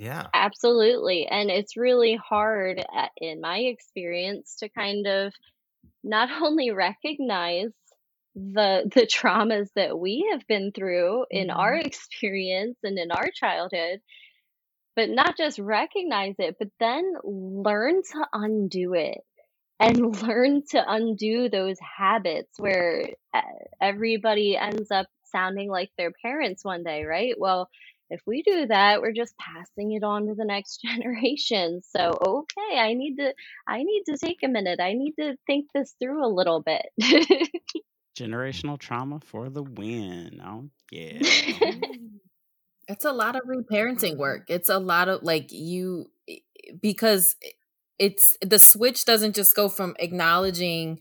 Yeah. 0.00 0.30
Absolutely. 0.34 1.26
And 1.26 1.50
it's 1.50 1.76
really 1.76 2.16
hard, 2.16 2.84
in 3.16 3.40
my 3.40 3.58
experience, 3.58 4.56
to 4.60 4.68
kind 4.68 5.06
of 5.06 5.32
not 6.04 6.30
only 6.42 6.70
recognize 6.70 7.70
the 8.34 8.90
the 8.94 9.06
traumas 9.06 9.70
that 9.76 9.98
we 9.98 10.28
have 10.32 10.46
been 10.46 10.72
through 10.72 11.26
in 11.30 11.50
our 11.50 11.74
Mhm. 11.74 11.86
experience 11.86 12.78
and 12.84 12.98
in 12.98 13.10
our 13.12 13.28
childhood 13.34 14.00
but 14.96 15.08
not 15.08 15.36
just 15.36 15.58
recognize 15.58 16.34
it 16.38 16.56
but 16.58 16.68
then 16.80 17.14
learn 17.24 18.02
to 18.02 18.26
undo 18.32 18.94
it 18.94 19.18
and 19.80 19.98
learn 20.22 20.62
to 20.70 20.84
undo 20.92 21.48
those 21.48 21.78
habits 21.80 22.58
where 22.58 23.08
uh, 23.34 23.42
everybody 23.80 24.56
ends 24.56 24.90
up 24.90 25.06
sounding 25.26 25.70
like 25.70 25.90
their 25.98 26.12
parents 26.22 26.64
one 26.64 26.84
day 26.84 27.04
right 27.04 27.34
well 27.38 27.68
if 28.10 28.20
we 28.26 28.42
do 28.42 28.66
that 28.66 29.00
we're 29.00 29.12
just 29.12 29.34
passing 29.38 29.92
it 29.92 30.02
on 30.02 30.26
to 30.26 30.34
the 30.34 30.44
next 30.44 30.82
generation 30.84 31.80
so 31.82 32.18
okay 32.20 32.78
i 32.78 32.94
need 32.94 33.16
to 33.16 33.32
i 33.66 33.82
need 33.82 34.02
to 34.06 34.16
take 34.16 34.38
a 34.42 34.48
minute 34.48 34.80
i 34.80 34.92
need 34.92 35.14
to 35.18 35.36
think 35.46 35.66
this 35.74 35.94
through 36.00 36.24
a 36.24 36.28
little 36.28 36.62
bit 36.62 36.86
Generational 38.20 38.78
trauma 38.78 39.20
for 39.24 39.48
the 39.48 39.62
win. 39.62 40.40
Oh 40.44 40.68
yeah. 40.90 41.20
It's 42.88 43.04
a 43.04 43.12
lot 43.12 43.36
of 43.36 43.42
reparenting 43.42 44.16
work. 44.16 44.46
It's 44.48 44.68
a 44.68 44.80
lot 44.80 45.08
of 45.08 45.22
like 45.22 45.52
you 45.52 46.10
because 46.82 47.36
it's 48.00 48.36
the 48.42 48.58
switch 48.58 49.04
doesn't 49.04 49.36
just 49.36 49.54
go 49.54 49.68
from 49.68 49.94
acknowledging 50.00 50.98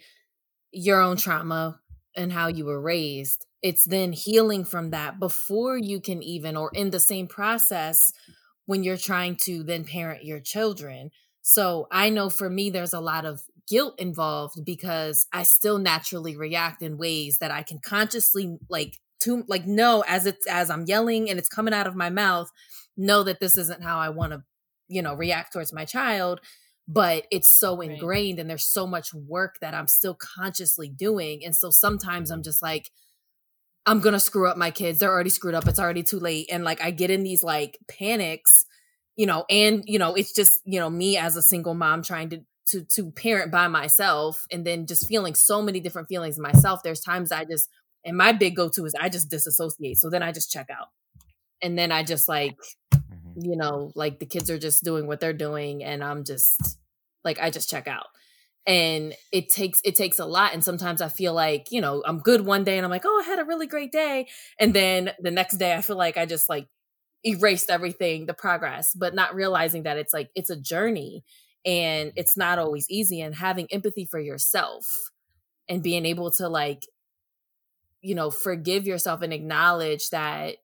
your 0.72 1.01
own 1.01 1.18
trauma 1.18 1.80
and 2.16 2.32
how 2.32 2.45
you 2.45 2.66
were 2.66 2.80
raised. 2.80 3.47
It's 3.62 3.86
then 3.88 4.14
healing 4.14 4.64
from 4.64 4.91
that 4.91 5.20
before 5.20 5.78
you 5.78 5.99
can 6.01 6.24
even 6.24 6.55
or 6.55 6.72
in 6.74 6.91
the 6.91 6.99
same 6.99 7.28
process 7.28 7.99
when 8.66 8.84
you're 8.84 8.97
trying 8.97 9.36
to 9.36 9.64
then 9.64 9.84
parent 9.84 10.24
your 10.24 10.39
children. 10.39 11.10
So 11.41 11.88
I 11.91 12.10
know 12.10 12.30
for 12.30 12.49
me 12.49 12.70
there's 12.70 12.93
a 12.93 12.99
lot 12.99 13.26
of 13.26 13.41
guilt 13.68 13.99
involved 13.99 14.64
because 14.66 15.28
I 15.34 15.43
still 15.43 15.78
naturally 15.78 16.36
react 16.38 16.82
in 16.82 16.97
ways 16.97 17.38
that 17.39 17.51
I 17.51 17.64
can 17.64 17.80
consciously 17.80 18.57
like 18.70 18.97
to 19.22 19.43
like 19.47 19.66
know 19.66 20.03
as 20.07 20.26
it's 20.26 20.47
as 20.47 20.70
I'm 20.70 20.86
yelling 20.86 21.30
and 21.30 21.38
it's 21.38 21.49
coming 21.49 21.74
out 21.74 21.88
of 21.88 21.95
my 21.95 22.10
mouth, 22.10 22.49
know 22.95 23.24
that 23.24 23.39
this 23.39 23.57
isn't 23.57 23.84
how 23.84 23.99
I 23.99 24.10
want 24.10 24.34
to, 24.34 24.43
you 24.88 25.01
know, 25.01 25.14
react 25.16 25.53
towards 25.53 25.74
my 25.74 25.86
child. 25.86 26.39
But 26.88 27.26
it's 27.32 27.60
so 27.60 27.82
Right. 27.82 27.89
ingrained 27.91 28.39
and 28.39 28.49
there's 28.49 28.72
so 28.72 28.88
much 28.88 29.14
work 29.14 29.55
that 29.62 29.76
I'm 29.76 29.88
still 29.88 30.16
consciously 30.16 30.89
doing. 30.89 31.45
And 31.45 31.55
so 31.55 31.70
sometimes 31.70 32.32
I'm 32.32 32.41
just 32.41 32.62
like, 32.64 32.89
I'm 33.90 34.02
gonna 34.02 34.20
screw 34.20 34.48
up 34.48 34.56
my 34.56 34.70
kids. 34.70 35.00
They're 35.00 35.12
already 35.12 35.32
screwed 35.32 35.56
up. 35.56 35.68
It's 35.68 35.80
already 35.80 36.04
too 36.04 36.20
late. 36.20 36.48
And 36.52 36.64
like 36.64 36.80
I 36.80 36.92
get 36.92 37.10
in 37.10 37.24
these 37.24 37.44
like 37.44 37.80
panics, 37.88 38.66
you 39.16 39.26
know, 39.26 39.46
and 39.50 39.84
you 39.88 39.98
know, 39.98 40.14
it's 40.14 40.32
just, 40.32 40.60
you 40.64 40.80
know, 40.80 40.92
me 40.92 41.18
as 41.18 41.36
a 41.36 41.42
single 41.42 41.74
mom 41.74 42.04
trying 42.04 42.30
to 42.30 42.42
to 42.68 42.84
to 42.84 43.10
parent 43.12 43.52
by 43.52 43.68
myself 43.68 44.46
and 44.52 44.64
then 44.64 44.86
just 44.86 45.08
feeling 45.08 45.34
so 45.34 45.60
many 45.60 45.80
different 45.80 46.08
feelings 46.08 46.38
myself. 46.38 46.84
There's 46.84 47.02
times 47.02 47.32
I 47.32 47.46
just 47.46 47.68
and 48.06 48.16
my 48.16 48.32
big 48.32 48.56
go-to 48.56 48.86
is 48.86 48.94
I 48.94 49.10
just 49.10 49.32
disassociate. 49.32 49.98
So 49.98 50.12
then 50.12 50.22
I 50.22 50.32
just 50.32 50.52
check 50.52 50.68
out. 50.70 50.90
And 51.62 51.78
then 51.78 51.92
I 51.92 52.04
just 52.04 52.30
like, 52.30 52.58
Mhm. 52.94 53.44
you 53.44 53.58
know, 53.58 53.92
like 53.96 54.20
the 54.20 54.28
kids 54.28 54.52
are 54.52 54.60
just 54.60 54.84
doing 54.84 55.08
what 55.08 55.20
they're 55.20 55.34
doing 55.34 55.84
and 55.84 56.04
I'm 56.04 56.24
just 56.24 56.78
like 57.26 57.40
I 57.40 57.50
just 57.50 57.72
check 57.72 57.88
out. 57.88 58.06
And 58.70 59.15
it 59.34 59.49
takes 59.49 59.82
it 59.86 59.95
takes 59.95 60.20
a 60.20 60.26
lot 60.28 60.53
and 60.53 60.63
sometimes 60.63 61.01
I 61.01 61.09
feel 61.09 61.34
like, 61.34 61.70
you 61.72 61.82
know, 61.82 62.03
I'm 62.07 62.20
good 62.20 62.45
one 62.45 62.63
day 62.63 62.78
and 62.78 62.86
I'm 62.86 62.91
like, 62.91 63.03
"Oh, 63.05 63.22
I 63.26 63.28
had 63.28 63.39
a 63.39 63.45
really 63.45 63.67
great 63.67 63.91
day." 63.91 64.30
And 64.59 64.76
then 64.76 65.11
the 65.20 65.32
next 65.32 65.57
day 65.57 65.74
I 65.76 65.82
feel 65.82 65.97
like 65.97 66.17
I 66.17 66.28
just 66.28 66.49
like 66.49 66.67
erased 67.26 67.70
everything, 67.70 68.26
the 68.28 68.34
progress, 68.36 68.93
but 68.95 69.15
not 69.15 69.36
realizing 69.36 69.84
that 69.84 69.97
it's 69.97 70.13
like 70.13 70.30
it's 70.36 70.49
a 70.51 70.57
journey 70.59 71.24
and 71.65 72.13
it's 72.15 72.38
not 72.38 72.59
always 72.59 72.88
easy 72.89 73.22
and 73.22 73.36
having 73.36 73.67
empathy 73.72 74.05
for 74.05 74.20
yourself 74.20 74.86
and 75.70 75.84
being 75.84 76.05
able 76.05 76.32
to 76.32 76.49
like 76.49 76.88
you 78.01 78.15
know 78.15 78.32
forgive 78.32 78.86
yourself 78.86 79.22
and 79.22 79.34
acknowledge 79.34 80.09
that 80.09 80.57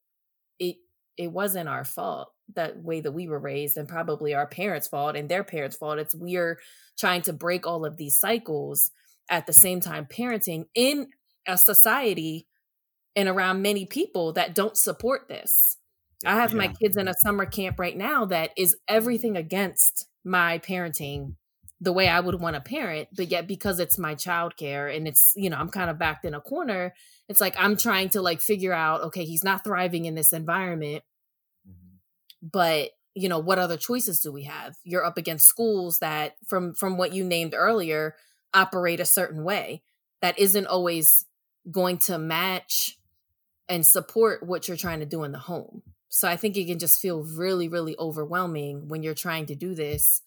it 0.59 0.77
it 1.17 1.31
wasn't 1.31 1.69
our 1.69 1.85
fault 1.85 2.29
that 2.55 2.83
way 2.83 3.01
that 3.01 3.13
we 3.13 3.27
were 3.27 3.39
raised 3.39 3.77
and 3.77 3.89
probably 3.89 4.33
our 4.35 4.47
parents 4.47 4.87
fault 4.87 5.15
and 5.15 5.29
their 5.29 5.43
parents 5.43 5.77
fault 5.77 5.99
it's 5.99 6.15
we're 6.15 6.59
trying 6.97 7.21
to 7.23 7.33
break 7.33 7.65
all 7.67 7.85
of 7.85 7.97
these 7.97 8.17
cycles 8.19 8.91
at 9.29 9.47
the 9.47 9.53
same 9.53 9.79
time 9.79 10.05
parenting 10.05 10.65
in 10.75 11.07
a 11.47 11.57
society 11.57 12.47
and 13.15 13.29
around 13.29 13.61
many 13.61 13.85
people 13.85 14.33
that 14.33 14.55
don't 14.55 14.77
support 14.77 15.27
this 15.27 15.77
I 16.25 16.35
have 16.35 16.53
my 16.53 16.69
kids 16.69 16.97
in 16.97 17.07
a 17.07 17.13
summer 17.23 17.45
camp 17.45 17.79
right 17.79 17.95
now 17.95 18.25
that 18.25 18.51
is 18.57 18.75
everything 18.87 19.37
against 19.37 20.07
my 20.23 20.59
parenting 20.59 21.35
the 21.81 21.93
way 21.93 22.07
I 22.07 22.19
would 22.21 22.39
want 22.39 22.55
to 22.55 22.61
parent, 22.61 23.09
but 23.15 23.29
yet 23.29 23.47
because 23.47 23.79
it's 23.79 23.99
my 23.99 24.15
childcare 24.15 24.95
and 24.95 25.07
it's, 25.07 25.33
you 25.35 25.49
know, 25.49 25.57
I'm 25.57 25.69
kind 25.69 25.89
of 25.89 25.99
backed 25.99 26.25
in 26.25 26.33
a 26.33 26.41
corner, 26.41 26.93
it's 27.27 27.41
like 27.41 27.53
I'm 27.59 27.75
trying 27.77 28.09
to 28.09 28.21
like 28.21 28.41
figure 28.41 28.73
out, 28.73 29.01
okay, 29.01 29.25
he's 29.25 29.43
not 29.43 29.63
thriving 29.63 30.05
in 30.05 30.15
this 30.15 30.33
environment, 30.33 31.03
Mhm. 31.67 31.99
but 32.41 32.91
you 33.15 33.29
know, 33.29 33.39
what 33.39 33.57
other 33.57 33.77
choices 33.77 34.19
do 34.19 34.31
we 34.31 34.43
have? 34.43 34.75
You're 34.83 35.05
up 35.05 35.17
against 35.17 35.47
schools 35.47 35.99
that 35.99 36.35
from 36.45 36.73
from 36.73 36.97
what 36.97 37.13
you 37.13 37.23
named 37.23 37.53
earlier 37.55 38.15
operate 38.53 38.99
a 38.99 39.05
certain 39.05 39.43
way 39.43 39.81
that 40.21 40.37
isn't 40.37 40.67
always 40.67 41.25
going 41.71 41.97
to 41.97 42.17
match 42.17 42.97
and 43.67 43.85
support 43.85 44.45
what 44.45 44.67
you're 44.67 44.77
trying 44.77 44.99
to 44.99 45.05
do 45.05 45.23
in 45.23 45.31
the 45.31 45.39
home. 45.39 45.81
So 46.09 46.27
I 46.27 46.35
think 46.35 46.55
it 46.55 46.67
can 46.67 46.77
just 46.77 47.01
feel 47.01 47.23
really, 47.23 47.67
really 47.67 47.95
overwhelming 47.97 48.87
when 48.87 49.01
you're 49.01 49.13
trying 49.13 49.47
to 49.47 49.55
do 49.55 49.73
this 49.73 50.21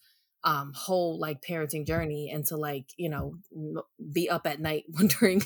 um 0.45 0.71
whole 0.73 1.19
like 1.19 1.41
parenting 1.41 1.85
journey 1.85 2.31
and 2.33 2.45
to 2.45 2.57
like, 2.57 2.85
you 2.97 3.09
know, 3.09 3.35
be 4.11 4.29
up 4.29 4.47
at 4.47 4.59
night 4.59 4.85
wondering 4.89 5.41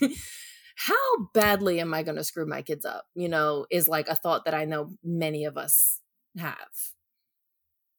how 0.76 1.28
badly 1.34 1.80
am 1.80 1.94
I 1.94 2.04
going 2.04 2.16
to 2.16 2.24
screw 2.24 2.46
my 2.46 2.62
kids 2.62 2.86
up? 2.86 3.06
You 3.16 3.28
know, 3.28 3.66
is 3.70 3.88
like 3.88 4.08
a 4.08 4.16
thought 4.16 4.46
that 4.46 4.54
I 4.54 4.66
know 4.66 4.92
many 5.04 5.46
of 5.46 5.58
us 5.58 6.00
have. 6.38 6.94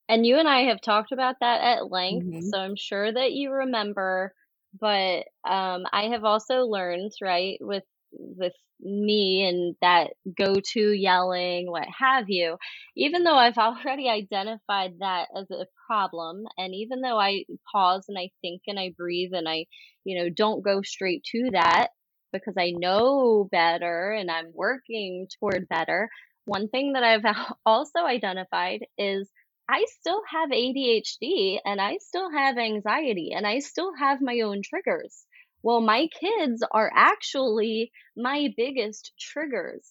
And 0.08 0.26
you 0.26 0.38
and 0.38 0.48
I 0.48 0.62
have 0.64 0.80
talked 0.80 1.12
about 1.12 1.36
that 1.40 1.60
at 1.62 1.90
length, 1.90 2.28
Mhm. 2.28 2.40
so 2.40 2.58
I'm 2.58 2.76
sure 2.76 3.10
that 3.12 3.32
you 3.32 3.50
remember. 3.50 4.34
But 4.78 5.26
um, 5.48 5.84
I 5.92 6.08
have 6.12 6.24
also 6.24 6.62
learned, 6.66 7.12
right, 7.22 7.58
with 7.60 7.84
with 8.12 8.52
me 8.80 9.44
and 9.48 9.76
that 9.80 10.12
go-to 10.36 10.92
yelling, 10.92 11.70
what 11.70 11.86
have 11.98 12.28
you. 12.28 12.58
Even 12.96 13.24
though 13.24 13.36
I've 13.36 13.56
already 13.58 14.08
identified 14.08 14.98
that 15.00 15.28
as 15.36 15.50
a 15.50 15.66
problem, 15.86 16.44
and 16.58 16.74
even 16.74 17.00
though 17.00 17.18
I 17.18 17.44
pause 17.72 18.06
and 18.08 18.18
I 18.18 18.30
think 18.42 18.62
and 18.66 18.78
I 18.78 18.92
breathe 18.96 19.32
and 19.32 19.48
I, 19.48 19.66
you 20.04 20.18
know, 20.18 20.28
don't 20.28 20.62
go 20.64 20.82
straight 20.82 21.24
to 21.32 21.50
that 21.52 21.88
because 22.32 22.54
I 22.58 22.72
know 22.76 23.48
better 23.50 24.12
and 24.12 24.30
I'm 24.30 24.50
working 24.54 25.28
toward 25.38 25.68
better. 25.68 26.08
One 26.46 26.68
thing 26.68 26.92
that 26.94 27.04
I've 27.04 27.24
also 27.66 28.00
identified 28.00 28.86
is 28.98 29.30
I 29.68 29.84
still 30.00 30.20
have 30.30 30.50
ADHD 30.50 31.58
and 31.64 31.80
I 31.80 31.98
still 31.98 32.30
have 32.30 32.58
anxiety 32.58 33.32
and 33.34 33.46
I 33.46 33.60
still 33.60 33.92
have 33.98 34.20
my 34.20 34.40
own 34.40 34.60
triggers. 34.62 35.24
Well, 35.62 35.80
my 35.80 36.08
kids 36.20 36.62
are 36.70 36.90
actually 36.94 37.90
my 38.16 38.48
biggest 38.56 39.12
triggers 39.18 39.88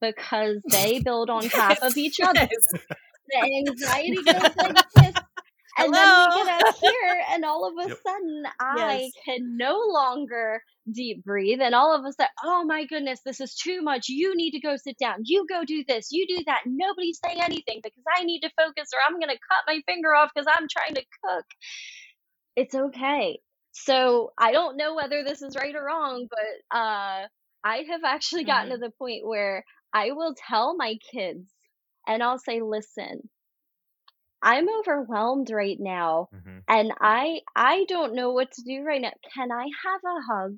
because 0.00 0.58
they 0.70 1.00
build 1.04 1.30
on 1.30 1.48
top 1.48 1.78
of 1.82 1.96
each 1.96 2.20
other. 2.20 2.48
Yes. 2.48 2.84
The 3.28 3.66
anxiety 3.68 4.22
goes 4.22 4.56
like 4.56 4.92
this. 4.94 5.14
And 5.78 5.96
then 5.96 6.14
we 6.16 6.30
get 6.30 6.48
up 6.48 6.66
here, 6.80 7.24
and 7.32 7.44
all 7.44 7.68
of 7.68 7.74
a 7.78 7.88
Yep. 7.88 7.98
sudden, 8.06 8.44
I 8.60 9.12
Yes. 9.12 9.16
can 9.24 9.56
no 9.56 9.80
longer 9.88 10.62
deep 10.92 11.24
breathe. 11.24 11.60
And 11.62 11.74
all 11.74 11.94
of 11.94 12.04
a 12.04 12.12
sudden, 12.12 12.30
oh 12.44 12.64
my 12.64 12.86
goodness, 12.86 13.20
this 13.24 13.40
is 13.40 13.54
too 13.56 13.82
much. 13.82 14.08
You 14.08 14.36
need 14.36 14.52
to 14.52 14.60
go 14.60 14.76
sit 14.76 14.98
down. 14.98 15.20
You 15.24 15.46
go 15.48 15.64
do 15.64 15.84
this. 15.88 16.08
You 16.12 16.26
do 16.28 16.44
that. 16.46 16.62
Nobody 16.66 17.12
say 17.14 17.34
anything 17.42 17.80
because 17.82 18.04
I 18.16 18.24
need 18.24 18.40
to 18.40 18.50
focus 18.58 18.90
or 18.94 19.00
I'm 19.06 19.20
going 19.20 19.34
to 19.34 19.40
cut 19.50 19.64
my 19.66 19.80
finger 19.86 20.14
off 20.14 20.30
because 20.34 20.48
I'm 20.48 20.68
trying 20.70 20.94
to 20.96 21.04
cook. 21.24 21.44
It's 22.56 22.74
okay. 22.74 23.40
So 23.72 24.32
I 24.38 24.52
don't 24.52 24.76
know 24.76 24.94
whether 24.94 25.24
this 25.24 25.42
is 25.42 25.56
right 25.56 25.74
or 25.74 25.84
wrong, 25.84 26.28
but 26.30 26.76
uh, 26.78 27.26
I 27.64 27.84
have 27.90 28.04
actually 28.04 28.44
gotten 28.44 28.70
to 28.72 28.78
the 28.78 28.92
point 28.98 29.26
where 29.26 29.64
I 29.92 30.12
will 30.12 30.34
tell 30.48 30.76
my 30.76 30.96
kids 31.12 31.50
and 32.06 32.22
I'll 32.22 32.38
say, 32.38 32.60
listen, 32.62 33.28
I'm 34.42 34.66
overwhelmed 34.80 35.50
right 35.50 35.78
now 35.80 36.28
Mhm. 36.32 36.64
and 36.68 36.92
I 37.00 37.40
I 37.54 37.84
don't 37.88 38.14
know 38.14 38.32
what 38.32 38.52
to 38.52 38.62
do 38.62 38.82
right 38.82 39.00
now. 39.00 39.12
Can 39.34 39.50
I 39.52 39.64
have 39.84 40.00
a 40.04 40.20
hug? 40.32 40.56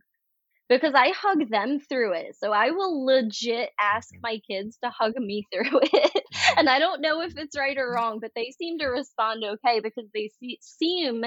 because 0.69 0.95
I 0.95 1.11
hug 1.11 1.49
them 1.51 1.81
through 1.81 2.13
it. 2.15 2.37
So 2.39 2.53
I 2.53 2.71
will 2.71 3.05
legit 3.05 3.71
ask 3.81 4.09
my 4.23 4.39
kids 4.51 4.79
to 4.85 4.91
hug 4.91 5.15
me 5.17 5.45
through 5.53 5.81
it. 5.83 6.23
and 6.59 6.69
I 6.69 6.79
don't 6.79 7.01
know 7.01 7.23
if 7.23 7.33
it's 7.37 7.57
right 7.57 7.77
or 7.77 7.91
wrong, 7.91 8.19
but 8.21 8.33
they 8.35 8.53
seem 8.59 8.79
to 8.79 8.87
respond 8.87 9.45
okay 9.45 9.81
because 9.81 10.09
they 10.15 10.31
see, 10.41 10.59
seem 10.61 11.25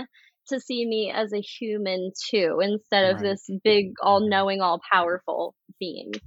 to 0.50 0.60
see 0.60 0.86
me 0.86 1.12
as 1.12 1.34
a 1.34 1.42
human 1.42 2.12
too, 2.30 2.60
instead 2.62 3.12
of 3.12 3.20
right. 3.20 3.22
this 3.22 3.50
big, 3.64 3.94
all 4.02 4.28
knowing, 4.28 4.62
all 4.62 4.82
powerful 4.92 5.56
being. 5.80 6.22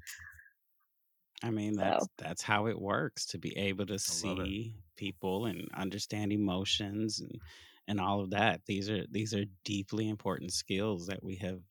I 1.45 1.51
mean, 1.51 1.78
that's 1.78 2.09
so. 2.09 2.11
that's 2.18 2.42
how 2.42 2.66
it 2.68 2.80
works 2.80 3.26
to 3.28 3.38
be 3.38 3.57
able 3.59 3.86
to 3.86 3.99
see 4.01 4.76
people 4.97 5.47
and 5.47 5.68
understand 5.74 6.32
emotions 6.32 7.20
and 7.20 7.40
and 7.88 8.01
all 8.01 8.20
of 8.20 8.30
that. 8.30 8.66
These 8.66 8.90
are 8.90 9.07
these 9.09 9.34
are 9.34 9.47
deeply 9.64 10.09
important 10.09 10.53
skills 10.55 11.09
that 11.09 11.22
we 11.24 11.36
have 11.38 11.62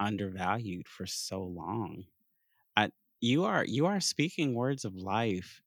undervalued 0.00 0.88
for 0.88 1.06
so 1.06 1.42
long. 1.44 2.06
I, 2.76 2.92
you 3.20 3.44
are 3.44 3.64
you 3.64 3.86
are 3.86 4.00
speaking 4.00 4.54
words 4.54 4.84
of 4.84 4.96
life. 4.96 5.62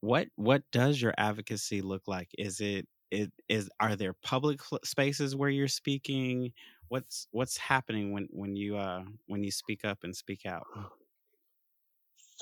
What 0.00 0.28
what 0.36 0.64
does 0.72 1.02
your 1.02 1.14
advocacy 1.18 1.82
look 1.82 2.08
like? 2.08 2.30
Is 2.38 2.60
it 2.60 2.88
it 3.10 3.32
is 3.48 3.70
are 3.80 3.96
there 3.96 4.14
public 4.14 4.60
spaces 4.84 5.36
where 5.36 5.50
you're 5.50 5.68
speaking? 5.68 6.52
What's 6.88 7.28
what's 7.32 7.58
happening 7.58 8.12
when 8.12 8.28
when 8.32 8.56
you 8.56 8.76
uh 8.78 9.04
when 9.26 9.44
you 9.44 9.52
speak 9.52 9.84
up 9.84 10.04
and 10.04 10.16
speak 10.16 10.46
out? 10.46 10.68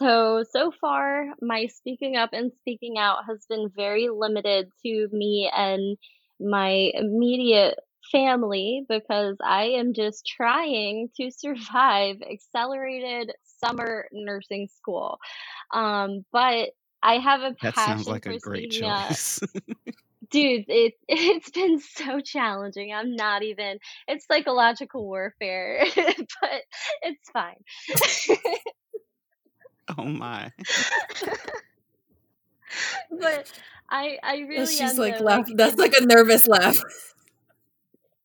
So, 0.02 0.44
so 0.50 0.72
far, 0.80 1.26
my 1.40 1.66
speaking 1.66 2.16
up 2.16 2.30
and 2.32 2.50
speaking 2.58 2.98
out 2.98 3.18
has 3.28 3.46
been 3.48 3.70
very 3.76 4.08
limited 4.08 4.68
to 4.84 5.08
me 5.12 5.48
and 5.54 5.96
my 6.40 6.90
immediate 6.94 7.78
family 8.10 8.84
because 8.88 9.36
I 9.44 9.64
am 9.64 9.94
just 9.94 10.26
trying 10.26 11.08
to 11.20 11.30
survive 11.30 12.16
accelerated 12.20 13.30
summer 13.64 14.08
nursing 14.12 14.66
school. 14.76 15.18
Um, 15.72 16.24
but 16.32 16.70
I 17.00 17.18
have 17.18 17.42
a 17.42 17.54
That 17.62 17.76
passion 17.76 17.92
sounds 17.98 18.08
like 18.08 18.26
a 18.26 18.40
great 18.40 18.72
choice. 18.72 19.38
Dude, 20.32 20.64
it 20.68 20.94
it's 21.08 21.50
been 21.50 21.78
so 21.78 22.18
challenging. 22.18 22.92
I'm 22.92 23.14
not 23.14 23.44
even. 23.44 23.78
It's 24.08 24.26
psychological 24.26 25.06
warfare, 25.06 25.84
but 25.94 26.62
it's 27.02 27.30
fine. 27.32 27.54
oh 29.98 30.04
my. 30.04 30.50
but 33.20 33.50
I 33.90 34.18
I 34.22 34.36
really 34.48 34.76
She's 34.76 34.98
like 34.98 35.20
laugh. 35.20 35.46
like 35.46 35.56
That's 35.56 35.76
like 35.76 35.94
a 35.98 36.04
nervous 36.04 36.46
laugh. 36.46 36.76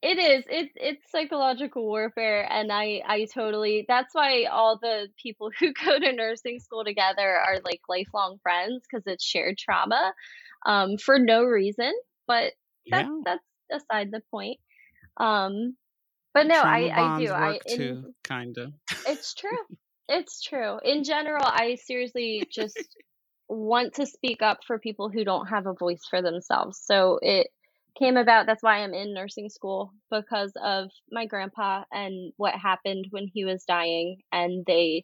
It 0.01 0.19
is. 0.19 0.43
It's 0.47 0.73
it's 0.75 1.11
psychological 1.11 1.83
warfare, 1.83 2.47
and 2.51 2.71
I 2.71 3.01
I 3.05 3.25
totally. 3.33 3.83
That's 3.87 4.13
why 4.13 4.45
all 4.45 4.77
the 4.79 5.07
people 5.21 5.51
who 5.59 5.73
go 5.73 5.99
to 5.99 6.13
nursing 6.13 6.59
school 6.59 6.85
together 6.85 7.27
are 7.27 7.59
like 7.65 7.81
lifelong 7.89 8.37
friends 8.43 8.83
because 8.89 9.03
it's 9.07 9.25
shared 9.25 9.57
trauma, 9.57 10.13
um, 10.65 10.97
for 10.97 11.17
no 11.17 11.43
reason. 11.43 11.93
But 12.27 12.53
that's 12.91 13.09
Yeah. 13.09 13.21
that's 13.25 13.43
aside 13.71 14.11
the 14.11 14.21
point. 14.31 14.59
Um, 15.17 15.75
but 16.33 16.45
no, 16.45 16.55
Trauma 16.61 16.87
I 16.87 17.17
I 17.17 17.19
do. 17.19 17.31
I 17.33 17.59
too, 17.67 18.13
kinda. 18.23 18.71
it's 19.07 19.33
true. 19.33 19.49
It's 20.09 20.41
true. 20.41 20.79
In 20.83 21.03
general, 21.03 21.43
I 21.45 21.75
seriously 21.75 22.43
just 22.51 22.77
want 23.49 23.95
to 23.95 24.05
speak 24.05 24.41
up 24.41 24.59
for 24.65 24.79
people 24.79 25.09
who 25.09 25.23
don't 25.23 25.47
have 25.47 25.67
a 25.67 25.73
voice 25.73 26.01
for 26.09 26.21
themselves. 26.21 26.81
So 26.83 27.19
it 27.21 27.47
came 27.97 28.17
about 28.17 28.45
that's 28.45 28.63
why 28.63 28.79
I'm 28.79 28.93
in 28.93 29.13
nursing 29.13 29.49
school 29.49 29.91
because 30.11 30.53
of 30.61 30.89
my 31.11 31.25
grandpa 31.25 31.83
and 31.91 32.31
what 32.37 32.53
happened 32.53 33.07
when 33.09 33.27
he 33.33 33.43
was 33.45 33.65
dying 33.65 34.17
and 34.31 34.63
they 34.65 35.03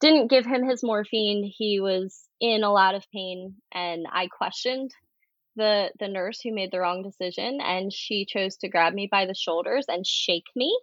didn't 0.00 0.30
give 0.30 0.46
him 0.46 0.66
his 0.66 0.82
morphine. 0.82 1.44
He 1.44 1.80
was 1.80 2.26
in 2.40 2.64
a 2.64 2.72
lot 2.72 2.94
of 2.94 3.04
pain 3.12 3.56
and 3.72 4.06
I 4.10 4.28
questioned 4.28 4.92
the 5.56 5.90
the 5.98 6.08
nurse 6.08 6.40
who 6.40 6.54
made 6.54 6.70
the 6.70 6.80
wrong 6.80 7.02
decision 7.02 7.58
and 7.60 7.92
she 7.92 8.24
chose 8.24 8.56
to 8.58 8.68
grab 8.68 8.94
me 8.94 9.08
by 9.10 9.26
the 9.26 9.34
shoulders 9.34 9.84
and 9.88 10.06
shake 10.06 10.46
me 10.56 10.76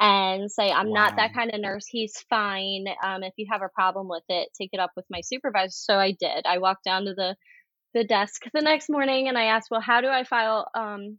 and 0.00 0.50
say 0.50 0.70
i'm 0.70 0.92
not 0.92 1.16
that 1.16 1.34
kind 1.34 1.52
of 1.52 1.60
nurse 1.60 1.86
he's 1.86 2.16
fine 2.30 2.86
um, 3.04 3.22
if 3.22 3.32
you 3.36 3.46
have 3.50 3.62
a 3.62 3.68
problem 3.74 4.08
with 4.08 4.24
it 4.28 4.48
take 4.58 4.70
it 4.72 4.80
up 4.80 4.92
with 4.96 5.06
my 5.10 5.20
supervisor. 5.22 5.70
So 5.72 5.98
i 5.98 6.12
did. 6.12 6.46
I 6.46 6.58
walked 6.58 6.84
down 6.84 7.04
to 7.04 7.14
the 7.14 7.36
the 7.94 8.04
desk 8.04 8.42
the 8.54 8.62
next 8.62 8.88
morning 8.88 9.28
and 9.28 9.36
i 9.36 9.44
asked 9.44 9.68
well 9.70 9.80
how 9.80 10.00
do 10.00 10.08
i 10.08 10.24
file 10.24 10.66
um 10.74 11.18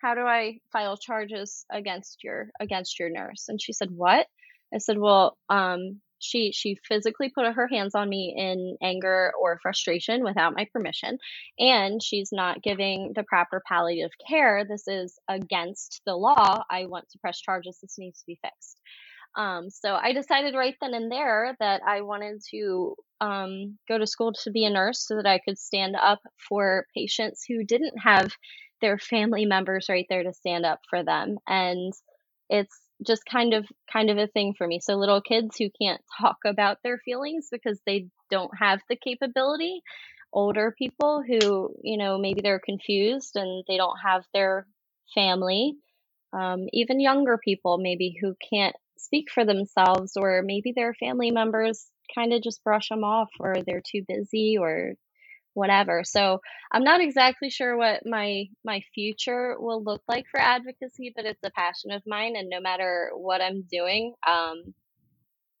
how 0.00 0.14
do 0.14 0.22
i 0.22 0.58
file 0.72 0.96
charges 0.96 1.64
against 1.70 2.22
your 2.24 2.50
against 2.60 2.98
your 2.98 3.10
nurse? 3.10 3.46
And 3.48 3.60
she 3.60 3.72
said 3.72 3.90
what? 3.90 4.26
I 4.72 4.78
said 4.78 4.98
well 4.98 5.36
um 5.48 6.00
she 6.18 6.52
she 6.52 6.76
physically 6.86 7.30
put 7.30 7.52
her 7.52 7.68
hands 7.68 7.94
on 7.94 8.08
me 8.08 8.34
in 8.36 8.76
anger 8.82 9.32
or 9.40 9.58
frustration 9.62 10.24
without 10.24 10.54
my 10.54 10.66
permission. 10.72 11.18
And 11.58 12.02
she's 12.02 12.30
not 12.32 12.62
giving 12.62 13.12
the 13.14 13.24
proper 13.24 13.62
palliative 13.66 14.12
care. 14.28 14.64
This 14.68 14.88
is 14.88 15.18
against 15.28 16.02
the 16.06 16.14
law. 16.14 16.62
I 16.70 16.86
want 16.86 17.08
to 17.10 17.18
press 17.18 17.40
charges. 17.40 17.78
This 17.80 17.96
needs 17.98 18.20
to 18.20 18.26
be 18.26 18.38
fixed. 18.42 18.80
Um, 19.36 19.70
so 19.70 19.94
I 19.94 20.12
decided 20.12 20.54
right 20.54 20.74
then 20.80 20.94
and 20.94 21.12
there 21.12 21.54
that 21.60 21.82
I 21.86 22.00
wanted 22.00 22.42
to 22.50 22.94
um, 23.20 23.78
go 23.88 23.98
to 23.98 24.06
school 24.06 24.32
to 24.44 24.50
be 24.50 24.64
a 24.64 24.70
nurse 24.70 25.06
so 25.06 25.16
that 25.16 25.26
I 25.26 25.38
could 25.38 25.58
stand 25.58 25.96
up 25.96 26.20
for 26.48 26.86
patients 26.94 27.44
who 27.46 27.64
didn't 27.64 27.98
have 27.98 28.32
their 28.80 28.98
family 28.98 29.44
members 29.44 29.86
right 29.88 30.06
there 30.08 30.22
to 30.22 30.32
stand 30.32 30.64
up 30.64 30.80
for 30.88 31.04
them. 31.04 31.38
And 31.46 31.92
it's 32.48 32.76
just 33.06 33.22
kind 33.24 33.54
of 33.54 33.66
kind 33.92 34.10
of 34.10 34.18
a 34.18 34.26
thing 34.26 34.54
for 34.56 34.66
me. 34.66 34.80
So 34.80 34.94
little 34.94 35.20
kids 35.20 35.56
who 35.56 35.68
can't 35.80 36.00
talk 36.20 36.38
about 36.44 36.78
their 36.82 36.98
feelings 36.98 37.48
because 37.50 37.80
they 37.86 38.08
don't 38.30 38.50
have 38.58 38.80
the 38.88 38.96
capability, 38.96 39.82
older 40.32 40.74
people 40.76 41.22
who, 41.26 41.74
you 41.82 41.96
know, 41.96 42.18
maybe 42.18 42.40
they're 42.42 42.60
confused 42.64 43.36
and 43.36 43.64
they 43.68 43.76
don't 43.76 43.98
have 44.04 44.24
their 44.34 44.66
family, 45.14 45.74
um, 46.32 46.66
even 46.72 47.00
younger 47.00 47.38
people 47.42 47.78
maybe 47.78 48.16
who 48.20 48.34
can't 48.52 48.76
speak 48.98 49.30
for 49.32 49.44
themselves 49.44 50.16
or 50.16 50.42
maybe 50.44 50.72
their 50.74 50.92
family 50.94 51.30
members 51.30 51.86
kind 52.14 52.32
of 52.32 52.42
just 52.42 52.64
brush 52.64 52.88
them 52.88 53.04
off 53.04 53.28
or 53.40 53.54
they're 53.66 53.82
too 53.84 54.02
busy 54.06 54.56
or 54.58 54.94
whatever. 55.58 56.04
So 56.04 56.40
I'm 56.72 56.84
not 56.84 57.00
exactly 57.00 57.50
sure 57.50 57.76
what 57.76 58.06
my 58.06 58.44
my 58.64 58.80
future 58.94 59.56
will 59.58 59.82
look 59.82 60.02
like 60.08 60.26
for 60.30 60.40
advocacy, 60.40 61.12
but 61.14 61.24
it's 61.24 61.42
a 61.44 61.50
passion 61.50 61.90
of 61.90 62.02
mine, 62.06 62.36
and 62.36 62.48
no 62.48 62.60
matter 62.60 63.10
what 63.14 63.42
I'm 63.42 63.64
doing, 63.70 64.14
um, 64.26 64.72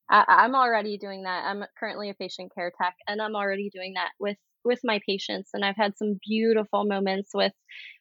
I, 0.08 0.24
I'm 0.28 0.54
already 0.54 0.98
doing 0.98 1.24
that. 1.24 1.44
I'm 1.44 1.64
currently 1.78 2.10
a 2.10 2.14
patient 2.14 2.54
care 2.54 2.72
tech, 2.80 2.94
and 3.08 3.20
I'm 3.20 3.34
already 3.34 3.70
doing 3.74 3.94
that 3.94 4.10
with 4.20 4.36
with 4.64 4.80
my 4.84 5.00
patients. 5.06 5.50
And 5.52 5.64
I've 5.64 5.76
had 5.76 5.98
some 5.98 6.18
beautiful 6.24 6.84
moments 6.84 7.30
with 7.34 7.52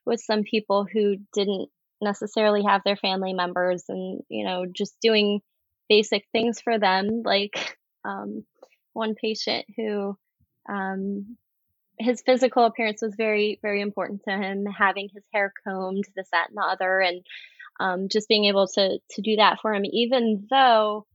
with 0.06 0.22
some 0.22 0.44
people 0.44 0.86
who 0.92 1.18
didn't 1.34 1.70
necessarily 2.00 2.64
have 2.64 2.84
their 2.86 2.96
family 2.96 3.34
members, 3.34 3.86
and 3.90 4.22
you 4.30 4.46
know, 4.46 4.66
just 4.72 4.96
doing 5.02 5.42
basic 5.90 6.26
things 6.32 6.62
for 6.62 6.78
them, 6.78 7.24
like 7.26 7.78
um, 8.06 8.46
one 8.94 9.16
patient 9.16 9.66
who 9.76 10.16
um, 10.70 11.38
his 12.00 12.22
physical 12.22 12.66
appearance 12.66 13.02
was 13.02 13.16
very 13.16 13.60
very 13.62 13.82
important 13.82 14.24
to 14.24 14.32
him 14.32 14.66
having 14.66 15.10
his 15.14 15.24
hair 15.34 15.52
combed 15.66 16.06
this 16.16 16.30
that 16.32 16.50
and 16.50 16.58
the 16.58 16.62
other 16.62 17.00
and 17.00 17.26
um, 17.80 18.10
just 18.10 18.28
being 18.28 18.46
able 18.46 18.68
to 18.68 19.00
to 19.12 19.22
do 19.22 19.36
that 19.38 19.60
for 19.62 19.74
him. 19.74 19.86
Even 19.86 20.48
though 20.50 21.06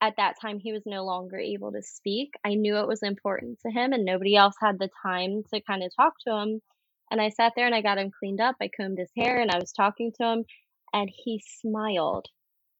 at 0.00 0.16
that 0.16 0.40
time 0.40 0.58
he 0.58 0.72
was 0.72 0.82
no 0.86 1.04
longer 1.04 1.38
able 1.38 1.72
to 1.72 1.82
speak 1.82 2.34
i 2.44 2.54
knew 2.54 2.76
it 2.76 2.88
was 2.88 3.02
important 3.02 3.58
to 3.60 3.70
him 3.70 3.92
and 3.92 4.04
nobody 4.04 4.36
else 4.36 4.54
had 4.60 4.78
the 4.78 4.90
time 5.02 5.42
to 5.52 5.60
kind 5.62 5.82
of 5.82 5.90
talk 5.96 6.14
to 6.26 6.34
him. 6.34 6.60
And 7.10 7.20
i 7.20 7.30
sat 7.30 7.52
there 7.56 7.66
and 7.66 7.74
i 7.74 7.80
got 7.80 7.98
him 7.98 8.10
cleaned 8.10 8.40
up 8.40 8.56
i 8.60 8.68
combed 8.68 8.98
his 8.98 9.10
hair 9.16 9.40
and 9.40 9.50
i 9.50 9.58
was 9.58 9.72
talking 9.72 10.12
to 10.20 10.24
him 10.24 10.44
and 10.92 11.10
he 11.12 11.42
smiled 11.60 12.28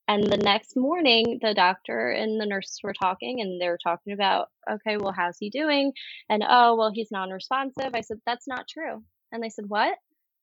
and 0.07 0.25
the 0.25 0.37
next 0.37 0.77
morning, 0.77 1.39
the 1.41 1.55
doctor 1.55 2.11
and 2.11 2.41
the 2.41 2.47
nurses 2.47 2.81
were 2.83 2.93
talking, 2.93 3.41
and 3.41 3.61
they 3.61 3.69
were 3.69 3.79
talking 3.83 4.13
about, 4.13 4.49
okay, 4.71 4.97
well, 4.99 5.15
how's 5.17 5.39
he 5.39 5.49
doing? 5.49 5.93
And 6.29 6.45
oh, 6.47 6.77
well, 6.77 6.91
he's 6.93 7.11
non 7.11 7.31
responsive. 7.31 7.91
I 7.95 8.03
said, 8.03 8.19
that's 8.27 8.47
not 8.47 8.69
true. 8.69 9.03
And 9.33 9.43
they 9.43 9.49
said, 9.49 9.65
what? 9.69 9.97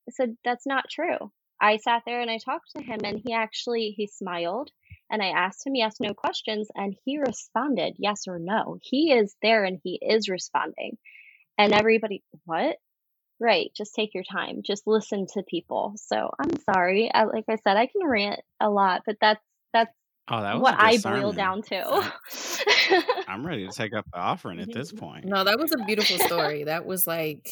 I 0.08 0.12
said, 0.12 0.36
that's 0.44 0.66
not 0.66 0.90
true. 0.90 1.32
I 1.62 1.78
sat 1.78 2.02
there 2.08 2.22
and 2.22 2.32
I 2.32 2.40
talked 2.40 2.72
to 2.76 2.84
him, 2.84 3.02
and 3.04 3.22
he 3.24 3.34
actually 3.34 3.94
he 3.96 4.08
smiled, 4.08 4.72
and 5.12 5.22
I 5.22 5.28
asked 5.28 5.66
him 5.66 5.76
yes, 5.76 5.98
no 6.00 6.16
questions, 6.16 6.70
and 6.74 6.96
he 7.06 7.20
responded 7.20 7.96
yes 8.00 8.24
or 8.28 8.40
no. 8.40 8.78
He 8.82 9.12
is 9.12 9.36
there 9.44 9.64
and 9.64 9.80
he 9.84 10.00
is 10.02 10.28
responding. 10.28 10.98
And 11.60 11.74
everybody, 11.74 12.24
what? 12.46 12.78
Right, 13.40 13.72
just 13.76 13.94
take 13.94 14.14
your 14.16 14.24
time. 14.24 14.62
Just 14.64 14.88
listen 14.88 15.28
to 15.34 15.44
people. 15.44 15.94
So 15.98 16.32
I'm 16.40 16.58
sorry. 16.62 17.12
I, 17.14 17.26
like 17.26 17.46
I 17.50 17.58
said, 17.58 17.78
I 17.78 17.88
can 17.88 18.08
rant 18.08 18.40
a 18.60 18.70
lot, 18.70 19.02
but 19.06 19.18
that's 19.22 19.44
that's 19.74 19.92
Oh, 20.28 20.40
that 20.40 20.54
was 20.54 20.62
what 20.62 20.76
I 20.80 20.98
boil 20.98 21.34
down 21.34 21.62
to. 21.64 21.86
I'm 21.86 23.04
I'm 23.28 23.46
ready 23.46 23.68
to 23.68 23.74
take 23.74 23.94
up 23.94 24.06
the 24.14 24.20
offering 24.20 24.60
at 24.62 24.72
this 24.72 24.92
point. 24.92 25.26
No, 25.26 25.44
that 25.44 25.60
was 25.60 25.74
a 25.74 25.84
beautiful 25.84 26.20
story. 26.20 26.64
That 26.64 26.86
was 26.86 27.06
like 27.06 27.50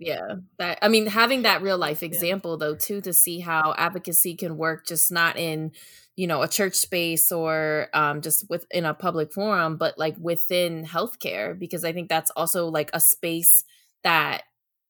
yeah 0.00 0.36
that 0.58 0.78
i 0.80 0.88
mean 0.88 1.06
having 1.06 1.42
that 1.42 1.62
real 1.62 1.76
life 1.76 2.02
example 2.02 2.52
yeah. 2.52 2.66
though 2.66 2.74
too 2.74 3.00
to 3.02 3.12
see 3.12 3.38
how 3.38 3.74
advocacy 3.76 4.34
can 4.34 4.56
work 4.56 4.86
just 4.86 5.12
not 5.12 5.36
in 5.36 5.70
you 6.16 6.26
know 6.26 6.42
a 6.42 6.48
church 6.48 6.74
space 6.74 7.30
or 7.30 7.88
um, 7.92 8.22
just 8.22 8.48
within 8.48 8.86
a 8.86 8.94
public 8.94 9.32
forum 9.32 9.76
but 9.76 9.98
like 9.98 10.16
within 10.18 10.84
healthcare 10.84 11.56
because 11.56 11.84
i 11.84 11.92
think 11.92 12.08
that's 12.08 12.30
also 12.34 12.66
like 12.66 12.90
a 12.94 13.00
space 13.00 13.64
that 14.02 14.42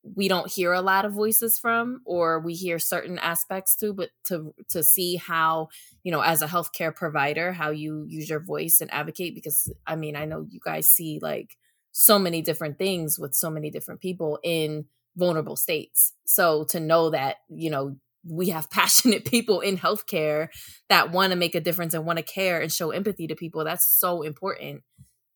we 0.02 0.28
don't 0.28 0.50
hear 0.50 0.72
a 0.72 0.80
lot 0.80 1.04
of 1.04 1.12
voices 1.12 1.58
from 1.58 2.00
or 2.06 2.40
we 2.40 2.54
hear 2.54 2.78
certain 2.78 3.18
aspects 3.18 3.76
too 3.76 3.92
but 3.92 4.10
to 4.24 4.54
to 4.68 4.82
see 4.82 5.16
how 5.16 5.68
you 6.02 6.10
know 6.10 6.20
as 6.20 6.40
a 6.40 6.46
healthcare 6.46 6.94
provider 6.94 7.52
how 7.52 7.70
you 7.70 8.04
use 8.08 8.28
your 8.28 8.40
voice 8.40 8.80
and 8.80 8.92
advocate 8.92 9.34
because 9.34 9.70
i 9.86 9.94
mean 9.94 10.16
i 10.16 10.24
know 10.24 10.46
you 10.48 10.58
guys 10.64 10.88
see 10.88 11.18
like 11.20 11.56
so 11.92 12.18
many 12.18 12.42
different 12.42 12.78
things 12.78 13.18
with 13.18 13.34
so 13.34 13.50
many 13.50 13.70
different 13.70 14.00
people 14.00 14.38
in 14.42 14.86
vulnerable 15.16 15.56
states. 15.56 16.12
So 16.24 16.64
to 16.64 16.80
know 16.80 17.10
that 17.10 17.36
you 17.48 17.70
know 17.70 17.96
we 18.24 18.50
have 18.50 18.70
passionate 18.80 19.24
people 19.24 19.60
in 19.60 19.78
healthcare 19.78 20.48
that 20.88 21.12
want 21.12 21.32
to 21.32 21.36
make 21.36 21.54
a 21.54 21.60
difference 21.60 21.94
and 21.94 22.04
want 22.04 22.18
to 22.18 22.24
care 22.24 22.60
and 22.60 22.72
show 22.72 22.90
empathy 22.90 23.26
to 23.26 23.34
people 23.34 23.64
that's 23.64 23.86
so 23.86 24.22
important. 24.22 24.82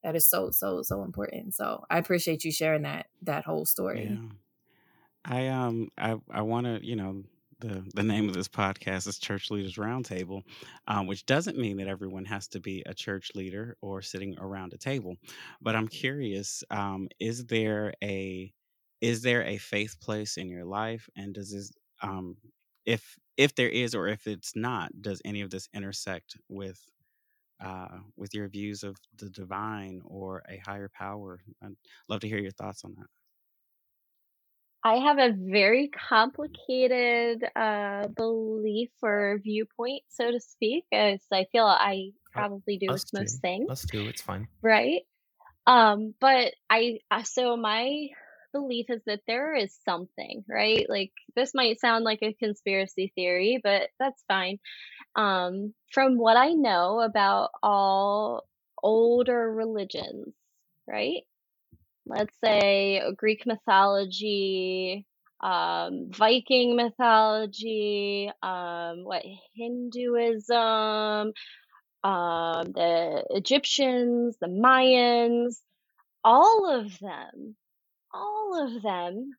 That 0.03 0.17
is 0.17 0.29
so 0.29 0.51
so 0.51 0.83
so 0.83 1.03
important. 1.03 1.55
So 1.55 1.85
i 1.91 1.99
appreciate 1.99 2.45
you 2.45 2.53
sharing 2.53 2.83
that 2.83 3.07
that 3.23 3.45
whole 3.45 3.65
story. 3.65 4.09
Yeah. 4.11 4.29
I 5.25 5.49
um 5.49 5.89
I 5.99 6.17
I 6.31 6.43
want 6.43 6.67
to 6.67 6.85
you 6.87 6.97
know 6.97 7.23
the 7.61 7.85
the 7.95 8.03
name 8.03 8.29
of 8.29 8.35
this 8.35 8.49
podcast 8.49 9.07
is 9.07 9.19
Church 9.19 9.51
Leaders 9.51 9.77
Roundtable, 9.77 10.43
um, 10.87 11.07
which 11.07 11.25
doesn't 11.25 11.57
mean 11.57 11.77
that 11.79 11.89
everyone 11.89 12.25
has 12.27 12.49
to 12.49 12.61
be 12.61 12.83
a 12.87 12.95
church 12.95 13.31
leader 13.35 13.77
or 13.81 14.03
sitting 14.03 14.37
around 14.39 14.73
a 14.75 14.79
table. 14.79 15.17
But 15.63 15.77
I'm 15.77 15.89
curious: 15.89 16.63
um, 16.71 17.09
is 17.21 17.47
there 17.47 17.95
a 18.03 18.53
is 19.01 19.23
there 19.23 19.43
a 19.45 19.59
faith 19.59 19.99
place 20.01 20.37
in 20.37 20.49
your 20.49 20.65
life, 20.65 21.09
and 21.17 21.35
does 21.35 21.53
this 21.53 21.73
um, 22.03 22.37
if 22.85 23.17
if 23.37 23.55
there 23.55 23.69
is 23.71 23.95
or 23.95 24.09
if 24.09 24.27
it's 24.27 24.55
not, 24.55 24.91
does 25.01 25.23
any 25.25 25.41
of 25.41 25.51
this 25.51 25.69
intersect 25.75 26.37
with 26.49 26.87
uh, 27.65 27.99
with 28.17 28.35
your 28.35 28.49
views 28.49 28.83
of 28.85 28.97
the 29.19 29.31
divine 29.31 30.03
or 30.07 30.43
a 30.49 30.59
higher 30.59 30.91
power? 30.95 31.41
I'd 31.63 31.77
love 32.09 32.21
to 32.21 32.29
hear 32.29 32.39
your 32.41 32.53
thoughts 32.53 32.85
on 32.85 32.95
that. 32.99 33.09
I 34.85 34.97
have 34.97 35.19
a 35.19 35.33
very 35.33 35.89
complicated 35.89 37.43
uh, 37.57 38.07
belief 38.09 38.91
or 39.03 39.41
viewpoint, 39.43 40.03
so 40.11 40.31
to 40.31 40.39
speak, 40.39 40.85
as 40.93 41.21
I 41.33 41.47
feel 41.51 41.65
I 41.65 42.11
oh, 42.11 42.31
probably 42.33 42.77
do 42.77 42.89
with 42.91 43.07
most 43.15 43.41
things. 43.41 43.71
Us 43.71 43.87
too. 43.87 44.07
It's 44.09 44.21
fine. 44.21 44.47
Right. 44.61 45.03
Um, 45.67 46.13
but 46.21 46.53
I 46.69 46.99
uh, 47.11 47.23
so 47.23 47.57
my 47.57 48.09
belief 48.53 48.87
is 48.91 49.01
that 49.07 49.21
there 49.27 49.55
is 49.55 49.75
something, 49.87 50.45
right? 50.47 50.85
Like 50.89 51.13
this 51.35 51.53
might 51.55 51.81
sound 51.81 52.05
like 52.05 52.21
a 52.23 52.35
conspiracy 52.35 53.11
theory, 53.15 53.61
but 53.65 53.89
that's 53.99 54.23
fine. 54.29 54.59
Um, 55.17 55.73
from 55.93 56.19
what 56.19 56.37
I 56.37 56.51
know 56.51 57.01
about 57.01 57.51
all 57.63 58.45
older 58.83 59.51
religions, 59.51 60.35
right? 60.87 61.23
Let's 62.07 62.35
say 62.43 63.03
Greek 63.17 63.47
mythology, 63.47 65.07
um, 65.41 66.11
Viking 66.11 66.77
mythology, 66.77 68.31
um, 68.43 69.05
what 69.05 69.25
Hinduism, 69.55 71.33
um, 72.05 72.73
the 72.73 73.25
Egyptians, 73.31 74.37
the 74.41 74.49
Mayans, 74.49 75.57
all 76.23 76.81
of 76.81 76.99
them, 76.99 77.57
all 78.13 78.65
of 78.65 78.83
them 78.83 79.33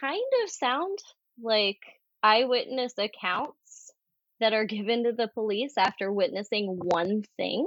kind 0.00 0.32
of 0.44 0.50
sound 0.50 0.98
like 1.42 1.78
eyewitness 2.22 2.92
accounts 2.98 3.92
that 4.40 4.52
are 4.52 4.64
given 4.64 5.04
to 5.04 5.12
the 5.12 5.28
police 5.28 5.74
after 5.78 6.12
witnessing 6.12 6.78
one 6.82 7.24
thing, 7.36 7.66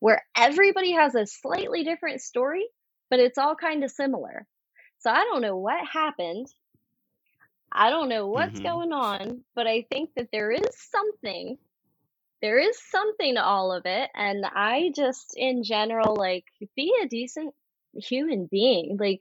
where 0.00 0.22
everybody 0.36 0.92
has 0.92 1.14
a 1.14 1.26
slightly 1.26 1.84
different 1.84 2.20
story, 2.20 2.66
but 3.10 3.20
it's 3.20 3.38
all 3.38 3.54
kind 3.54 3.84
of 3.84 3.90
similar. 3.90 4.46
So 4.98 5.10
I 5.10 5.24
don't 5.24 5.42
know 5.42 5.56
what 5.56 5.86
happened. 5.86 6.46
I 7.72 7.90
don't 7.90 8.08
know 8.08 8.28
what's 8.28 8.54
mm-hmm. 8.54 8.62
going 8.62 8.92
on, 8.92 9.44
but 9.54 9.66
I 9.66 9.86
think 9.90 10.10
that 10.16 10.28
there 10.32 10.50
is 10.50 10.68
something. 10.90 11.58
There 12.42 12.58
is 12.58 12.78
something 12.90 13.34
to 13.34 13.42
all 13.42 13.72
of 13.72 13.82
it. 13.86 14.10
And 14.14 14.44
I 14.44 14.92
just, 14.94 15.34
in 15.36 15.62
general, 15.62 16.16
like, 16.16 16.44
be 16.76 16.92
a 17.02 17.08
decent 17.08 17.54
human 17.94 18.48
being. 18.50 18.96
Like, 18.98 19.20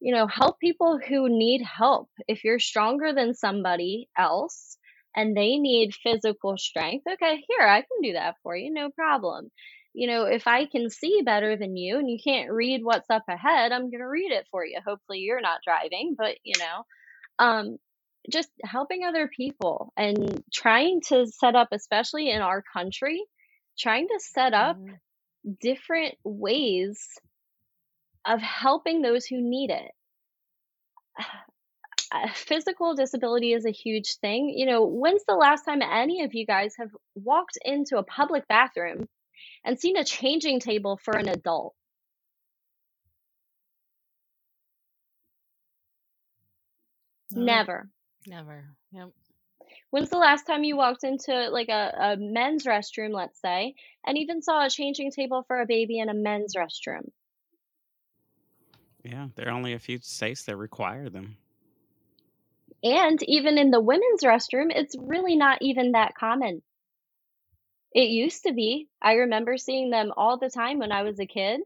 you 0.00 0.14
know, 0.14 0.26
help 0.26 0.58
people 0.60 0.98
who 0.98 1.28
need 1.28 1.62
help. 1.62 2.08
If 2.26 2.44
you're 2.44 2.58
stronger 2.58 3.12
than 3.12 3.34
somebody 3.34 4.08
else 4.16 4.76
and 5.14 5.36
they 5.36 5.58
need 5.58 5.94
physical 5.94 6.58
strength, 6.58 7.06
okay, 7.10 7.44
here, 7.48 7.66
I 7.66 7.80
can 7.80 8.02
do 8.02 8.12
that 8.14 8.36
for 8.42 8.56
you, 8.56 8.72
no 8.72 8.90
problem 8.90 9.50
you 9.94 10.08
know, 10.08 10.24
if 10.24 10.48
I 10.48 10.66
can 10.66 10.90
see 10.90 11.22
better 11.24 11.56
than 11.56 11.76
you 11.76 11.98
and 11.98 12.10
you 12.10 12.18
can't 12.22 12.50
read 12.50 12.80
what's 12.82 13.08
up 13.08 13.22
ahead, 13.28 13.70
I'm 13.70 13.90
going 13.90 14.00
to 14.00 14.08
read 14.08 14.32
it 14.32 14.46
for 14.50 14.66
you. 14.66 14.78
Hopefully 14.84 15.20
you're 15.20 15.40
not 15.40 15.60
driving, 15.64 16.16
but 16.18 16.34
you 16.42 16.54
know, 16.58 16.84
um, 17.38 17.76
just 18.30 18.48
helping 18.64 19.04
other 19.04 19.30
people 19.34 19.92
and 19.96 20.42
trying 20.52 21.00
to 21.08 21.26
set 21.28 21.54
up, 21.54 21.68
especially 21.70 22.28
in 22.28 22.42
our 22.42 22.64
country, 22.72 23.22
trying 23.78 24.08
to 24.08 24.18
set 24.18 24.52
up 24.52 24.76
mm-hmm. 24.76 25.52
different 25.60 26.16
ways 26.24 26.98
of 28.26 28.40
helping 28.40 29.00
those 29.00 29.26
who 29.26 29.36
need 29.40 29.70
it. 29.70 29.92
Physical 32.34 32.94
disability 32.94 33.52
is 33.52 33.64
a 33.64 33.70
huge 33.70 34.16
thing. 34.20 34.52
You 34.56 34.66
know, 34.66 34.84
when's 34.84 35.24
the 35.28 35.34
last 35.34 35.64
time 35.64 35.82
any 35.82 36.24
of 36.24 36.34
you 36.34 36.46
guys 36.46 36.74
have 36.78 36.90
walked 37.14 37.58
into 37.64 37.98
a 37.98 38.04
public 38.04 38.48
bathroom 38.48 39.06
and 39.64 39.78
seen 39.78 39.96
a 39.96 40.04
changing 40.04 40.60
table 40.60 40.98
for 41.02 41.16
an 41.16 41.28
adult. 41.28 41.74
Oh, 47.36 47.40
never. 47.40 47.88
Never. 48.26 48.64
Yep. 48.92 49.10
When's 49.90 50.10
the 50.10 50.18
last 50.18 50.46
time 50.46 50.64
you 50.64 50.76
walked 50.76 51.04
into 51.04 51.50
like 51.50 51.68
a, 51.68 51.94
a 51.98 52.16
men's 52.16 52.64
restroom, 52.64 53.12
let's 53.12 53.40
say, 53.40 53.74
and 54.06 54.18
even 54.18 54.42
saw 54.42 54.64
a 54.64 54.70
changing 54.70 55.10
table 55.10 55.44
for 55.46 55.60
a 55.60 55.66
baby 55.66 55.98
in 55.98 56.08
a 56.08 56.14
men's 56.14 56.54
restroom? 56.56 57.10
Yeah, 59.04 59.28
there 59.34 59.48
are 59.48 59.52
only 59.52 59.74
a 59.74 59.78
few 59.78 59.98
states 60.00 60.44
that 60.44 60.56
require 60.56 61.10
them. 61.10 61.36
And 62.82 63.22
even 63.22 63.56
in 63.56 63.70
the 63.70 63.80
women's 63.80 64.22
restroom, 64.22 64.70
it's 64.74 64.96
really 64.98 65.36
not 65.36 65.58
even 65.62 65.92
that 65.92 66.14
common. 66.14 66.62
It 67.94 68.08
used 68.10 68.42
to 68.44 68.52
be. 68.52 68.88
I 69.00 69.14
remember 69.14 69.56
seeing 69.56 69.90
them 69.90 70.12
all 70.16 70.38
the 70.38 70.50
time 70.50 70.78
when 70.78 70.92
I 70.92 71.02
was 71.02 71.20
a 71.20 71.26
kid. 71.26 71.60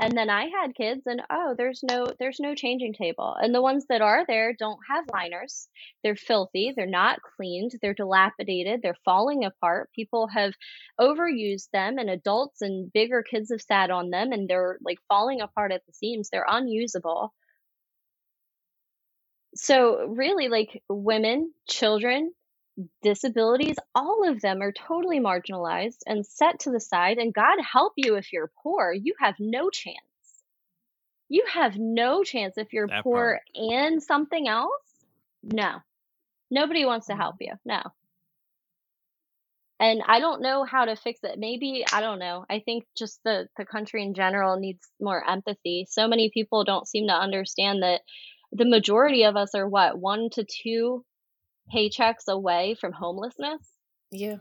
And 0.00 0.16
then 0.16 0.30
I 0.30 0.44
had 0.48 0.76
kids 0.76 1.02
and 1.06 1.22
oh, 1.28 1.56
there's 1.58 1.80
no 1.82 2.06
there's 2.20 2.38
no 2.38 2.54
changing 2.54 2.94
table. 2.94 3.34
And 3.40 3.52
the 3.52 3.62
ones 3.62 3.86
that 3.88 4.00
are 4.00 4.24
there 4.26 4.52
don't 4.56 4.78
have 4.88 5.04
liners. 5.12 5.68
They're 6.04 6.14
filthy, 6.14 6.72
they're 6.76 6.86
not 6.86 7.20
cleaned, 7.20 7.72
they're 7.82 7.94
dilapidated, 7.94 8.80
they're 8.80 8.94
falling 9.04 9.44
apart. 9.44 9.90
People 9.92 10.28
have 10.28 10.54
overused 11.00 11.70
them 11.72 11.98
and 11.98 12.08
adults 12.10 12.62
and 12.62 12.92
bigger 12.92 13.24
kids 13.24 13.50
have 13.50 13.60
sat 13.60 13.90
on 13.90 14.10
them 14.10 14.30
and 14.30 14.48
they're 14.48 14.78
like 14.84 14.98
falling 15.08 15.40
apart 15.40 15.72
at 15.72 15.84
the 15.86 15.92
seams. 15.92 16.28
They're 16.30 16.46
unusable. 16.48 17.34
So 19.56 20.06
really 20.06 20.48
like 20.48 20.82
women, 20.88 21.52
children, 21.68 22.32
disabilities, 23.02 23.76
all 23.94 24.28
of 24.28 24.40
them 24.40 24.62
are 24.62 24.72
totally 24.72 25.20
marginalized 25.20 25.98
and 26.06 26.26
set 26.26 26.60
to 26.60 26.70
the 26.70 26.80
side. 26.80 27.18
And 27.18 27.34
God 27.34 27.58
help 27.60 27.94
you 27.96 28.16
if 28.16 28.32
you're 28.32 28.50
poor. 28.62 28.92
You 28.92 29.14
have 29.20 29.34
no 29.38 29.70
chance. 29.70 29.96
You 31.28 31.44
have 31.52 31.76
no 31.76 32.24
chance 32.24 32.56
if 32.56 32.72
you're 32.72 32.86
that 32.86 33.02
poor 33.02 33.40
part. 33.54 33.70
and 33.72 34.02
something 34.02 34.48
else. 34.48 34.70
No. 35.42 35.76
Nobody 36.50 36.84
wants 36.86 37.08
to 37.08 37.16
help 37.16 37.36
you. 37.40 37.52
No. 37.64 37.82
And 39.80 40.02
I 40.06 40.18
don't 40.18 40.42
know 40.42 40.64
how 40.64 40.86
to 40.86 40.96
fix 40.96 41.20
it. 41.22 41.38
Maybe, 41.38 41.84
I 41.92 42.00
don't 42.00 42.18
know. 42.18 42.44
I 42.50 42.60
think 42.60 42.84
just 42.96 43.20
the, 43.24 43.48
the 43.56 43.64
country 43.64 44.02
in 44.02 44.14
general 44.14 44.58
needs 44.58 44.80
more 45.00 45.22
empathy. 45.28 45.86
So 45.88 46.08
many 46.08 46.30
people 46.32 46.64
don't 46.64 46.88
seem 46.88 47.06
to 47.06 47.14
understand 47.14 47.82
that 47.82 48.00
the 48.50 48.64
majority 48.64 49.24
of 49.24 49.36
us 49.36 49.54
are 49.54 49.68
what, 49.68 49.98
one 49.98 50.30
to 50.30 50.44
two 50.44 51.04
paychecks 51.72 52.28
away 52.28 52.76
from 52.80 52.92
homelessness. 52.92 53.62
Yeah. 54.10 54.36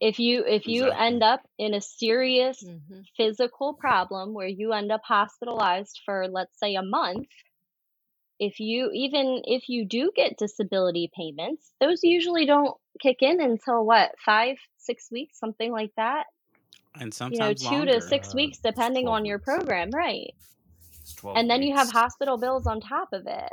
If 0.00 0.18
you 0.18 0.44
if 0.46 0.66
you 0.66 0.84
exactly. 0.84 1.06
end 1.06 1.22
up 1.22 1.42
in 1.58 1.74
a 1.74 1.80
serious 1.80 2.62
mm-hmm. 2.62 3.00
physical 3.16 3.74
problem 3.74 4.32
where 4.32 4.48
you 4.48 4.72
end 4.72 4.90
up 4.90 5.02
hospitalized 5.04 6.00
for 6.06 6.26
let's 6.28 6.58
say 6.58 6.74
a 6.74 6.82
month, 6.82 7.28
if 8.38 8.60
you 8.60 8.90
even 8.94 9.42
if 9.44 9.68
you 9.68 9.84
do 9.84 10.10
get 10.16 10.38
disability 10.38 11.10
payments, 11.14 11.72
those 11.80 12.00
usually 12.02 12.46
don't 12.46 12.74
kick 13.00 13.18
in 13.20 13.42
until 13.42 13.84
what, 13.84 14.12
5 14.24 14.56
6 14.78 15.08
weeks, 15.12 15.38
something 15.38 15.70
like 15.70 15.92
that. 15.98 16.24
And 16.98 17.12
sometimes 17.12 17.62
you 17.62 17.70
know, 17.70 17.76
2 17.76 17.76
longer. 17.76 17.92
to 17.92 18.00
6 18.00 18.34
weeks 18.34 18.58
depending 18.58 19.06
on 19.06 19.26
your 19.26 19.38
program, 19.38 19.90
right? 19.90 20.34
and 21.34 21.50
then 21.50 21.62
you 21.62 21.74
have 21.74 21.90
hospital 21.90 22.36
bills 22.36 22.66
on 22.66 22.80
top 22.80 23.08
of 23.12 23.26
it 23.26 23.52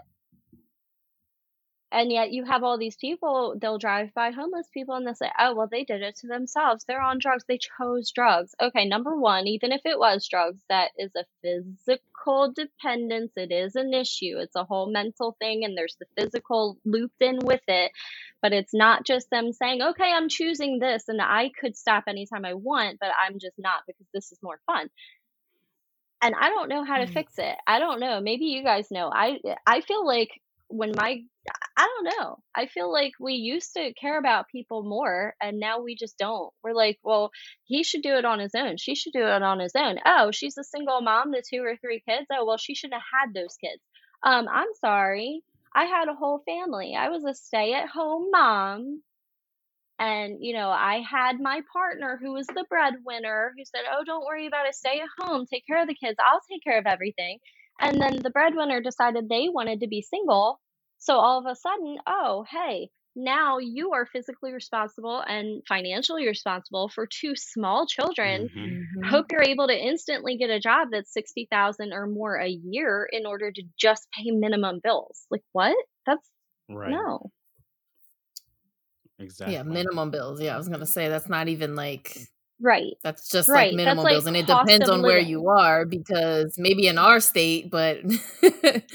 and 1.91 2.11
yet 2.11 2.31
you 2.31 2.43
have 2.45 2.63
all 2.63 2.77
these 2.77 2.97
people 2.97 3.55
they'll 3.61 3.77
drive 3.77 4.13
by 4.13 4.31
homeless 4.31 4.67
people 4.73 4.95
and 4.95 5.07
they'll 5.07 5.15
say 5.15 5.31
oh 5.39 5.55
well 5.55 5.67
they 5.71 5.83
did 5.83 6.01
it 6.01 6.15
to 6.17 6.27
themselves. 6.27 6.83
They're 6.87 7.01
on 7.01 7.19
drugs. 7.19 7.45
They 7.47 7.59
chose 7.59 8.11
drugs. 8.11 8.53
Okay 8.61 8.85
number 8.85 9.15
one 9.15 9.47
even 9.47 9.71
if 9.71 9.81
it 9.85 9.97
was 9.97 10.27
drugs 10.29 10.61
that 10.69 10.91
is 10.97 11.11
a 11.15 11.25
physical 11.41 12.53
dependence. 12.53 13.31
It 13.37 13.51
is 13.51 13.75
an 13.75 13.93
issue. 13.93 14.37
It's 14.37 14.55
a 14.55 14.65
whole 14.65 14.91
mental 14.91 15.35
thing 15.39 15.63
and 15.63 15.77
there's 15.77 15.97
the 15.99 16.07
physical 16.21 16.77
looped 16.85 17.21
in 17.21 17.39
with 17.43 17.61
it. 17.67 17.91
But 18.41 18.53
it's 18.53 18.73
not 18.73 19.05
just 19.05 19.29
them 19.29 19.51
saying 19.53 19.81
okay 19.81 20.11
i'm 20.13 20.29
choosing 20.29 20.79
this 20.79 21.05
and 21.07 21.21
i 21.21 21.49
could 21.59 21.75
stop 21.75 22.03
anytime 22.07 22.45
i 22.45 22.53
want 22.53 22.97
but 22.99 23.09
i'm 23.25 23.39
just 23.39 23.55
not 23.57 23.81
because 23.87 24.05
this 24.13 24.31
is 24.31 24.39
more 24.43 24.59
fun. 24.67 24.89
And 26.21 26.35
i 26.39 26.49
don't 26.49 26.69
know 26.69 26.83
how 26.83 26.97
to 26.97 27.05
Mm. 27.05 27.13
fix 27.13 27.33
it. 27.37 27.55
I 27.67 27.79
don't 27.79 27.99
know. 27.99 28.19
Maybe 28.21 28.45
you 28.45 28.63
guys 28.63 28.91
know. 28.91 29.09
I 29.13 29.39
i 29.65 29.81
feel 29.81 30.05
like 30.05 30.29
when 30.69 30.91
my 30.95 31.21
I 31.77 31.87
don't 31.87 32.17
know. 32.17 32.39
I 32.55 32.65
feel 32.65 32.91
like 32.91 33.13
we 33.19 33.33
used 33.33 33.73
to 33.73 33.93
care 33.93 34.17
about 34.17 34.49
people 34.51 34.83
more 34.83 35.35
and 35.41 35.59
now 35.59 35.79
we 35.79 35.95
just 35.95 36.17
don't. 36.17 36.51
We're 36.63 36.73
like, 36.73 36.97
well, 37.03 37.29
he 37.65 37.83
should 37.83 38.01
do 38.01 38.15
it 38.15 38.25
on 38.25 38.39
his 38.39 38.55
own. 38.55 38.77
She 38.77 38.95
should 38.95 39.13
do 39.13 39.21
it 39.21 39.43
on 39.43 39.59
his 39.59 39.73
own. 39.75 39.97
Oh, 40.05 40.31
she's 40.31 40.57
a 40.57 40.63
single 40.63 41.01
mom 41.01 41.33
to 41.33 41.43
two 41.47 41.63
or 41.63 41.77
three 41.77 42.01
kids. 42.07 42.25
Oh, 42.31 42.45
well, 42.45 42.57
she 42.57 42.73
shouldn't 42.73 42.99
have 42.99 43.27
had 43.27 43.33
those 43.33 43.55
kids. 43.57 43.81
Um, 44.23 44.47
I'm 44.51 44.73
sorry. 44.81 45.41
I 45.73 45.85
had 45.85 46.07
a 46.09 46.15
whole 46.15 46.41
family. 46.47 46.95
I 46.97 47.09
was 47.09 47.23
a 47.23 47.35
stay-at-home 47.35 48.29
mom. 48.31 49.03
And, 49.99 50.37
you 50.41 50.53
know, 50.53 50.69
I 50.69 51.01
had 51.09 51.39
my 51.39 51.61
partner 51.71 52.19
who 52.21 52.33
was 52.33 52.47
the 52.47 52.65
breadwinner 52.69 53.53
who 53.57 53.63
said, 53.65 53.81
Oh, 53.91 54.03
don't 54.05 54.25
worry 54.25 54.47
about 54.47 54.67
it. 54.67 54.75
Stay 54.75 55.01
at 55.01 55.25
home. 55.25 55.45
Take 55.45 55.65
care 55.67 55.81
of 55.81 55.87
the 55.87 55.95
kids. 55.95 56.17
I'll 56.19 56.41
take 56.51 56.63
care 56.63 56.77
of 56.77 56.85
everything. 56.85 57.39
And 57.79 58.01
then 58.01 58.17
the 58.17 58.29
breadwinner 58.29 58.81
decided 58.81 59.29
they 59.29 59.49
wanted 59.49 59.79
to 59.81 59.87
be 59.87 60.01
single. 60.01 60.59
So 60.99 61.17
all 61.17 61.39
of 61.39 61.45
a 61.45 61.55
sudden, 61.55 61.97
oh, 62.07 62.45
hey, 62.49 62.89
now 63.15 63.57
you 63.59 63.93
are 63.93 64.05
physically 64.05 64.51
responsible 64.53 65.21
and 65.21 65.63
financially 65.67 66.27
responsible 66.27 66.89
for 66.89 67.07
two 67.07 67.35
small 67.35 67.87
children. 67.87 68.49
Mhm. 68.53 68.87
Mhm. 68.95 69.07
Hope 69.07 69.31
you're 69.31 69.43
able 69.43 69.67
to 69.67 69.77
instantly 69.77 70.37
get 70.37 70.49
a 70.49 70.59
job 70.59 70.89
that's 70.91 71.13
60,000 71.13 71.93
or 71.93 72.07
more 72.07 72.35
a 72.37 72.47
year 72.49 73.07
in 73.11 73.25
order 73.25 73.51
to 73.51 73.63
just 73.77 74.07
pay 74.11 74.31
minimum 74.31 74.79
bills. 74.83 75.27
Like 75.31 75.43
what? 75.53 75.75
That's 76.05 76.29
Right. 76.69 77.03
no. 77.03 77.31
Exactly. 79.19 79.53
Yeah, 79.53 79.63
minimum 79.63 80.11
bills. 80.11 80.41
Yeah, 80.41 80.55
I 80.55 80.57
was 80.57 80.67
gonna 80.69 80.85
say 80.85 81.07
that's 81.09 81.29
not 81.29 81.47
even 81.47 81.75
like 81.75 82.29
Right. 82.59 82.93
that's 83.03 83.29
just 83.29 83.49
Right, 83.49 83.67
like 83.67 83.75
minimum 83.75 84.03
like 84.03 84.13
bills, 84.13 84.25
and 84.25 84.35
it 84.35 84.47
depends 84.47 84.89
on 84.89 85.01
where 85.03 85.19
you 85.19 85.47
are 85.49 85.85
because 85.85 86.55
maybe 86.57 86.87
in 86.87 86.97
our 86.97 87.19
state, 87.19 87.69
but 87.69 87.99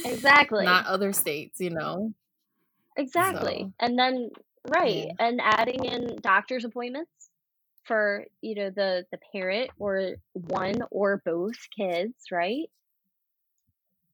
Exactly. 0.04 0.64
not 0.64 0.86
other 0.86 1.12
states. 1.12 1.60
You 1.60 1.70
know. 1.70 2.12
Exactly. 2.96 3.58
So 3.60 3.72
And 3.80 3.98
then 3.98 4.30
right, 4.68 5.06
yeah. 5.06 5.12
and 5.18 5.40
adding 5.42 5.84
in 5.84 6.16
doctor's 6.20 6.64
appointments 6.64 7.10
for, 7.84 8.24
you 8.40 8.54
know, 8.54 8.70
the 8.70 9.04
the 9.10 9.18
parent 9.32 9.70
or 9.78 10.16
one 10.32 10.82
or 10.90 11.22
both 11.24 11.56
kids, 11.76 12.14
right? 12.30 12.68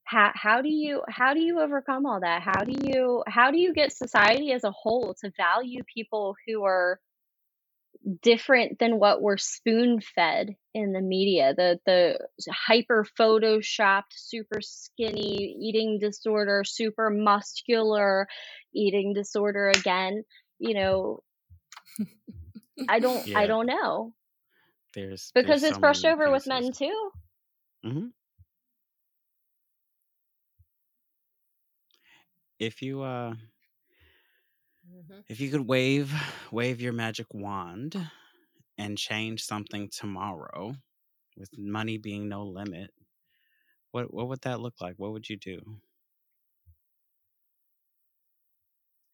How 0.05 0.31
how 0.35 0.63
do 0.63 0.71
you 0.71 1.03
how 1.09 1.35
do 1.35 1.41
you 1.41 1.61
overcome 1.61 2.07
all 2.07 2.21
that? 2.21 2.43
How 2.43 2.65
do 2.65 2.75
you 2.87 3.25
how 3.27 3.51
do 3.51 3.59
you 3.59 3.75
get 3.75 3.93
society 3.93 4.53
as 4.53 4.65
a 4.65 4.71
whole 4.71 5.15
to 5.21 5.33
value 5.37 5.83
people 5.93 6.35
who 6.47 6.65
are 6.65 7.01
different 8.23 8.79
than 8.79 8.99
what 8.99 9.21
we're 9.23 9.37
spoon 9.39 10.01
fed 10.01 10.57
in 10.75 10.93
the 10.93 11.01
media. 11.01 11.55
The 11.55 11.81
the 11.87 12.19
hyper 12.51 13.07
photoshopped 13.19 14.13
super 14.15 14.61
skinny 14.61 15.57
eating 15.61 15.99
disorder 16.01 16.65
super 16.65 17.11
muscular 17.11 18.29
eating 18.75 19.15
disorder 19.15 19.69
again 19.69 20.25
you 20.59 20.75
know 20.75 21.23
i 22.89 22.99
don't 23.01 23.27
i 23.35 23.47
don't 23.47 23.67
know. 23.67 24.15
There's 24.95 25.33
because 25.35 25.63
there's 25.63 25.63
it's 25.63 25.77
so 25.77 25.81
brushed 25.81 26.05
over 26.05 26.31
with 26.31 26.47
men 26.47 26.73
too. 26.73 27.11
Hmm 27.83 28.09
If 32.59 32.83
you 32.83 33.03
uh 33.03 33.35
Mhm. 35.09 35.23
if 35.29 35.41
you 35.41 35.51
could 35.51 35.67
wave 35.69 36.13
wave 36.53 36.81
your 36.81 36.93
magic 36.93 37.27
wand 37.35 38.11
and 38.79 38.99
change 38.99 39.45
something 39.45 39.91
tomorrow 39.91 40.77
with 41.37 41.59
money 41.59 41.99
being 41.99 42.29
no 42.29 42.45
limit, 42.47 42.93
what 43.91 44.13
what 44.15 44.29
would 44.29 44.41
that 44.43 44.61
look 44.61 44.81
like? 44.81 44.97
What 44.97 45.13
would 45.13 45.29
you 45.29 45.37
do? 45.37 45.81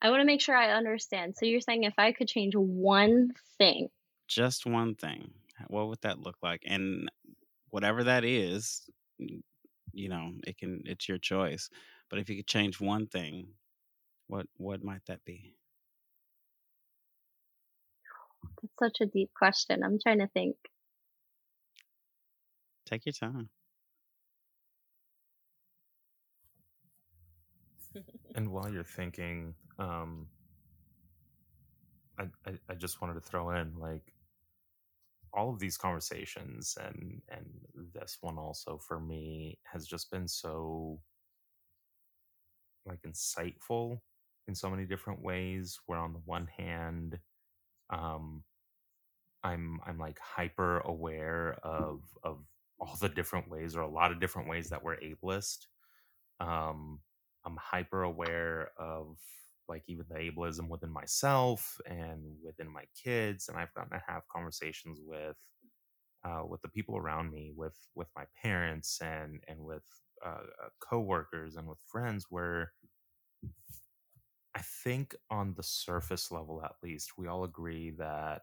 i 0.03 0.11
want 0.11 0.21
to 0.21 0.25
make 0.25 0.41
sure 0.41 0.57
i 0.57 0.71
understand 0.71 1.37
so 1.37 1.47
you're 1.47 1.61
saying 1.61 1.85
if 1.85 1.95
i 1.99 2.13
could 2.13 2.29
change 2.29 2.55
one 2.55 3.33
thing 3.59 3.89
Just 4.29 4.67
one 4.67 4.95
thing. 4.95 5.35
What 5.69 5.89
would 5.89 6.01
that 6.03 6.19
look 6.19 6.37
like? 6.43 6.63
And 6.67 7.11
whatever 7.71 8.05
that 8.05 8.25
is, 8.25 8.89
you 9.93 10.09
know, 10.09 10.33
it 10.47 10.59
can 10.59 10.83
it's 10.85 11.09
your 11.09 11.19
choice. 11.19 11.69
But 12.09 12.19
if 12.19 12.29
you 12.29 12.37
could 12.37 12.47
change 12.47 12.81
one 12.81 13.07
thing, 13.07 13.55
what 14.29 14.49
what 14.57 14.85
might 14.85 15.07
that 15.07 15.25
be? 15.25 15.57
That's 18.63 18.75
such 18.79 19.01
a 19.01 19.07
deep 19.07 19.31
question 19.37 19.83
i'm 19.85 19.99
trying 20.03 20.21
to 20.21 20.29
think 20.29 20.57
Take 22.87 23.07
your 23.07 23.13
time. 23.13 23.49
And 28.35 28.49
while 28.51 28.71
you're 28.71 28.85
thinking, 28.85 29.55
um, 29.79 30.27
I, 32.19 32.25
I, 32.47 32.53
I 32.69 32.75
just 32.75 33.01
wanted 33.01 33.15
to 33.15 33.21
throw 33.21 33.51
in 33.51 33.75
like 33.79 34.13
all 35.33 35.51
of 35.51 35.59
these 35.59 35.77
conversations 35.77 36.77
and 36.81 37.21
and 37.29 37.47
this 37.93 38.19
one 38.21 38.39
also 38.39 38.79
for 38.79 39.01
me 39.01 39.59
has 39.65 39.87
just 39.87 40.11
been 40.11 40.29
so 40.29 41.01
like 42.87 43.01
insightful 43.03 43.99
in 44.47 44.55
so 44.55 44.71
many 44.71 44.85
different 44.85 45.23
ways 45.23 45.79
where 45.87 45.99
on 45.99 46.13
the 46.13 46.21
one 46.25 46.47
hand 46.57 47.19
um 47.91 48.43
i'm 49.43 49.81
i'm 49.87 49.99
like 49.99 50.19
hyper 50.19 50.81
aware 50.81 51.59
of 51.63 52.03
of 52.23 52.39
all 52.81 52.97
the 53.01 53.09
different 53.09 53.49
ways 53.51 53.77
or 53.77 53.83
a 53.83 53.91
lot 53.91 54.13
of 54.13 54.21
different 54.21 54.49
ways 54.49 54.69
that 54.71 54.83
we're 54.83 54.97
ableist. 54.99 55.67
Um 56.41 57.01
i'm 57.47 57.57
hyper 57.61 58.03
aware 58.03 58.71
of 58.79 59.19
like 59.69 59.83
even 59.89 60.05
the 60.11 60.17
ableism 60.17 60.69
within 60.69 60.93
myself 60.93 61.79
and 61.87 62.23
within 62.45 62.73
my 62.73 62.85
kids 63.03 63.49
and 63.49 63.59
i've 63.59 63.73
gotten 63.75 63.91
to 63.93 64.03
have 64.07 64.23
conversations 64.35 65.01
with 65.05 65.37
uh, 66.25 66.43
with 66.47 66.63
the 66.63 66.69
people 66.69 66.97
around 66.97 67.31
me 67.31 67.53
with 67.57 67.77
with 67.95 68.09
my 68.17 68.25
parents 68.43 69.01
and 69.03 69.43
and 69.49 69.61
with 69.61 69.85
uh, 70.25 70.31
uh, 70.65 70.69
coworkers 70.81 71.57
and 71.57 71.69
with 71.69 71.79
friends 71.87 72.27
where 72.31 72.73
think 74.85 75.15
on 75.31 75.55
the 75.57 75.63
surface 75.63 76.31
level 76.31 76.63
at 76.65 76.75
least 76.83 77.13
we 77.19 77.27
all 77.27 77.45
agree 77.45 77.91
that 77.91 78.43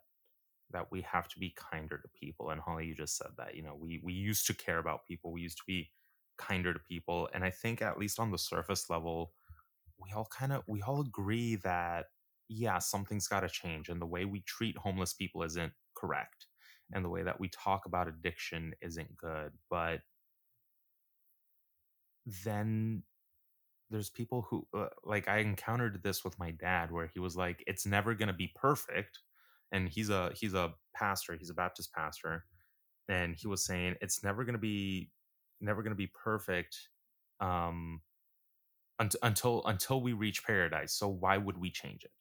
that 0.71 0.87
we 0.91 1.01
have 1.01 1.27
to 1.29 1.39
be 1.39 1.53
kinder 1.55 1.97
to 1.97 2.09
people 2.19 2.49
and 2.49 2.61
holly 2.61 2.85
you 2.87 2.95
just 2.95 3.17
said 3.17 3.31
that 3.37 3.55
you 3.55 3.63
know 3.63 3.75
we 3.79 4.01
we 4.03 4.13
used 4.13 4.47
to 4.47 4.53
care 4.53 4.79
about 4.79 5.05
people 5.07 5.31
we 5.31 5.41
used 5.41 5.57
to 5.57 5.63
be 5.67 5.89
kinder 6.37 6.73
to 6.73 6.79
people 6.79 7.29
and 7.33 7.43
i 7.43 7.49
think 7.49 7.81
at 7.81 7.99
least 7.99 8.19
on 8.19 8.31
the 8.31 8.37
surface 8.37 8.89
level 8.89 9.31
we 9.99 10.11
all 10.15 10.27
kind 10.37 10.51
of 10.53 10.63
we 10.67 10.81
all 10.81 11.01
agree 11.01 11.55
that 11.57 12.05
yeah 12.49 12.79
something's 12.79 13.27
got 13.27 13.41
to 13.41 13.49
change 13.49 13.89
and 13.89 14.01
the 14.01 14.05
way 14.05 14.25
we 14.25 14.41
treat 14.41 14.77
homeless 14.77 15.13
people 15.13 15.43
isn't 15.43 15.73
correct 15.95 16.47
and 16.93 17.05
the 17.05 17.09
way 17.09 17.23
that 17.23 17.39
we 17.39 17.49
talk 17.49 17.85
about 17.85 18.07
addiction 18.07 18.73
isn't 18.81 19.15
good 19.17 19.51
but 19.69 19.99
then 22.45 23.03
there's 23.91 24.09
people 24.09 24.47
who 24.49 24.67
uh, 24.75 24.87
like 25.05 25.27
i 25.29 25.39
encountered 25.39 26.01
this 26.03 26.23
with 26.23 26.39
my 26.39 26.51
dad 26.51 26.91
where 26.91 27.11
he 27.13 27.19
was 27.19 27.37
like 27.37 27.63
it's 27.67 27.85
never 27.85 28.15
going 28.15 28.27
to 28.29 28.33
be 28.33 28.51
perfect 28.55 29.19
and 29.71 29.89
he's 29.89 30.09
a 30.09 30.31
he's 30.35 30.53
a 30.55 30.73
pastor 30.95 31.35
he's 31.37 31.51
a 31.51 31.55
baptist 31.55 31.93
pastor 31.93 32.45
and 33.09 33.35
he 33.35 33.47
was 33.47 33.65
saying 33.65 33.95
it's 34.01 34.23
never 34.23 34.43
going 34.45 34.53
to 34.55 34.59
be 34.59 35.11
never 35.61 35.83
going 35.83 35.91
to 35.91 35.97
be 35.97 36.11
perfect 36.23 36.89
um 37.41 38.01
unt- 38.99 39.15
until 39.23 39.63
until 39.65 40.01
we 40.01 40.13
reach 40.13 40.45
paradise 40.45 40.93
so 40.93 41.07
why 41.07 41.37
would 41.37 41.57
we 41.57 41.69
change 41.69 42.03
it? 42.03 42.11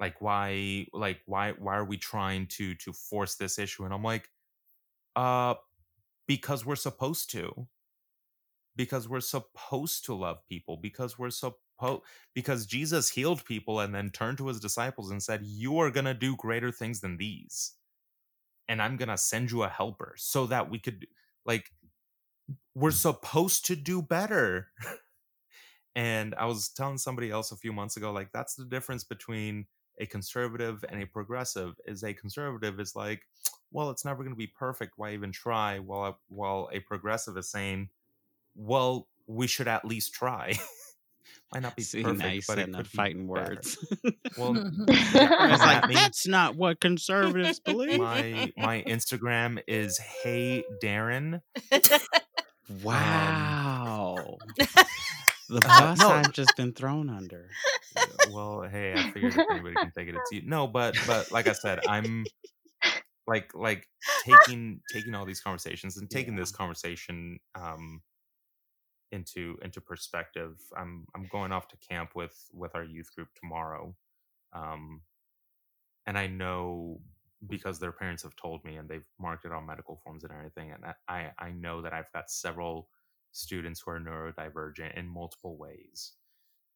Like 0.00 0.20
why 0.20 0.86
like 0.92 1.20
why 1.26 1.52
why 1.58 1.76
are 1.76 1.84
we 1.84 1.98
trying 1.98 2.46
to 2.48 2.74
to 2.76 2.92
force 2.92 3.36
this 3.36 3.58
issue? 3.58 3.84
And 3.84 3.94
i'm 3.94 4.02
like 4.02 4.28
uh 5.16 5.54
because 6.26 6.64
we're 6.66 6.76
supposed 6.76 7.30
to 7.32 7.68
because 8.76 9.08
we're 9.08 9.20
supposed 9.20 10.04
to 10.04 10.14
love 10.14 10.38
people 10.48 10.76
because 10.76 11.18
we're 11.18 11.30
supposed 11.30 12.02
because 12.34 12.66
jesus 12.66 13.10
healed 13.10 13.44
people 13.44 13.80
and 13.80 13.94
then 13.94 14.08
turned 14.10 14.38
to 14.38 14.46
his 14.46 14.60
disciples 14.60 15.10
and 15.10 15.22
said 15.22 15.42
you 15.44 15.78
are 15.78 15.90
going 15.90 16.04
to 16.04 16.14
do 16.14 16.36
greater 16.36 16.70
things 16.70 17.00
than 17.00 17.16
these 17.16 17.72
and 18.68 18.80
i'm 18.80 18.96
going 18.96 19.08
to 19.08 19.18
send 19.18 19.50
you 19.50 19.64
a 19.64 19.68
helper 19.68 20.14
so 20.16 20.46
that 20.46 20.70
we 20.70 20.78
could 20.78 21.06
like 21.44 21.72
we're 22.74 22.90
mm. 22.90 22.94
supposed 22.94 23.66
to 23.66 23.76
do 23.76 24.02
better. 24.02 24.68
and 25.96 26.34
I 26.34 26.46
was 26.46 26.68
telling 26.68 26.98
somebody 26.98 27.30
else 27.30 27.52
a 27.52 27.56
few 27.56 27.72
months 27.72 27.96
ago, 27.96 28.12
like 28.12 28.30
that's 28.32 28.54
the 28.54 28.64
difference 28.64 29.04
between 29.04 29.66
a 29.98 30.06
conservative 30.06 30.84
and 30.88 31.02
a 31.02 31.06
progressive. 31.06 31.74
Is 31.86 32.02
a 32.02 32.12
conservative 32.12 32.80
is 32.80 32.96
like, 32.96 33.22
well, 33.70 33.90
it's 33.90 34.04
never 34.04 34.22
going 34.22 34.34
to 34.34 34.38
be 34.38 34.46
perfect. 34.46 34.94
Why 34.96 35.12
even 35.12 35.32
try? 35.32 35.78
While 35.78 36.04
a, 36.10 36.16
while 36.28 36.68
a 36.72 36.80
progressive 36.80 37.36
is 37.36 37.50
saying, 37.50 37.88
well, 38.54 39.08
we 39.26 39.46
should 39.46 39.68
at 39.68 39.84
least 39.84 40.12
try. 40.14 40.58
Might 41.52 41.62
not 41.62 41.76
be 41.76 41.82
See, 41.82 42.02
perfect, 42.02 42.34
you 42.34 42.40
but 42.48 42.58
it 42.58 42.72
could 42.72 42.88
fighting 42.88 43.22
be 43.22 43.26
words. 43.28 43.78
Well, 44.36 44.54
yeah, 44.88 45.56
like, 45.60 45.92
that's 45.94 46.26
not 46.26 46.56
what 46.56 46.80
conservatives 46.80 47.60
believe. 47.60 48.00
my 48.00 48.52
my 48.56 48.82
Instagram 48.86 49.60
is 49.68 49.98
hey 49.98 50.64
Darren. 50.82 51.40
Um, 51.72 52.00
Wow. 52.82 54.38
The 55.48 55.58
uh, 55.58 55.60
bus 55.60 55.98
no, 56.00 56.08
I've 56.08 56.32
just 56.32 56.56
been 56.56 56.72
thrown 56.72 57.10
under. 57.10 57.50
Yeah, 57.94 58.04
well, 58.32 58.62
hey, 58.62 58.94
I 58.94 59.10
figured 59.12 59.34
if 59.36 59.46
anybody 59.50 59.74
can 59.76 59.92
take 59.96 60.08
it, 60.08 60.14
it's 60.14 60.32
you. 60.32 60.42
No, 60.46 60.66
but 60.66 60.96
but 61.06 61.30
like 61.30 61.46
I 61.46 61.52
said, 61.52 61.80
I'm 61.86 62.24
like 63.26 63.54
like 63.54 63.86
taking 64.24 64.80
taking 64.92 65.14
all 65.14 65.26
these 65.26 65.40
conversations 65.40 65.98
and 65.98 66.10
taking 66.10 66.34
Yeah. 66.34 66.40
this 66.40 66.50
conversation 66.52 67.38
um 67.54 68.00
into 69.14 69.58
into 69.62 69.80
perspective. 69.80 70.60
I'm 70.76 71.06
I'm 71.16 71.28
going 71.28 71.52
off 71.52 71.68
to 71.70 71.78
camp 71.78 72.12
with 72.16 72.36
with 72.52 72.74
our 72.76 72.84
youth 72.84 73.14
group 73.16 73.28
tomorrow. 73.40 73.96
Um 74.54 75.02
and 76.06 76.18
I 76.18 76.26
know 76.26 77.00
because 77.46 77.78
their 77.78 77.92
parents 77.92 78.22
have 78.22 78.36
told 78.36 78.64
me 78.64 78.76
and 78.76 78.88
they've 78.88 79.06
marked 79.20 79.44
it 79.46 79.52
on 79.52 79.66
medical 79.66 80.00
forms 80.04 80.24
and 80.24 80.32
everything 80.32 80.72
and 80.72 80.84
I 81.08 81.32
I 81.38 81.52
know 81.52 81.82
that 81.82 81.92
I've 81.94 82.12
got 82.12 82.30
several 82.30 82.88
students 83.32 83.80
who 83.80 83.92
are 83.92 84.00
neurodivergent 84.00 84.96
in 84.96 85.08
multiple 85.08 85.58
ways 85.58 86.14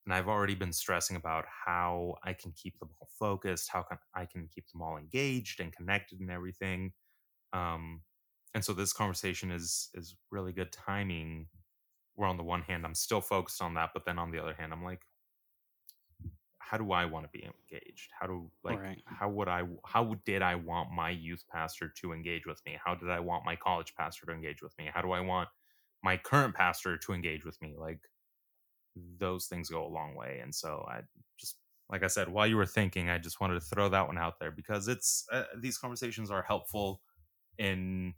and 0.06 0.14
I've 0.14 0.28
already 0.28 0.54
been 0.54 0.72
stressing 0.72 1.16
about 1.16 1.44
how 1.66 2.16
I 2.24 2.32
can 2.32 2.52
keep 2.52 2.78
them 2.78 2.88
all 3.00 3.08
focused, 3.18 3.68
how 3.70 3.82
can 3.82 3.98
I 4.14 4.24
can 4.24 4.48
keep 4.54 4.66
them 4.72 4.82
all 4.82 4.96
engaged 4.96 5.60
and 5.60 5.72
connected 5.72 6.20
and 6.20 6.30
everything. 6.30 6.92
Um, 7.52 8.02
and 8.54 8.64
so 8.64 8.72
this 8.72 8.92
conversation 8.94 9.50
is 9.50 9.90
is 9.94 10.16
really 10.30 10.52
good 10.52 10.72
timing. 10.72 11.48
Where 12.18 12.28
on 12.28 12.36
the 12.36 12.44
one 12.44 12.62
hand 12.62 12.84
I'm 12.86 12.94
still 12.96 13.22
focused 13.22 13.62
on 13.62 13.74
that, 13.74 13.92
but 13.94 14.04
then 14.04 14.18
on 14.18 14.30
the 14.32 14.40
other 14.40 14.54
hand 14.54 14.72
I'm 14.74 14.84
like, 14.84 15.06
how 16.58 16.76
do 16.76 16.92
I 16.92 17.04
want 17.04 17.24
to 17.24 17.30
be 17.30 17.44
engaged? 17.44 18.10
How 18.18 18.26
do 18.26 18.50
like 18.62 18.80
Right. 18.80 19.04
how 19.04 19.28
would 19.30 19.48
I 19.48 19.62
how 19.86 20.14
did 20.24 20.42
I 20.42 20.54
want 20.56 20.90
my 20.92 21.10
youth 21.10 21.44
pastor 21.50 21.88
to 22.00 22.12
engage 22.12 22.46
with 22.46 22.60
me? 22.66 22.78
How 22.84 22.94
did 22.94 23.10
I 23.10 23.20
want 23.20 23.44
my 23.44 23.56
college 23.56 23.94
pastor 23.94 24.26
to 24.26 24.32
engage 24.32 24.62
with 24.62 24.76
me? 24.78 24.90
How 24.92 25.00
do 25.02 25.12
I 25.12 25.20
want 25.20 25.48
my 26.02 26.16
current 26.16 26.54
pastor 26.54 26.98
to 26.98 27.12
engage 27.12 27.44
with 27.44 27.60
me? 27.62 27.76
Like 27.76 28.00
those 28.96 29.46
things 29.46 29.70
go 29.70 29.84
a 29.86 29.88
long 29.88 30.14
way 30.14 30.40
and 30.42 30.54
so 30.54 30.84
i 30.88 31.02
just 31.36 31.58
like 31.88 32.02
i 32.02 32.06
said 32.08 32.28
while 32.28 32.46
you 32.46 32.56
were 32.56 32.66
thinking 32.66 33.08
i 33.08 33.18
just 33.18 33.40
wanted 33.40 33.54
to 33.54 33.60
throw 33.60 33.88
that 33.88 34.06
one 34.06 34.18
out 34.18 34.38
there 34.40 34.50
because 34.50 34.88
it's 34.88 35.24
uh, 35.32 35.44
these 35.56 35.78
conversations 35.78 36.30
are 36.30 36.42
helpful 36.42 37.02
in 37.58 38.14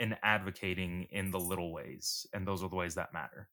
in 0.00 0.16
advocating 0.24 1.06
in 1.12 1.30
the 1.30 1.40
little 1.40 1.72
ways 1.72 2.26
and 2.34 2.48
those 2.48 2.64
are 2.64 2.70
the 2.70 2.76
ways 2.76 2.96
that 2.96 3.14
matter. 3.14 3.48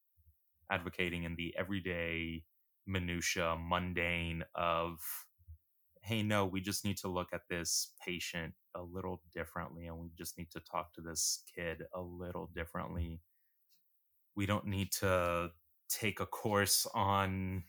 Advocating 0.71 1.23
in 1.25 1.35
the 1.35 1.55
everyday 1.57 2.43
minutia 2.87 3.57
mundane 3.59 4.45
of 4.55 4.99
hey 6.01 6.23
no 6.23 6.45
we 6.45 6.61
just 6.61 6.85
need 6.85 6.97
to 6.97 7.09
look 7.09 7.27
at 7.33 7.41
this 7.49 7.91
patient 8.05 8.53
a 8.75 8.81
little 8.81 9.21
differently 9.33 9.87
and 9.87 9.99
we 9.99 10.09
just 10.17 10.37
need 10.37 10.49
to 10.49 10.61
talk 10.61 10.93
to 10.93 11.01
this 11.01 11.43
kid 11.53 11.83
a 11.93 12.01
little 12.01 12.49
differently. 12.55 13.21
We 14.35 14.45
don't 14.45 14.67
need 14.67 14.91
to 14.93 15.51
take 15.89 16.19
a 16.21 16.25
course 16.25 16.87
on 16.93 17.63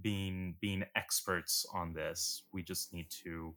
being 0.00 0.56
being 0.60 0.84
experts 0.94 1.66
on 1.74 1.94
this. 1.94 2.42
We 2.52 2.62
just 2.62 2.92
need 2.92 3.08
to 3.24 3.54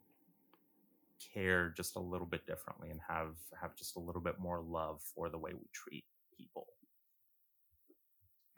care 1.34 1.74
just 1.76 1.96
a 1.96 2.00
little 2.00 2.28
bit 2.28 2.46
differently 2.46 2.90
and 2.90 3.00
have 3.08 3.36
have 3.60 3.76
just 3.76 3.96
a 3.98 4.00
little 4.00 4.22
bit 4.22 4.40
more 4.40 4.62
love 4.62 5.02
for 5.16 5.30
the 5.30 5.38
way 5.38 5.52
we 5.54 5.68
treat 5.74 6.06
people 6.38 6.68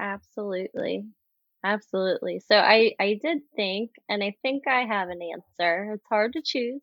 Absolutely. 0.02 1.06
Absolutely. 1.64 2.40
So 2.40 2.56
I 2.56 2.96
I 3.00 3.20
did 3.22 3.40
think 3.56 3.92
and 4.10 4.24
I 4.24 4.36
think 4.42 4.68
I 4.68 4.82
have 4.86 5.10
an 5.10 5.22
answer. 5.22 5.94
It's 5.94 6.06
hard 6.10 6.34
to 6.34 6.42
choose, 6.44 6.82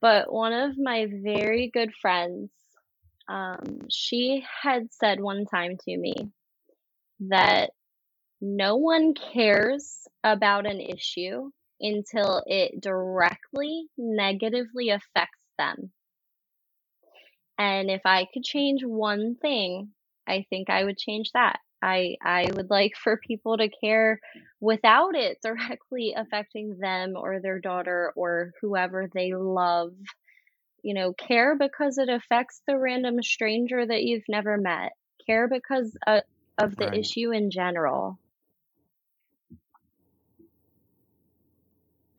but 0.00 0.32
one 0.32 0.52
of 0.52 0.78
my 0.78 1.08
very 1.10 1.68
good 1.68 1.92
friends 2.00 2.50
um 3.28 3.80
she 3.90 4.44
had 4.62 4.92
said 4.92 5.20
one 5.20 5.46
time 5.46 5.76
to 5.84 5.96
me 5.96 6.14
that 7.20 7.70
no 8.40 8.76
one 8.76 9.14
cares 9.14 10.08
about 10.24 10.66
an 10.66 10.80
issue 10.80 11.50
until 11.82 12.42
it 12.46 12.80
directly 12.80 13.88
negatively 13.98 14.90
affects 14.90 15.40
them. 15.58 15.92
And 17.58 17.90
if 17.90 18.02
I 18.04 18.26
could 18.32 18.44
change 18.44 18.84
one 18.84 19.36
thing, 19.36 19.94
I 20.26 20.46
think 20.50 20.70
I 20.70 20.84
would 20.84 20.98
change 20.98 21.32
that. 21.32 21.60
I 21.82 22.16
I 22.22 22.50
would 22.54 22.70
like 22.70 22.94
for 22.96 23.16
people 23.18 23.56
to 23.58 23.68
care 23.68 24.20
without 24.60 25.14
it 25.16 25.38
directly 25.42 26.14
affecting 26.16 26.78
them 26.78 27.14
or 27.16 27.40
their 27.40 27.60
daughter 27.60 28.12
or 28.16 28.52
whoever 28.60 29.08
they 29.12 29.32
love. 29.34 29.94
You 30.82 30.94
know, 30.94 31.12
care 31.14 31.56
because 31.56 31.98
it 31.98 32.08
affects 32.08 32.62
the 32.66 32.78
random 32.78 33.22
stranger 33.22 33.86
that 33.86 34.04
you've 34.04 34.28
never 34.28 34.58
met. 34.58 34.92
Care 35.26 35.48
because 35.48 35.96
uh, 36.06 36.22
of 36.58 36.76
the 36.78 36.88
Right. 36.88 36.98
issue 36.98 37.32
in 37.32 37.50
general. 37.50 38.18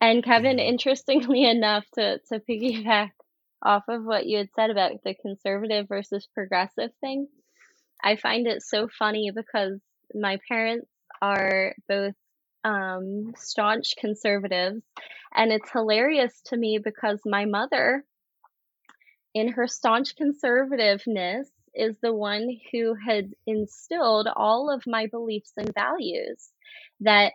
And 0.03 0.21
Kevin, 0.21 0.59
interestingly 0.59 1.45
enough, 1.49 1.85
to 1.93 2.19
to 2.27 2.41
piggyback 2.41 3.11
off 3.61 3.83
of 3.87 4.03
what 4.03 4.25
you 4.25 4.39
had 4.39 4.49
said 4.53 4.69
about 4.69 4.91
the 5.05 5.15
conservative 5.15 5.87
versus 5.87 6.27
progressive 6.33 6.91
thing, 6.99 7.29
I 8.03 8.17
find 8.17 8.45
it 8.45 8.63
so 8.63 8.89
funny 8.99 9.31
because 9.33 9.79
my 10.13 10.39
parents 10.49 10.89
are 11.21 11.73
both 11.87 12.15
um, 12.65 13.31
staunch 13.37 13.93
conservatives, 13.97 14.83
and 15.33 15.53
it's 15.53 15.71
hilarious 15.71 16.33
to 16.47 16.57
me 16.57 16.79
because 16.83 17.21
my 17.25 17.45
mother, 17.45 18.03
in 19.33 19.53
her 19.53 19.67
staunch 19.67 20.17
conservativeness, 20.17 21.45
is 21.73 21.95
the 22.01 22.13
one 22.13 22.49
who 22.73 22.93
had 22.93 23.31
instilled 23.47 24.27
all 24.35 24.69
of 24.69 24.83
my 24.85 25.07
beliefs 25.07 25.53
and 25.55 25.73
values 25.73 26.49
that 26.99 27.31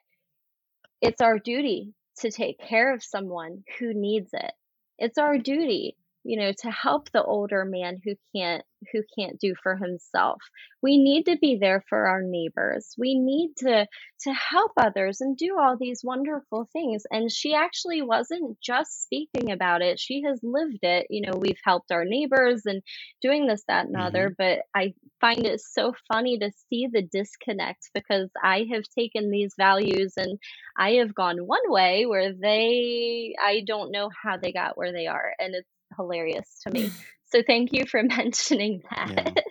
it's 1.00 1.22
our 1.22 1.38
duty 1.38 1.94
to 2.20 2.30
take 2.30 2.58
care 2.60 2.94
of 2.94 3.02
someone 3.02 3.64
who 3.78 3.94
needs 3.94 4.30
it. 4.32 4.52
It's 4.98 5.18
our 5.18 5.38
duty, 5.38 5.96
you 6.24 6.38
know, 6.38 6.52
to 6.62 6.70
help 6.70 7.10
the 7.12 7.22
older 7.22 7.64
man 7.64 7.98
who 8.04 8.14
can't 8.34 8.62
who 8.92 9.02
can't 9.18 9.40
do 9.40 9.54
for 9.62 9.76
himself. 9.76 10.38
We 10.82 10.98
need 10.98 11.24
to 11.24 11.36
be 11.36 11.58
there 11.60 11.84
for 11.88 12.06
our 12.06 12.22
neighbors. 12.22 12.94
We 12.98 13.18
need 13.18 13.54
to 13.58 13.86
to 14.22 14.32
help 14.32 14.72
others 14.76 15.20
and 15.20 15.36
do 15.36 15.56
all 15.58 15.76
these 15.78 16.00
wonderful 16.04 16.68
things. 16.72 17.04
And 17.10 17.30
she 17.30 17.54
actually 17.54 18.02
wasn't 18.02 18.58
just 18.60 19.02
speaking 19.04 19.50
about 19.52 19.82
it. 19.82 19.98
She 20.00 20.22
has 20.26 20.40
lived 20.42 20.80
it. 20.82 21.06
You 21.10 21.22
know, 21.26 21.38
we've 21.40 21.60
helped 21.64 21.90
our 21.92 22.04
neighbors 22.04 22.62
and 22.66 22.82
doing 23.20 23.46
this, 23.46 23.64
that, 23.68 23.86
and 23.86 23.96
hmm 23.96 24.02
other. 24.08 24.34
But 24.36 24.60
I 24.74 24.94
find 25.20 25.44
it 25.46 25.60
so 25.60 25.94
funny 26.12 26.38
to 26.38 26.50
see 26.68 26.88
the 26.92 27.02
disconnect 27.02 27.90
because 27.94 28.30
I 28.42 28.66
have 28.72 28.84
taken 28.96 29.30
these 29.30 29.54
values 29.58 30.14
and 30.16 30.38
I 30.76 30.92
have 30.92 31.14
gone 31.14 31.38
one 31.38 31.70
way 31.70 32.06
where 32.06 32.32
they, 32.32 33.34
I 33.42 33.62
don't 33.66 33.90
know 33.92 34.10
how 34.22 34.36
they 34.36 34.52
got 34.52 34.76
where 34.76 34.92
they 34.92 35.06
are. 35.06 35.32
And 35.38 35.54
it's 35.54 35.68
hilarious 35.98 36.60
to 36.66 36.70
me. 36.72 36.90
So 37.30 37.42
thank 37.46 37.74
you 37.74 37.84
for 37.84 38.02
mentioning 38.16 38.80
Yeah. 38.90 39.14
that. 39.16 39.44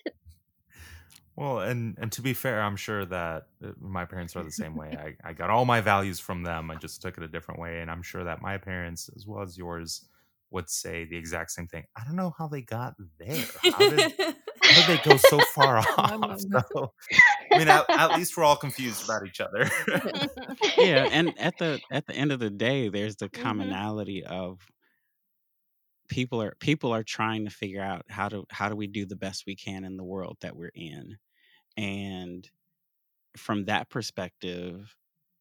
well 1.36 1.60
and 1.60 1.95
and 2.00 2.12
to 2.12 2.22
be 2.24 2.34
fair 2.34 2.60
i'm 2.62 2.76
sure 2.76 3.06
that 3.06 3.43
uh, 3.64 3.70
my 3.80 4.06
parents 4.06 4.36
are 4.36 4.43
the 4.43 4.52
same 4.52 4.76
way 4.76 4.95
I, 5.24 5.30
I 5.30 5.34
got 5.34 5.52
all 5.52 5.66
my 5.66 5.82
values 5.82 6.20
from 6.20 6.41
them 6.43 6.72
i 6.72 6.76
just 6.76 7.04
took 7.04 7.18
it 7.18 7.24
a 7.24 7.28
different 7.28 7.60
way 7.60 7.82
and 7.82 7.91
i'm 7.91 8.02
sure 8.02 8.24
that 8.24 8.41
my 8.41 8.58
parents 8.58 9.10
as 9.16 9.28
well 9.28 9.43
as 9.43 9.58
yours 9.60 10.08
would 10.50 10.70
say 10.72 11.06
the 11.06 11.18
exact 11.18 11.52
same 11.52 11.68
thing 11.68 11.84
i 11.95 12.04
don't 12.04 12.16
know 12.16 12.34
how 12.38 12.48
they 12.48 12.62
got 12.64 12.95
there 13.20 13.62
how 13.72 13.88
did 13.88 14.14
how 14.60 14.74
did 14.74 14.88
they 14.88 14.98
go 14.98 15.18
so 15.18 15.39
far 15.39 15.78
off 15.78 16.39
so 16.74 16.91
i 17.54 17.60
mean 17.60 17.68
at, 17.68 17.86
at 17.95 18.16
least 18.16 18.36
we're 18.36 18.43
all 18.43 18.56
confused 18.56 19.04
about 19.04 19.22
each 19.28 19.39
other 19.39 19.70
yeah 20.80 21.08
and 21.12 21.38
at 21.38 21.58
the 21.60 21.80
at 21.91 22.08
the 22.08 22.14
end 22.16 22.32
of 22.32 22.39
the 22.39 22.50
day 22.50 22.89
there's 22.89 23.18
the 23.18 23.30
Mhm. 23.30 23.34
commonality 23.41 24.24
of 24.24 24.60
people 26.08 26.41
are 26.41 26.55
people 26.60 26.91
are 26.93 27.03
trying 27.03 27.45
to 27.45 27.51
figure 27.51 27.82
out 27.82 28.03
how 28.10 28.30
to 28.30 28.45
how 28.49 28.70
do 28.70 28.76
we 28.76 28.88
do 28.88 29.05
the 29.05 29.16
best 29.16 29.45
we 29.47 29.55
can 29.55 29.84
in 29.84 29.97
the 29.97 30.03
world 30.03 30.38
that 30.41 30.55
we're 30.55 30.72
in 30.76 31.18
and 31.78 32.49
from 33.38 33.66
that 33.66 33.89
perspective 33.89 34.95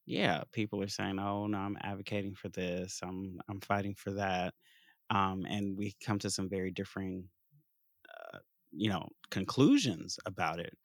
yeah 0.06 0.42
people 0.52 0.82
are 0.82 0.88
saying 0.88 1.18
oh 1.18 1.46
no 1.46 1.58
i'm 1.58 1.78
advocating 1.82 2.34
for 2.34 2.48
this 2.50 3.00
i'm 3.02 3.38
i'm 3.48 3.60
fighting 3.60 3.94
for 3.94 4.12
that 4.12 4.54
um 5.10 5.46
and 5.48 5.76
we 5.76 5.94
come 6.04 6.18
to 6.18 6.30
some 6.30 6.48
very 6.48 6.70
differing 6.70 7.28
you 8.72 8.90
know, 8.90 9.08
conclusions 9.30 10.18
about 10.26 10.60
it. 10.60 10.76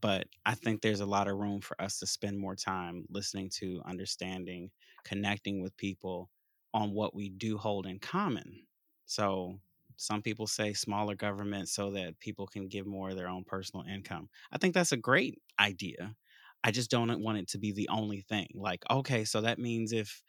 But 0.00 0.28
I 0.46 0.54
think 0.54 0.80
there's 0.80 1.00
a 1.00 1.06
lot 1.06 1.28
of 1.28 1.38
room 1.38 1.60
for 1.60 1.80
us 1.82 1.98
to 2.00 2.06
spend 2.06 2.38
more 2.38 2.54
time 2.56 3.04
listening 3.10 3.50
to, 3.56 3.82
understanding, 3.86 4.70
connecting 5.04 5.60
with 5.62 5.76
people 5.76 6.30
on 6.74 6.92
what 6.92 7.14
we 7.14 7.30
do 7.30 7.58
hold 7.58 7.86
in 7.86 7.98
common. 7.98 8.67
So 9.08 9.58
some 9.96 10.22
people 10.22 10.46
say 10.46 10.74
smaller 10.74 11.16
government 11.16 11.68
so 11.68 11.90
that 11.92 12.20
people 12.20 12.46
can 12.46 12.68
give 12.68 12.86
more 12.86 13.10
of 13.10 13.16
their 13.16 13.28
own 13.28 13.42
personal 13.42 13.84
income. 13.86 14.28
I 14.52 14.58
think 14.58 14.74
that's 14.74 14.92
a 14.92 14.96
great 14.96 15.40
idea. 15.58 16.14
I 16.62 16.70
just 16.70 16.90
don't 16.90 17.20
want 17.20 17.38
it 17.38 17.48
to 17.48 17.58
be 17.58 17.72
the 17.72 17.88
only 17.88 18.20
thing. 18.20 18.48
Like, 18.54 18.84
okay, 18.90 19.24
so 19.24 19.40
that 19.40 19.58
means 19.58 19.92
if 19.92 20.22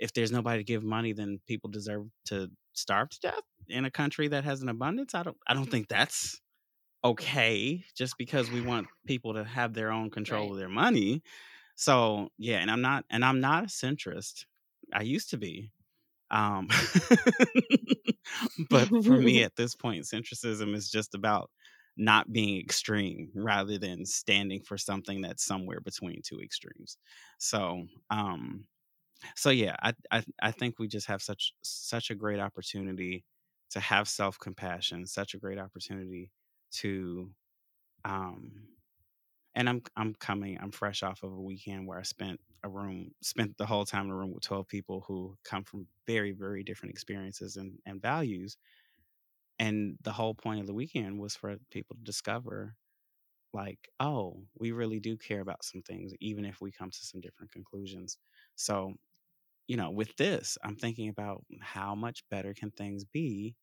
if 0.00 0.12
there's 0.12 0.32
nobody 0.32 0.58
to 0.58 0.64
give 0.64 0.82
money, 0.82 1.12
then 1.12 1.38
people 1.46 1.70
deserve 1.70 2.06
to 2.26 2.50
starve 2.72 3.08
to 3.10 3.20
death 3.20 3.42
in 3.68 3.84
a 3.84 3.90
country 3.90 4.26
that 4.28 4.44
has 4.44 4.60
an 4.60 4.68
abundance. 4.68 5.14
I 5.14 5.22
don't 5.22 5.36
I 5.46 5.54
don't 5.54 5.70
think 5.70 5.88
that's 5.88 6.40
okay 7.04 7.84
just 7.94 8.18
because 8.18 8.50
we 8.50 8.60
want 8.60 8.88
people 9.06 9.34
to 9.34 9.44
have 9.44 9.72
their 9.72 9.92
own 9.92 10.10
control 10.10 10.46
right. 10.46 10.50
of 10.52 10.58
their 10.58 10.68
money. 10.68 11.22
So 11.76 12.30
yeah, 12.38 12.56
and 12.56 12.70
I'm 12.70 12.82
not 12.82 13.04
and 13.08 13.24
I'm 13.24 13.40
not 13.40 13.64
a 13.64 13.68
centrist. 13.68 14.46
I 14.92 15.02
used 15.02 15.30
to 15.30 15.36
be. 15.36 15.70
Um 16.30 16.68
but 18.70 18.90
for 19.00 19.18
me 19.18 19.42
at 19.44 19.56
this 19.56 19.74
point, 19.74 20.04
centricism 20.04 20.74
is 20.74 20.90
just 20.90 21.14
about 21.14 21.50
not 21.96 22.30
being 22.32 22.60
extreme 22.60 23.30
rather 23.34 23.78
than 23.78 24.04
standing 24.04 24.60
for 24.62 24.76
something 24.76 25.22
that's 25.22 25.44
somewhere 25.44 25.80
between 25.80 26.20
two 26.22 26.40
extremes. 26.40 26.98
So 27.38 27.86
um 28.10 28.66
so 29.36 29.50
yeah, 29.50 29.76
I, 29.82 29.94
I 30.12 30.24
I 30.42 30.52
think 30.52 30.78
we 30.78 30.88
just 30.88 31.06
have 31.08 31.22
such 31.22 31.52
such 31.62 32.10
a 32.10 32.14
great 32.16 32.40
opportunity 32.40 33.24
to 33.70 33.80
have 33.80 34.08
self 34.08 34.38
compassion, 34.38 35.06
such 35.06 35.34
a 35.34 35.38
great 35.38 35.58
opportunity 35.58 36.30
to 36.72 37.32
um 38.04 38.68
and 39.56 39.68
I'm 39.70 39.82
I'm 39.96 40.14
coming 40.16 40.58
I'm 40.62 40.72
fresh 40.72 41.02
off 41.04 41.24
of 41.24 41.32
a 41.32 41.42
weekend 41.42 41.88
where 41.88 42.00
I 42.00 42.04
spent 42.04 42.40
a 42.64 42.70
room 42.70 43.12
spent 43.22 43.58
the 43.58 43.66
whole 43.66 43.86
time 43.86 44.06
in 44.06 44.12
a 44.12 44.16
room 44.16 44.32
with 44.34 44.44
12 44.44 44.68
people 44.68 45.04
who 45.08 45.36
come 45.44 45.64
from 45.64 45.88
very 46.06 46.32
very 46.32 46.64
different 46.64 46.92
experiences 46.92 47.56
and 47.56 47.78
and 47.86 48.02
values. 48.02 48.58
And 49.58 49.96
the 50.02 50.12
whole 50.12 50.34
point 50.34 50.60
of 50.60 50.66
the 50.66 50.74
weekend 50.74 51.18
was 51.18 51.34
for 51.36 51.56
people 51.70 51.96
to 51.96 52.02
discover 52.02 52.76
like 53.54 53.88
oh 54.00 54.44
we 54.58 54.72
really 54.72 55.00
do 55.00 55.16
care 55.16 55.40
about 55.40 55.64
some 55.64 55.82
things 55.82 56.12
even 56.20 56.44
if 56.44 56.60
we 56.60 56.72
come 56.72 56.90
to 56.90 57.06
some 57.06 57.20
different 57.22 57.52
conclusions. 57.52 58.18
So 58.56 58.94
you 59.68 59.76
know 59.78 59.90
with 59.90 60.16
this 60.16 60.58
i'm 60.64 60.76
thinking 60.76 61.08
about 61.10 61.44
how 61.60 61.94
much 61.94 62.24
better 62.30 62.54
can 62.54 62.70
things 62.72 63.04
be 63.04 63.56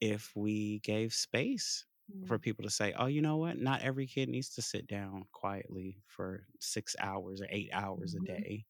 if 0.00 0.32
we 0.34 0.80
gave 0.80 1.12
space 1.14 1.86
for 2.26 2.38
mm. 2.38 2.42
people 2.42 2.64
to 2.64 2.70
say, 2.70 2.94
oh, 2.98 3.06
you 3.06 3.22
know 3.22 3.36
what? 3.36 3.58
Not 3.58 3.82
every 3.82 4.06
kid 4.06 4.28
needs 4.28 4.50
to 4.54 4.62
sit 4.62 4.86
down 4.86 5.24
quietly 5.32 5.98
for 6.06 6.44
six 6.60 6.94
hours 7.00 7.40
or 7.40 7.46
eight 7.50 7.70
hours 7.72 8.14
mm-hmm. 8.14 8.24
a 8.24 8.40
day. 8.40 8.64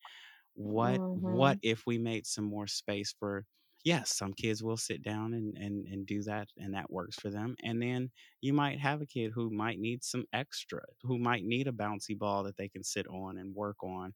What 0.55 1.01
mm-hmm. 1.01 1.33
what 1.33 1.59
if 1.63 1.87
we 1.87 1.99
made 1.99 2.27
some 2.27 2.45
more 2.45 2.67
space 2.67 3.15
for 3.19 3.47
yes, 3.85 4.15
some 4.15 4.33
kids 4.33 4.63
will 4.63 4.77
sit 4.77 5.03
down 5.03 5.35
and, 5.35 5.57
and 5.57 5.87
and 5.87 6.07
do 6.07 6.23
that 6.23 6.49
and 6.57 6.75
that 6.75 6.91
works 6.91 7.17
for 7.17 7.31
them. 7.31 7.57
And 7.63 7.81
then 7.81 8.11
you 8.41 8.53
might 8.53 8.79
have 8.79 9.01
a 9.01 9.07
kid 9.07 9.33
who 9.35 9.51
might 9.51 9.79
need 9.79 10.05
some 10.05 10.25
extra, 10.33 10.83
who 11.03 11.19
might 11.19 11.45
need 11.45 11.69
a 11.69 11.73
bouncy 11.73 12.19
ball 12.19 12.45
that 12.45 12.57
they 12.57 12.69
can 12.69 12.85
sit 12.85 13.07
on 13.09 13.39
and 13.39 13.55
work 13.55 13.83
on. 13.83 14.15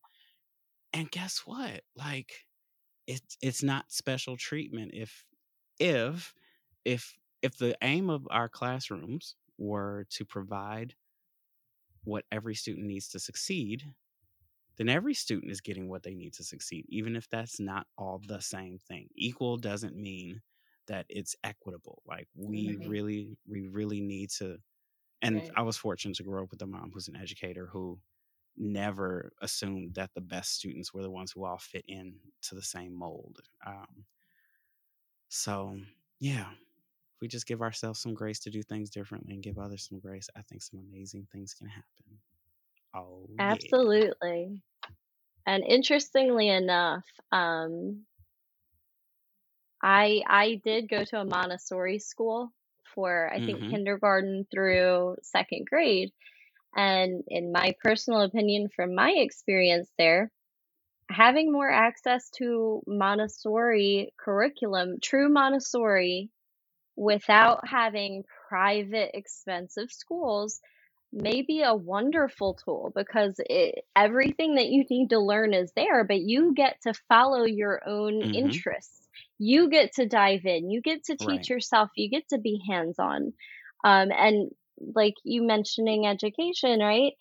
And 0.92 1.10
guess 1.10 1.42
what? 1.44 1.82
Like 1.96 2.32
it's 3.06 3.36
it's 3.40 3.62
not 3.62 3.90
special 3.90 4.36
treatment 4.36 4.92
if 4.94 5.24
if 5.78 6.34
if 6.84 7.16
if 7.46 7.56
the 7.56 7.76
aim 7.80 8.10
of 8.10 8.26
our 8.30 8.48
classrooms 8.48 9.36
were 9.56 10.04
to 10.10 10.24
provide 10.24 10.94
what 12.02 12.24
every 12.32 12.56
student 12.56 12.86
needs 12.86 13.08
to 13.10 13.20
succeed, 13.20 13.84
then 14.76 14.88
every 14.88 15.14
student 15.14 15.52
is 15.52 15.60
getting 15.60 15.88
what 15.88 16.02
they 16.02 16.14
need 16.14 16.34
to 16.34 16.42
succeed, 16.42 16.84
even 16.88 17.14
if 17.14 17.28
that's 17.30 17.60
not 17.60 17.86
all 17.96 18.20
the 18.26 18.40
same 18.40 18.78
thing. 18.88 19.08
Equal 19.14 19.56
doesn't 19.56 19.96
mean 19.96 20.42
that 20.88 21.06
it's 21.08 21.36
equitable. 21.44 22.02
Like 22.04 22.26
we 22.34 22.76
right. 22.80 22.88
really, 22.88 23.38
we 23.48 23.68
really 23.68 24.00
need 24.00 24.30
to. 24.38 24.56
And 25.22 25.36
right. 25.36 25.50
I 25.56 25.62
was 25.62 25.76
fortunate 25.76 26.16
to 26.16 26.24
grow 26.24 26.42
up 26.42 26.50
with 26.50 26.62
a 26.62 26.66
mom 26.66 26.90
who's 26.92 27.08
an 27.08 27.16
educator 27.16 27.68
who 27.72 27.98
never 28.56 29.32
assumed 29.40 29.94
that 29.94 30.10
the 30.14 30.20
best 30.20 30.54
students 30.56 30.92
were 30.92 31.02
the 31.02 31.10
ones 31.10 31.30
who 31.30 31.44
all 31.44 31.58
fit 31.58 31.84
in 31.86 32.14
to 32.42 32.56
the 32.56 32.62
same 32.62 32.92
mold. 32.92 33.38
Um, 33.64 34.04
so 35.28 35.76
yeah, 36.18 36.46
if 37.16 37.22
we 37.22 37.28
just 37.28 37.46
give 37.46 37.62
ourselves 37.62 37.98
some 37.98 38.12
grace 38.12 38.40
to 38.40 38.50
do 38.50 38.62
things 38.62 38.90
differently 38.90 39.32
and 39.32 39.42
give 39.42 39.58
others 39.58 39.88
some 39.88 39.98
grace, 39.98 40.28
I 40.36 40.42
think 40.42 40.60
some 40.60 40.80
amazing 40.80 41.26
things 41.32 41.54
can 41.54 41.66
happen. 41.66 42.18
Oh, 42.94 43.26
Absolutely. 43.38 44.60
Yeah. 44.82 44.90
And 45.46 45.64
interestingly 45.64 46.50
enough, 46.50 47.04
um, 47.32 48.02
I 49.82 50.22
I 50.26 50.60
did 50.62 50.90
go 50.90 51.04
to 51.04 51.20
a 51.20 51.24
Montessori 51.24 52.00
school 52.00 52.52
for 52.94 53.30
I 53.32 53.38
think 53.38 53.60
mm-hmm. 53.60 53.70
kindergarten 53.70 54.46
through 54.50 55.16
second 55.22 55.66
grade, 55.70 56.12
and 56.74 57.22
in 57.28 57.50
my 57.50 57.74
personal 57.82 58.22
opinion, 58.22 58.68
from 58.74 58.94
my 58.94 59.10
experience 59.10 59.88
there, 59.96 60.30
having 61.10 61.50
more 61.52 61.70
access 61.70 62.28
to 62.38 62.82
Montessori 62.86 64.12
curriculum, 64.18 64.96
true 65.00 65.28
Montessori 65.28 66.30
without 66.96 67.66
having 67.68 68.24
private 68.48 69.10
expensive 69.14 69.92
schools 69.92 70.60
may 71.12 71.42
be 71.42 71.62
a 71.62 71.74
wonderful 71.74 72.54
tool 72.54 72.92
because 72.94 73.36
it, 73.38 73.84
everything 73.94 74.56
that 74.56 74.66
you 74.66 74.84
need 74.90 75.10
to 75.10 75.18
learn 75.18 75.54
is 75.54 75.72
there, 75.76 76.04
but 76.04 76.20
you 76.20 76.52
get 76.54 76.76
to 76.82 76.94
follow 77.08 77.44
your 77.44 77.80
own 77.86 78.22
mm-hmm. 78.22 78.34
interests. 78.34 79.08
You 79.38 79.68
get 79.68 79.94
to 79.94 80.06
dive 80.06 80.44
in, 80.44 80.70
you 80.70 80.80
get 80.80 81.04
to 81.04 81.16
teach 81.16 81.28
right. 81.28 81.48
yourself, 81.48 81.90
you 81.94 82.10
get 82.10 82.28
to 82.30 82.38
be 82.38 82.60
hands 82.68 82.98
on. 82.98 83.32
Um, 83.84 84.10
and 84.10 84.50
like 84.94 85.14
you 85.24 85.42
mentioning 85.42 86.06
education, 86.06 86.80
right? 86.80 87.12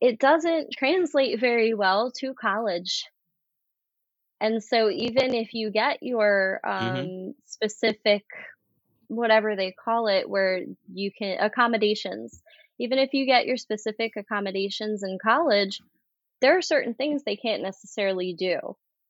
It 0.00 0.18
doesn't 0.18 0.72
translate 0.72 1.40
very 1.40 1.74
well 1.74 2.12
to 2.20 2.34
college. 2.34 3.04
And 4.40 4.62
so, 4.62 4.90
even 4.90 5.34
if 5.34 5.54
you 5.54 5.70
get 5.70 6.02
your 6.02 6.60
mm-hmm. 6.64 6.86
um, 6.86 6.96
mm-hmm. 6.96 7.30
specific 7.46 8.24
whatever 9.08 9.56
they 9.56 9.72
call 9.72 10.08
it, 10.08 10.28
where 10.28 10.62
you 10.92 11.10
can 11.16 11.38
accommodations. 11.40 12.42
Even 12.78 12.98
if 12.98 13.14
you 13.14 13.26
get 13.26 13.46
your 13.46 13.56
specific 13.56 14.12
accommodations 14.16 15.02
in 15.02 15.18
college, 15.22 15.80
there 16.40 16.58
are 16.58 16.62
certain 16.62 16.94
things 16.94 17.22
they 17.22 17.36
can't 17.36 17.62
necessarily 17.62 18.34
do. 18.34 18.58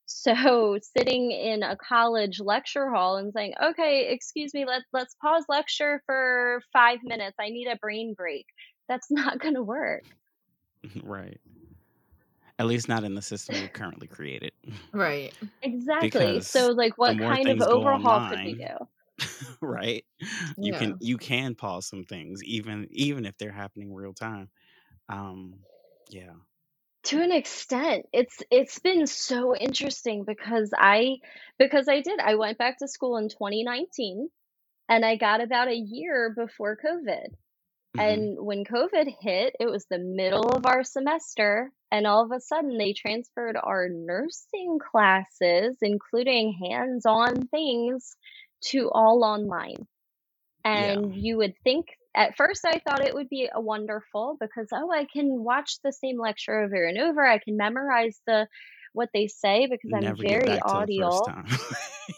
So 0.07 0.78
sitting 0.97 1.32
in 1.32 1.62
a 1.62 1.76
college 1.76 2.40
lecture 2.40 2.90
hall 2.90 3.16
and 3.16 3.32
saying, 3.32 3.55
"Okay, 3.62 4.09
excuse 4.11 4.55
me, 4.55 4.64
let's 4.64 4.86
let's 4.92 5.14
pause 5.20 5.44
lecture 5.49 6.03
for 6.07 6.62
5 6.72 7.03
minutes. 7.03 7.36
I 7.40 7.51
need 7.51 7.66
a 7.66 7.76
brain 7.76 8.14
break." 8.14 8.47
That's 8.88 9.11
not 9.11 9.40
going 9.40 9.55
to 9.55 9.62
work. 9.62 10.05
Right. 11.03 11.40
At 12.61 12.66
least 12.66 12.88
not 12.88 13.03
in 13.03 13.14
the 13.14 13.22
system 13.22 13.57
we've 13.61 13.72
currently 13.72 14.07
created. 14.07 14.53
Right. 14.92 15.34
Exactly. 15.62 16.09
Because 16.09 16.49
so 16.49 16.68
like 16.68 16.97
what 16.97 17.18
kind 17.18 17.49
of 17.49 17.61
overhaul 17.61 18.12
online, 18.12 18.30
could 18.30 18.44
we 18.44 18.55
do? 18.55 18.86
right 19.60 20.04
you 20.58 20.72
yeah. 20.72 20.78
can 20.78 20.96
you 21.00 21.16
can 21.16 21.54
pause 21.54 21.86
some 21.86 22.04
things 22.04 22.42
even 22.44 22.86
even 22.90 23.24
if 23.24 23.36
they're 23.38 23.52
happening 23.52 23.94
real 23.94 24.12
time 24.12 24.48
um 25.08 25.54
yeah 26.10 26.32
to 27.06 27.22
an 27.22 27.30
extent 27.30 28.04
it's 28.12 28.42
it's 28.50 28.78
been 28.80 29.06
so 29.06 29.54
interesting 29.56 30.24
because 30.24 30.72
i 30.76 31.16
because 31.58 31.88
i 31.88 32.00
did 32.00 32.18
i 32.20 32.34
went 32.34 32.58
back 32.58 32.78
to 32.78 32.88
school 32.88 33.16
in 33.16 33.28
2019 33.28 34.28
and 34.88 35.04
i 35.04 35.16
got 35.16 35.40
about 35.40 35.68
a 35.68 35.74
year 35.74 36.34
before 36.36 36.76
covid 36.76 37.28
mm-hmm. 37.28 38.00
and 38.00 38.36
when 38.38 38.64
covid 38.64 39.14
hit 39.20 39.54
it 39.60 39.66
was 39.66 39.86
the 39.86 39.98
middle 39.98 40.50
of 40.50 40.66
our 40.66 40.82
semester 40.82 41.70
and 41.92 42.06
all 42.06 42.24
of 42.24 42.32
a 42.32 42.40
sudden 42.40 42.76
they 42.76 42.92
transferred 42.92 43.56
our 43.56 43.88
nursing 43.88 44.78
classes 44.80 45.76
including 45.82 46.58
hands-on 46.60 47.46
things 47.46 48.16
to 48.70 48.90
all 48.90 49.24
online. 49.24 49.86
And 50.64 51.14
yeah. 51.14 51.20
you 51.20 51.36
would 51.38 51.54
think 51.62 51.86
at 52.14 52.36
first 52.36 52.64
I 52.64 52.80
thought 52.80 53.06
it 53.06 53.14
would 53.14 53.28
be 53.28 53.48
a 53.52 53.60
wonderful 53.60 54.36
because 54.40 54.68
oh 54.72 54.90
I 54.90 55.04
can 55.04 55.44
watch 55.44 55.78
the 55.84 55.92
same 55.92 56.18
lecture 56.18 56.64
over 56.64 56.84
and 56.84 56.98
over. 56.98 57.24
I 57.24 57.38
can 57.38 57.56
memorize 57.56 58.18
the 58.26 58.48
what 58.92 59.10
they 59.12 59.28
say 59.28 59.68
because 59.70 59.92
I'm 59.94 60.16
very 60.16 60.58
audio. 60.58 61.20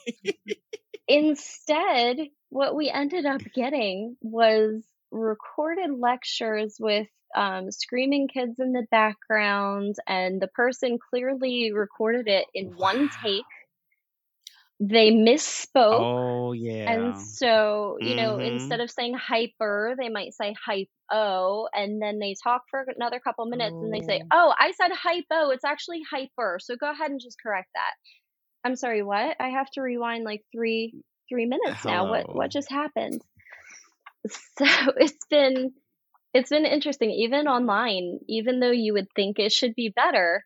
Instead, 1.08 2.18
what 2.50 2.76
we 2.76 2.88
ended 2.88 3.26
up 3.26 3.42
getting 3.54 4.16
was 4.22 4.82
recorded 5.10 5.90
lectures 5.98 6.76
with 6.78 7.08
um, 7.34 7.70
screaming 7.70 8.28
kids 8.28 8.58
in 8.58 8.72
the 8.72 8.86
background, 8.90 9.96
and 10.06 10.40
the 10.40 10.48
person 10.48 10.98
clearly 11.10 11.72
recorded 11.72 12.28
it 12.28 12.46
in 12.54 12.68
wow. 12.68 12.76
one 12.76 13.10
take 13.22 13.44
they 14.80 15.10
misspoke. 15.10 16.06
Oh 16.06 16.52
yeah. 16.52 16.84
And 16.86 17.16
so, 17.16 17.98
you 18.00 18.14
know, 18.14 18.38
Mhm. 18.38 18.46
instead 18.46 18.80
of 18.80 18.90
saying 18.90 19.14
hyper, 19.14 19.94
they 19.98 20.08
might 20.08 20.34
say 20.34 20.54
hypo, 20.64 21.68
and 21.72 22.00
then 22.02 22.18
they 22.18 22.34
talk 22.42 22.62
for 22.70 22.84
another 22.96 23.20
couple 23.20 23.44
minutes 23.46 23.76
and 23.80 23.92
they 23.92 24.02
say, 24.02 24.20
Oh. 24.32 24.38
Oh, 24.50 24.54
I 24.58 24.72
said 24.72 24.90
hypo, 24.92 25.50
it's 25.50 25.64
actually 25.64 26.02
hyper. 26.10 26.58
So 26.60 26.76
go 26.76 26.90
ahead 26.90 27.10
and 27.10 27.20
just 27.20 27.40
correct 27.42 27.70
that. 27.74 27.94
I'm 28.64 28.76
sorry, 28.76 29.02
what? 29.02 29.36
I 29.40 29.48
have 29.50 29.70
to 29.72 29.82
rewind 29.82 30.24
like 30.24 30.44
three 30.52 30.94
three 31.28 31.46
minutes 31.46 31.84
now. 31.84 32.06
What 32.06 32.26
what 32.34 32.50
just 32.50 32.70
happened? 32.70 33.22
So 34.58 34.64
it's 34.96 35.24
been 35.30 35.72
it's 36.34 36.50
been 36.50 36.66
interesting, 36.66 37.10
even 37.10 37.48
online, 37.48 38.20
even 38.28 38.60
though 38.60 38.70
you 38.70 38.94
would 38.94 39.08
think 39.16 39.38
it 39.38 39.52
should 39.52 39.74
be 39.74 39.88
better, 39.90 40.44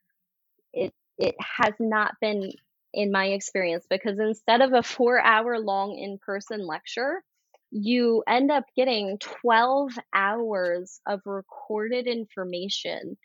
it 0.72 0.92
it 1.18 1.36
has 1.40 1.74
not 1.80 2.14
been 2.20 2.52
in 2.94 3.10
my 3.12 3.26
experience 3.26 3.86
because 3.88 4.18
instead 4.18 4.60
of 4.60 4.72
a 4.72 4.82
four 4.82 5.20
hour 5.20 5.58
long 5.58 5.96
in 5.98 6.18
person 6.18 6.66
lecture, 6.66 7.22
you 7.70 8.22
end 8.28 8.50
up 8.50 8.64
getting 8.76 9.18
12 9.18 9.92
hours 10.14 11.00
of 11.06 11.20
recorded 11.26 12.06
information 12.06 13.16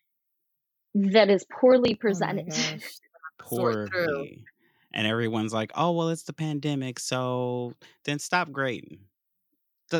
that 0.95 1.29
is 1.29 1.45
poorly 1.45 1.95
Oh 2.13 2.39
presented. 2.39 2.47
gosh. 2.47 2.99
Sort 3.45 3.79
through. 3.91 4.29
Poorly. 4.29 4.45
And 4.93 5.05
everyone's 5.07 5.53
like, 5.53 5.71
"Oh, 5.75 5.91
well, 5.91 6.09
it's 6.09 6.23
the 6.23 6.33
pandemic, 6.33 6.99
so 6.99 7.73
then 8.05 8.19
stop 8.19 8.51
grading. 8.51 9.05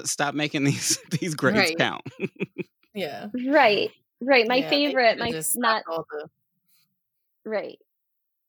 Stop 0.06 0.36
making 0.36 0.64
these 0.66 0.98
these 1.12 1.36
grades 1.36 1.72
Right. 1.72 1.78
count." 1.78 2.04
Yeah. 2.94 3.30
right, 3.34 3.92
right. 4.22 4.48
My 4.48 4.62
Yeah. 4.62 4.64
Favorite, 4.64 5.18
my 5.20 5.34
not 5.56 5.84
all 5.90 6.06
the 6.12 6.28
right. 7.46 7.78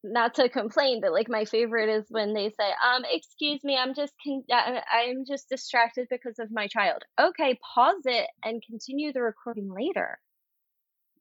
Not 0.02 0.34
to 0.34 0.48
complain, 0.48 1.00
but 1.00 1.12
like 1.12 1.28
my 1.28 1.44
favorite 1.44 1.88
is 1.88 2.06
when 2.10 2.32
they 2.32 2.50
say, 2.50 2.72
"Um, 2.82 3.04
excuse 3.04 3.62
me, 3.62 3.76
I'm 3.76 3.94
just 3.94 4.12
con- 4.24 4.44
I- 4.50 4.82
I'm 4.90 5.24
just 5.24 5.48
distracted 5.48 6.08
because 6.10 6.38
of 6.40 6.50
my 6.50 6.66
child." 6.68 7.04
Okay, 7.18 7.58
pause 7.74 8.02
it 8.04 8.28
and 8.42 8.60
continue 8.64 9.12
the 9.12 9.22
recording 9.22 9.70
later. 9.72 10.20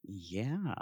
Yeah. 0.03 0.73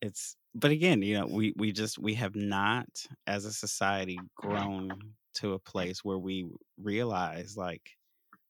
It's 0.00 0.36
but 0.54 0.70
again, 0.70 1.02
you 1.02 1.18
know, 1.18 1.26
we 1.26 1.52
we 1.56 1.72
just 1.72 1.98
we 1.98 2.14
have 2.14 2.34
not 2.34 3.06
as 3.26 3.44
a 3.44 3.52
society 3.52 4.24
grown 4.34 5.14
to 5.34 5.52
a 5.52 5.58
place 5.60 6.04
where 6.04 6.18
we 6.18 6.46
realize 6.76 7.56
like 7.56 7.90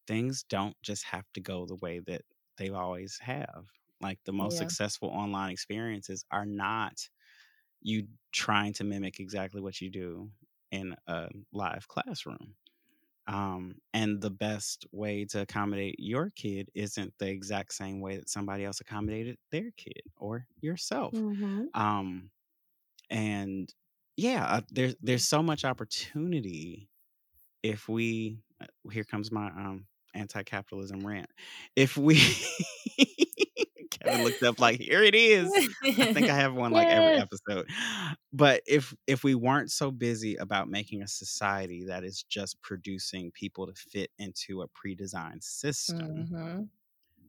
things 0.07 0.45
don't 0.45 0.77
just 0.83 1.05
have 1.05 1.27
to 1.35 1.41
go 1.43 1.67
the 1.67 1.77
way 1.77 2.01
that 2.01 2.23
they 2.59 2.71
always 2.71 3.19
have. 3.21 3.67
Like 4.01 4.21
the 4.25 4.33
most 4.33 4.57
Yeah. 4.57 4.59
successful 4.59 5.11
online 5.11 5.51
experiences 5.53 6.25
are 6.33 6.47
not 6.47 7.09
you 7.83 8.07
trying 8.33 8.73
to 8.75 8.85
mimic 8.85 9.21
exactly 9.21 9.61
what 9.61 9.81
you 9.81 9.91
do 9.91 10.31
in 10.71 10.95
a 11.07 11.29
live 11.53 11.89
classroom. 11.89 12.55
Um, 13.27 13.77
and 13.95 14.21
the 14.21 14.31
best 14.31 14.87
way 14.93 15.25
to 15.27 15.43
accommodate 15.43 15.97
your 15.99 16.31
kid 16.35 16.69
isn't 16.75 17.15
the 17.19 17.29
exact 17.29 17.75
same 17.75 18.01
way 18.01 18.17
that 18.17 18.29
somebody 18.29 18.65
else 18.65 18.81
accommodated 18.81 19.39
their 19.53 19.71
kid 19.77 20.03
or 20.17 20.47
yourself. 20.61 21.13
Mm-hmm. 21.15 21.65
Um, 21.75 22.31
and 23.11 23.73
yeah, 24.17 24.45
uh, 24.47 24.61
there's 24.71 24.97
there's 25.03 25.29
so 25.29 25.43
much 25.43 25.65
opportunity 25.65 26.89
if 27.63 27.89
we. 27.89 28.39
uh, 28.61 28.67
Here 28.91 29.05
comes 29.05 29.31
my 29.31 29.47
um 29.49 29.87
anti-capitalism 30.15 31.07
rant. 31.07 31.31
If 31.77 31.97
we, 31.97 32.21
Looked 34.19 34.43
up 34.43 34.59
like, 34.59 34.81
here 34.81 35.03
it 35.03 35.15
is. 35.15 35.59
I 36.01 36.07
think 36.07 36.29
I 36.29 36.37
have 36.37 36.55
one 36.55 36.73
like 36.73 36.89
every 36.89 37.17
episode. 37.17 37.67
But 38.33 38.63
if 38.67 38.95
if 39.07 39.25
we 39.25 39.35
weren't 39.35 39.71
so 39.71 39.91
busy 39.91 40.37
about 40.37 40.69
making 40.69 41.03
a 41.03 41.09
society 41.09 41.85
that 41.87 42.05
is 42.05 42.23
just 42.25 42.61
producing 42.63 43.31
people 43.33 43.67
to 43.67 43.75
fit 43.75 44.11
into 44.19 44.63
a 44.63 44.69
pre-designed 44.69 45.45
system, 45.45 46.31
Mhm. 46.31 46.71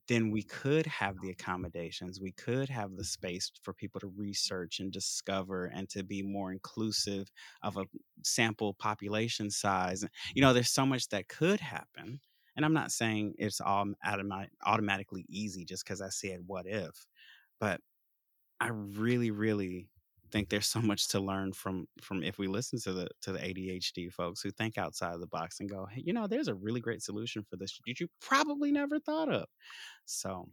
then 0.08 0.32
we 0.32 0.44
could 0.44 0.86
have 0.86 1.20
the 1.22 1.30
accommodations, 1.30 2.20
we 2.20 2.32
could 2.34 2.70
have 2.70 2.96
the 2.98 3.04
space 3.04 3.52
for 3.64 3.74
people 3.74 4.00
to 4.00 4.08
research 4.08 4.80
and 4.80 4.92
discover 4.92 5.66
and 5.66 5.90
to 5.90 6.04
be 6.04 6.22
more 6.22 6.52
inclusive 6.52 7.32
of 7.62 7.78
a 7.78 7.86
sample 8.24 8.74
population 8.74 9.50
size. 9.50 10.04
You 10.36 10.42
know, 10.42 10.54
there's 10.54 10.72
so 10.72 10.86
much 10.86 11.08
that 11.10 11.30
could 11.30 11.60
happen. 11.62 12.20
And 12.56 12.66
I'm 12.66 12.74
not 12.74 12.92
saying 12.92 13.36
it's 13.38 13.62
all 13.62 13.86
automa- 14.06 14.50
automatically 14.66 15.26
easy 15.30 15.66
just 15.66 15.84
because 15.86 16.02
I 16.02 16.10
said 16.10 16.42
what 16.46 16.66
if, 16.68 17.06
but 17.60 17.80
I 18.60 18.70
really, 18.70 19.32
really 19.32 19.90
think 20.32 20.50
there's 20.50 20.68
so 20.68 20.82
much 20.82 21.10
to 21.10 21.20
learn 21.20 21.54
from 21.54 21.88
from 22.02 22.24
if 22.24 22.38
we 22.40 22.48
listen 22.48 22.80
to 22.82 22.94
the 22.94 23.08
to 23.22 23.34
the 23.34 23.40
ADHD 23.40 24.12
folks 24.12 24.42
who 24.42 24.52
think 24.52 24.78
outside 24.78 25.14
of 25.14 25.20
the 25.22 25.28
box 25.28 25.60
and 25.60 25.70
go, 25.70 25.86
hey, 25.92 26.04
you 26.06 26.14
know, 26.14 26.28
there's 26.28 26.48
a 26.48 26.56
really 26.56 26.82
great 26.82 27.02
solution 27.02 27.44
for 27.44 27.58
this 27.58 27.80
that 27.88 28.00
you 28.00 28.08
probably 28.22 28.72
never 28.72 29.00
thought 29.00 29.30
of. 29.32 29.46
So 30.06 30.50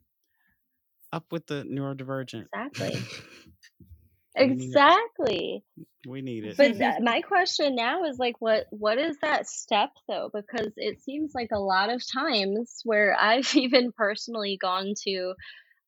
up 1.13 1.33
with 1.33 1.47
the 1.47 1.65
neurodivergent. 1.65 2.47
Exactly. 2.55 3.03
we 4.37 4.55
need 4.55 4.75
it. 4.75 4.75
Exactly. 4.75 5.65
We 6.07 6.23
need 6.23 6.45
it. 6.45 6.57
But 6.57 6.79
th- 6.79 6.95
my 7.01 7.21
question 7.23 7.75
now 7.75 8.05
is 8.05 8.19
like, 8.19 8.37
what 8.41 8.67
what 8.71 8.99
is 8.99 9.17
that 9.23 9.49
step 9.49 9.91
though? 10.09 10.31
Because 10.33 10.73
it 10.77 11.03
seems 11.03 11.33
like 11.35 11.51
a 11.53 11.61
lot 11.61 11.91
of 11.91 12.03
times 12.13 12.81
where 12.85 13.17
I've 13.19 13.53
even 13.57 13.93
personally 13.93 14.59
gone 14.61 14.95
to 15.05 15.35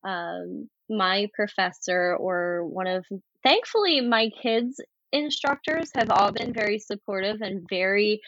um, 0.05 0.69
my 0.89 1.29
professor 1.35 2.17
or 2.19 2.65
one 2.67 2.87
of, 2.87 3.05
thankfully, 3.43 4.01
my 4.01 4.31
kids' 4.43 4.81
instructors 5.13 5.91
have 5.95 6.11
all 6.11 6.33
been 6.33 6.53
very 6.53 6.79
supportive 6.79 7.41
and 7.43 7.67
very 7.69 8.21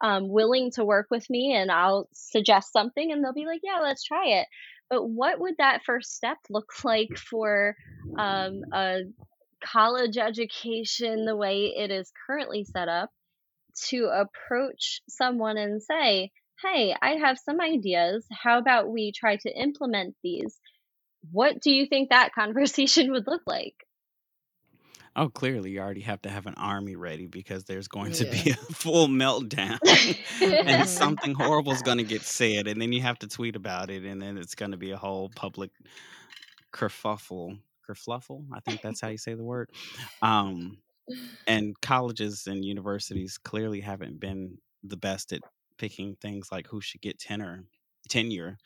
um, 0.00 0.28
willing 0.28 0.70
to 0.72 0.84
work 0.84 1.06
with 1.10 1.28
me. 1.30 1.54
And 1.54 1.70
I'll 1.70 2.08
suggest 2.12 2.72
something, 2.72 3.12
and 3.12 3.22
they'll 3.22 3.32
be 3.32 3.46
like, 3.46 3.60
"Yeah, 3.62 3.80
let's 3.82 4.04
try 4.04 4.26
it." 4.40 4.46
But 4.90 5.04
what 5.06 5.40
would 5.40 5.54
that 5.58 5.82
first 5.84 6.14
step 6.14 6.38
look 6.50 6.70
like 6.84 7.16
for 7.16 7.74
um, 8.18 8.62
a 8.72 9.00
college 9.60 10.16
education 10.16 11.24
the 11.24 11.36
way 11.36 11.72
it 11.76 11.90
is 11.90 12.12
currently 12.26 12.64
set 12.64 12.88
up 12.88 13.10
to 13.88 14.06
approach 14.06 15.00
someone 15.08 15.56
and 15.56 15.82
say, 15.82 16.30
Hey, 16.62 16.94
I 17.00 17.12
have 17.12 17.38
some 17.38 17.60
ideas. 17.60 18.26
How 18.30 18.58
about 18.58 18.90
we 18.90 19.12
try 19.12 19.36
to 19.36 19.50
implement 19.50 20.14
these? 20.22 20.58
What 21.30 21.60
do 21.60 21.70
you 21.70 21.86
think 21.86 22.10
that 22.10 22.32
conversation 22.34 23.12
would 23.12 23.26
look 23.26 23.42
like? 23.46 23.74
Oh, 25.16 25.28
clearly 25.28 25.72
you 25.72 25.80
already 25.80 26.02
have 26.02 26.22
to 26.22 26.30
have 26.30 26.46
an 26.46 26.54
army 26.56 26.94
ready 26.94 27.26
because 27.26 27.64
there's 27.64 27.88
going 27.88 28.12
to 28.12 28.26
be 28.26 28.50
a 28.50 28.54
full 28.54 29.08
meltdown 29.08 29.78
and 30.40 30.88
something 30.88 31.34
horrible 31.34 31.72
is 31.72 31.82
going 31.82 31.98
to 31.98 32.04
get 32.04 32.22
said 32.22 32.68
and 32.68 32.80
then 32.80 32.92
you 32.92 33.00
have 33.00 33.18
to 33.18 33.26
tweet 33.26 33.56
about 33.56 33.90
it 33.90 34.04
and 34.04 34.22
then 34.22 34.38
it's 34.38 34.54
going 34.54 34.70
to 34.70 34.76
be 34.76 34.92
a 34.92 34.96
whole 34.96 35.28
public 35.34 35.72
kerfuffle 36.72 37.58
kerfluffle 37.90 38.44
i 38.54 38.60
think 38.60 38.80
that's 38.82 39.00
how 39.00 39.08
you 39.08 39.18
say 39.18 39.34
the 39.34 39.44
word 39.44 39.70
um 40.22 40.78
and 41.46 41.80
colleges 41.80 42.46
and 42.46 42.64
universities 42.64 43.38
clearly 43.38 43.80
haven't 43.80 44.20
been 44.20 44.58
the 44.84 44.96
best 44.96 45.32
at 45.32 45.42
picking 45.78 46.16
things 46.16 46.50
like 46.52 46.66
who 46.66 46.80
should 46.80 47.00
get 47.00 47.18
tenor 47.18 47.64
tenure 48.08 48.58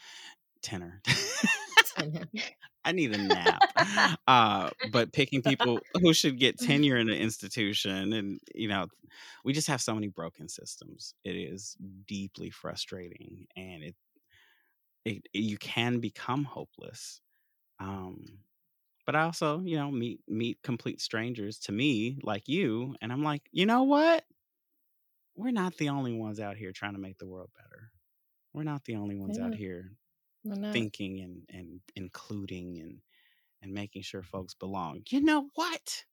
tenor. 0.64 1.02
I 2.84 2.92
need 2.92 3.12
a 3.12 3.18
nap. 3.18 3.62
Uh 4.26 4.70
but 4.82 5.12
picking 5.12 5.42
people 5.42 5.80
who 6.00 6.14
should 6.14 6.38
get 6.38 6.58
tenure 6.58 6.96
in 6.96 7.10
an 7.10 7.16
institution 7.16 8.12
and 8.14 8.40
you 8.54 8.68
know 8.68 8.86
we 9.44 9.52
just 9.52 9.68
have 9.68 9.82
so 9.82 9.94
many 9.94 10.08
broken 10.08 10.48
systems. 10.48 11.14
It 11.24 11.36
is 11.36 11.76
deeply 12.06 12.50
frustrating 12.50 13.46
and 13.56 13.82
it 13.82 13.94
it, 15.04 15.22
you 15.34 15.58
can 15.58 16.00
become 16.00 16.44
hopeless 16.44 17.20
um 17.78 18.24
but 19.06 19.14
i 19.14 19.22
also 19.22 19.60
you 19.60 19.76
know 19.76 19.90
meet 19.90 20.20
meet 20.28 20.62
complete 20.62 21.00
strangers 21.00 21.58
to 21.58 21.72
me 21.72 22.18
like 22.22 22.48
you 22.48 22.94
and 23.00 23.12
i'm 23.12 23.22
like 23.22 23.42
you 23.52 23.66
know 23.66 23.82
what? 23.84 24.24
We're 25.36 25.50
not 25.50 25.76
the 25.76 25.88
only 25.88 26.12
ones 26.12 26.38
out 26.38 26.56
here 26.56 26.72
trying 26.72 26.94
to 26.94 27.00
make 27.00 27.18
the 27.18 27.26
world 27.26 27.50
better. 27.56 27.90
We're 28.52 28.62
not 28.62 28.84
the 28.84 28.96
only 28.96 29.16
ones 29.16 29.38
out 29.38 29.54
here 29.54 29.92
thinking 30.72 31.20
and 31.20 31.42
and 31.50 31.80
including 31.96 32.78
and 32.80 32.98
and 33.62 33.72
making 33.72 34.02
sure 34.02 34.22
folks 34.22 34.54
belong. 34.54 35.02
You 35.08 35.22
know 35.22 35.48
what? 35.54 36.04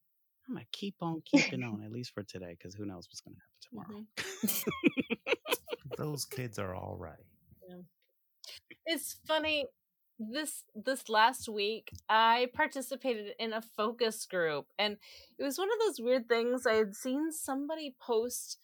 I'm 0.48 0.56
gonna 0.56 0.66
keep 0.72 0.96
on 1.02 1.22
keeping 1.26 1.64
on 1.64 1.82
at 1.86 1.92
least 1.92 2.14
for 2.14 2.24
today 2.24 2.56
because 2.58 2.74
who 2.74 2.86
knows 2.86 3.08
what's 3.08 3.22
gonna 3.22 3.38
happen 3.38 3.62
tomorrow. 3.70 4.06
Mm-hmm. 4.18 5.54
Those 5.98 6.26
kids 6.26 6.58
are 6.58 6.74
all 6.74 6.96
right. 6.98 7.26
It's 8.86 9.18
funny. 9.28 9.68
This 10.22 10.64
this 10.76 11.10
last 11.10 11.50
week, 11.50 11.92
I 12.10 12.50
participated 12.54 13.34
in 13.40 13.54
a 13.54 13.62
focus 13.62 14.26
group, 14.28 14.68
and 14.78 14.98
it 15.40 15.44
was 15.44 15.58
one 15.58 15.70
of 15.72 15.80
those 15.80 16.00
weird 16.00 16.30
things. 16.30 16.68
I 16.68 16.76
had 16.76 16.96
seen 16.96 17.32
somebody 17.32 17.96
post 18.00 18.60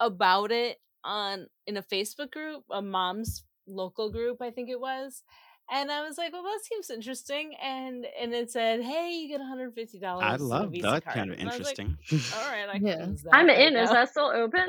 about 0.00 0.52
it 0.52 0.80
on 1.04 1.46
in 1.66 1.76
a 1.76 1.82
Facebook 1.82 2.30
group, 2.32 2.64
a 2.70 2.82
mom's 2.82 3.44
local 3.66 4.10
group, 4.10 4.42
I 4.42 4.50
think 4.50 4.68
it 4.70 4.80
was, 4.80 5.22
And 5.70 5.90
I 5.92 6.02
was 6.06 6.18
like, 6.18 6.32
well, 6.32 6.42
that 6.44 6.60
seems 6.64 6.90
interesting. 6.90 7.54
And 7.62 8.06
and 8.20 8.34
it 8.34 8.50
said, 8.50 8.82
hey, 8.82 9.10
you 9.12 9.28
get 9.28 9.40
$150. 9.40 10.02
I 10.22 10.36
love 10.36 10.72
that 10.80 11.04
card. 11.04 11.16
kind 11.16 11.30
of 11.30 11.38
And 11.40 11.48
I 11.48 11.54
was 11.54 11.64
like, 11.64 11.78
interesting. 11.78 11.98
all 12.32 12.44
right, 12.44 12.68
I 12.68 12.78
can 12.78 12.86
Yeah. 12.86 13.06
use 13.10 13.22
that 13.22 13.32
I'm 13.32 13.46
right 13.46 13.58
in. 13.58 13.76
Is 13.76 13.90
that 13.90 14.10
still 14.10 14.26
open? 14.34 14.68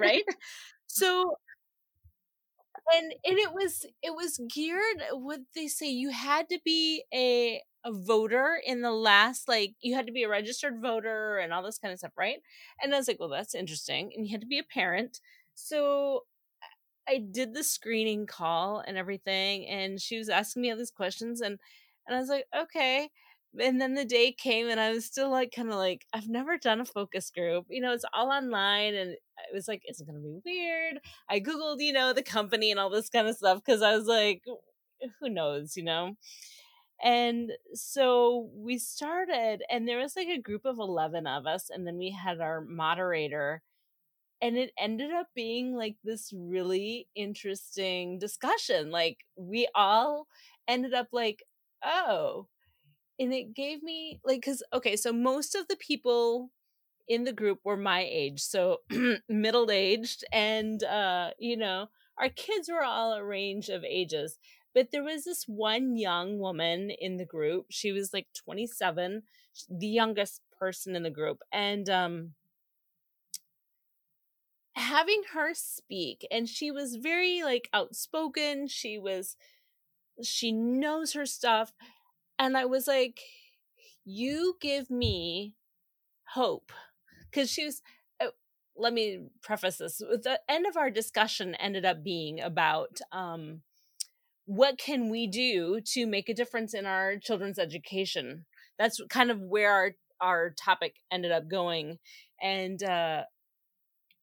right? 0.00 0.24
So 0.86 1.36
and 2.92 3.12
and 3.24 3.38
it 3.38 3.52
was 3.52 3.86
it 4.02 4.14
was 4.14 4.40
geared 4.52 5.02
what 5.12 5.40
they 5.54 5.66
say 5.68 5.88
you 5.88 6.10
had 6.10 6.48
to 6.48 6.58
be 6.64 7.04
a 7.12 7.62
a 7.86 7.92
voter 7.92 8.58
in 8.64 8.80
the 8.80 8.90
last 8.92 9.46
like 9.48 9.74
you 9.80 9.94
had 9.94 10.06
to 10.06 10.12
be 10.12 10.22
a 10.22 10.28
registered 10.28 10.80
voter 10.80 11.38
and 11.38 11.52
all 11.52 11.62
this 11.62 11.78
kind 11.78 11.92
of 11.92 11.98
stuff 11.98 12.12
right? 12.18 12.38
And 12.82 12.94
i 12.94 12.98
was 12.98 13.08
like 13.08 13.20
well 13.20 13.28
that's 13.28 13.54
interesting 13.54 14.12
and 14.16 14.26
you 14.26 14.32
had 14.32 14.40
to 14.42 14.46
be 14.46 14.58
a 14.58 14.64
parent. 14.64 15.20
So 15.54 16.22
i 17.08 17.18
did 17.18 17.54
the 17.54 17.64
screening 17.64 18.26
call 18.26 18.82
and 18.86 18.96
everything 18.98 19.66
and 19.68 20.00
she 20.00 20.18
was 20.18 20.28
asking 20.28 20.62
me 20.62 20.70
all 20.70 20.76
these 20.78 20.90
questions 20.90 21.40
and 21.40 21.58
and 22.06 22.16
i 22.16 22.20
was 22.20 22.28
like 22.28 22.46
okay 22.56 23.08
and 23.60 23.80
then 23.80 23.94
the 23.94 24.04
day 24.04 24.32
came 24.32 24.68
and 24.68 24.80
i 24.80 24.90
was 24.90 25.04
still 25.04 25.30
like 25.30 25.52
kind 25.54 25.68
of 25.68 25.76
like 25.76 26.04
i've 26.12 26.28
never 26.28 26.58
done 26.58 26.80
a 26.80 26.84
focus 26.84 27.30
group 27.30 27.66
you 27.68 27.80
know 27.80 27.92
it's 27.92 28.04
all 28.12 28.30
online 28.30 28.94
and 28.94 29.10
it 29.12 29.18
was 29.52 29.68
like 29.68 29.82
is 29.88 30.00
it 30.00 30.06
gonna 30.06 30.18
be 30.18 30.38
weird 30.44 30.98
I 31.28 31.40
googled, 31.40 31.80
you 31.80 31.92
know, 31.92 32.12
the 32.12 32.22
company 32.22 32.70
and 32.70 32.78
all 32.80 32.90
this 32.90 33.08
kind 33.10 33.26
of 33.26 33.36
stuff 33.36 33.60
because 33.64 33.82
I 33.82 33.96
was 33.96 34.06
like, 34.06 34.42
who 35.20 35.28
knows, 35.28 35.76
you 35.76 35.82
know. 35.84 36.16
And 37.02 37.52
so 37.74 38.50
we 38.54 38.78
started, 38.78 39.62
and 39.70 39.86
there 39.88 39.98
was 39.98 40.16
like 40.16 40.28
a 40.28 40.40
group 40.40 40.64
of 40.64 40.78
eleven 40.78 41.26
of 41.26 41.46
us, 41.46 41.70
and 41.70 41.86
then 41.86 41.98
we 41.98 42.10
had 42.10 42.40
our 42.40 42.62
moderator, 42.62 43.62
and 44.42 44.56
it 44.58 44.72
ended 44.78 45.12
up 45.12 45.28
being 45.34 45.74
like 45.76 45.96
this 46.04 46.32
really 46.34 47.08
interesting 47.16 48.18
discussion. 48.18 48.90
Like 48.90 49.18
we 49.36 49.68
all 49.74 50.28
ended 50.68 50.94
up 50.94 51.08
like, 51.12 51.44
oh, 51.84 52.48
and 53.18 53.32
it 53.32 53.54
gave 53.54 53.82
me 53.82 54.20
like 54.24 54.40
because 54.40 54.62
okay, 54.72 54.96
so 54.96 55.12
most 55.12 55.54
of 55.54 55.68
the 55.68 55.76
people 55.76 56.50
in 57.08 57.24
the 57.24 57.32
group 57.32 57.60
were 57.64 57.76
my 57.76 58.00
age 58.10 58.40
so 58.40 58.78
middle 59.28 59.70
aged 59.70 60.24
and 60.32 60.84
uh 60.84 61.30
you 61.38 61.56
know 61.56 61.86
our 62.18 62.28
kids 62.30 62.68
were 62.68 62.82
all 62.84 63.12
a 63.12 63.24
range 63.24 63.68
of 63.68 63.84
ages 63.84 64.38
but 64.74 64.90
there 64.90 65.04
was 65.04 65.24
this 65.24 65.44
one 65.46 65.96
young 65.96 66.38
woman 66.38 66.90
in 66.90 67.16
the 67.18 67.24
group 67.24 67.66
she 67.70 67.92
was 67.92 68.12
like 68.14 68.26
27 68.34 69.22
the 69.70 69.86
youngest 69.86 70.40
person 70.58 70.96
in 70.96 71.02
the 71.02 71.10
group 71.10 71.40
and 71.52 71.90
um 71.90 72.32
having 74.76 75.22
her 75.32 75.54
speak 75.54 76.26
and 76.30 76.48
she 76.48 76.70
was 76.70 76.96
very 76.96 77.42
like 77.42 77.68
outspoken 77.72 78.66
she 78.66 78.98
was 78.98 79.36
she 80.22 80.52
knows 80.52 81.12
her 81.14 81.26
stuff 81.26 81.72
and 82.38 82.56
i 82.56 82.64
was 82.64 82.86
like 82.86 83.20
you 84.04 84.56
give 84.60 84.90
me 84.90 85.54
hope. 86.34 86.72
Because 87.30 87.50
she 87.50 87.64
was 87.64 87.82
uh, 88.20 88.28
let 88.76 88.92
me 88.92 89.28
preface 89.42 89.78
this 89.78 89.98
the 89.98 90.40
end 90.48 90.66
of 90.66 90.76
our 90.76 90.90
discussion 90.90 91.54
ended 91.56 91.84
up 91.84 92.04
being 92.04 92.40
about 92.40 92.98
um 93.12 93.62
what 94.46 94.78
can 94.78 95.08
we 95.08 95.26
do 95.26 95.80
to 95.80 96.06
make 96.06 96.28
a 96.28 96.34
difference 96.34 96.74
in 96.74 96.84
our 96.84 97.16
children's 97.16 97.58
education? 97.58 98.44
That's 98.78 99.00
kind 99.08 99.30
of 99.30 99.40
where 99.40 99.72
our 99.72 99.90
our 100.20 100.50
topic 100.50 100.96
ended 101.10 101.32
up 101.32 101.48
going 101.48 101.98
and 102.40 102.82
uh 102.82 103.22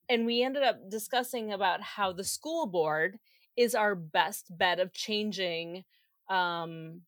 and 0.09 0.25
we 0.25 0.43
ended 0.43 0.63
up 0.63 0.89
discussing 0.89 1.51
about 1.51 1.81
how 1.81 2.11
the 2.11 2.23
school 2.23 2.65
board 2.65 3.19
is 3.57 3.75
our 3.75 3.93
best 3.93 4.57
bet 4.57 4.79
of 4.79 4.93
changing 4.93 5.83
um 6.29 7.01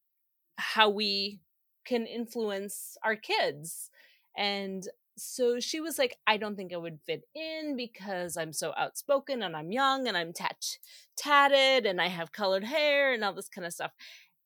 how 0.57 0.89
we 0.89 1.39
can 1.85 2.05
influence 2.05 2.97
our 3.03 3.15
kids. 3.15 3.89
And 4.37 4.87
so 5.17 5.59
she 5.59 5.79
was 5.79 5.97
like 5.97 6.17
i 6.25 6.37
don't 6.37 6.55
think 6.55 6.73
i 6.73 6.77
would 6.77 6.99
fit 7.05 7.23
in 7.35 7.75
because 7.75 8.35
i'm 8.37 8.51
so 8.53 8.73
outspoken 8.77 9.43
and 9.43 9.55
i'm 9.55 9.71
young 9.71 10.07
and 10.07 10.17
i'm 10.17 10.33
tat 10.33 10.77
tatted 11.15 11.85
and 11.85 12.01
i 12.01 12.07
have 12.07 12.31
colored 12.31 12.63
hair 12.63 13.13
and 13.13 13.23
all 13.23 13.33
this 13.33 13.49
kind 13.49 13.65
of 13.65 13.73
stuff. 13.73 13.91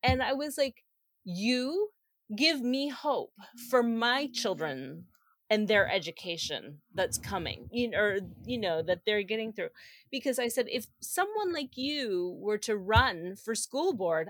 And 0.03 0.21
i 0.21 0.33
was 0.33 0.57
like 0.57 0.83
you 1.23 1.89
give 2.35 2.61
me 2.61 2.89
hope 2.89 3.33
for 3.69 3.81
my 3.81 4.27
children 4.33 5.05
and 5.49 5.67
their 5.67 5.89
education 5.89 6.79
that's 6.93 7.17
coming 7.17 7.69
you 7.71 7.89
know 7.89 7.97
or 7.97 8.19
you 8.45 8.57
know 8.57 8.81
that 8.81 9.01
they're 9.05 9.23
getting 9.23 9.53
through. 9.53 9.69
Because 10.11 10.37
i 10.37 10.47
said 10.47 10.65
if 10.69 10.87
someone 10.99 11.53
like 11.53 11.77
you 11.77 12.37
were 12.41 12.57
to 12.59 12.75
run 12.75 13.35
for 13.35 13.55
school 13.55 13.93
board 13.93 14.29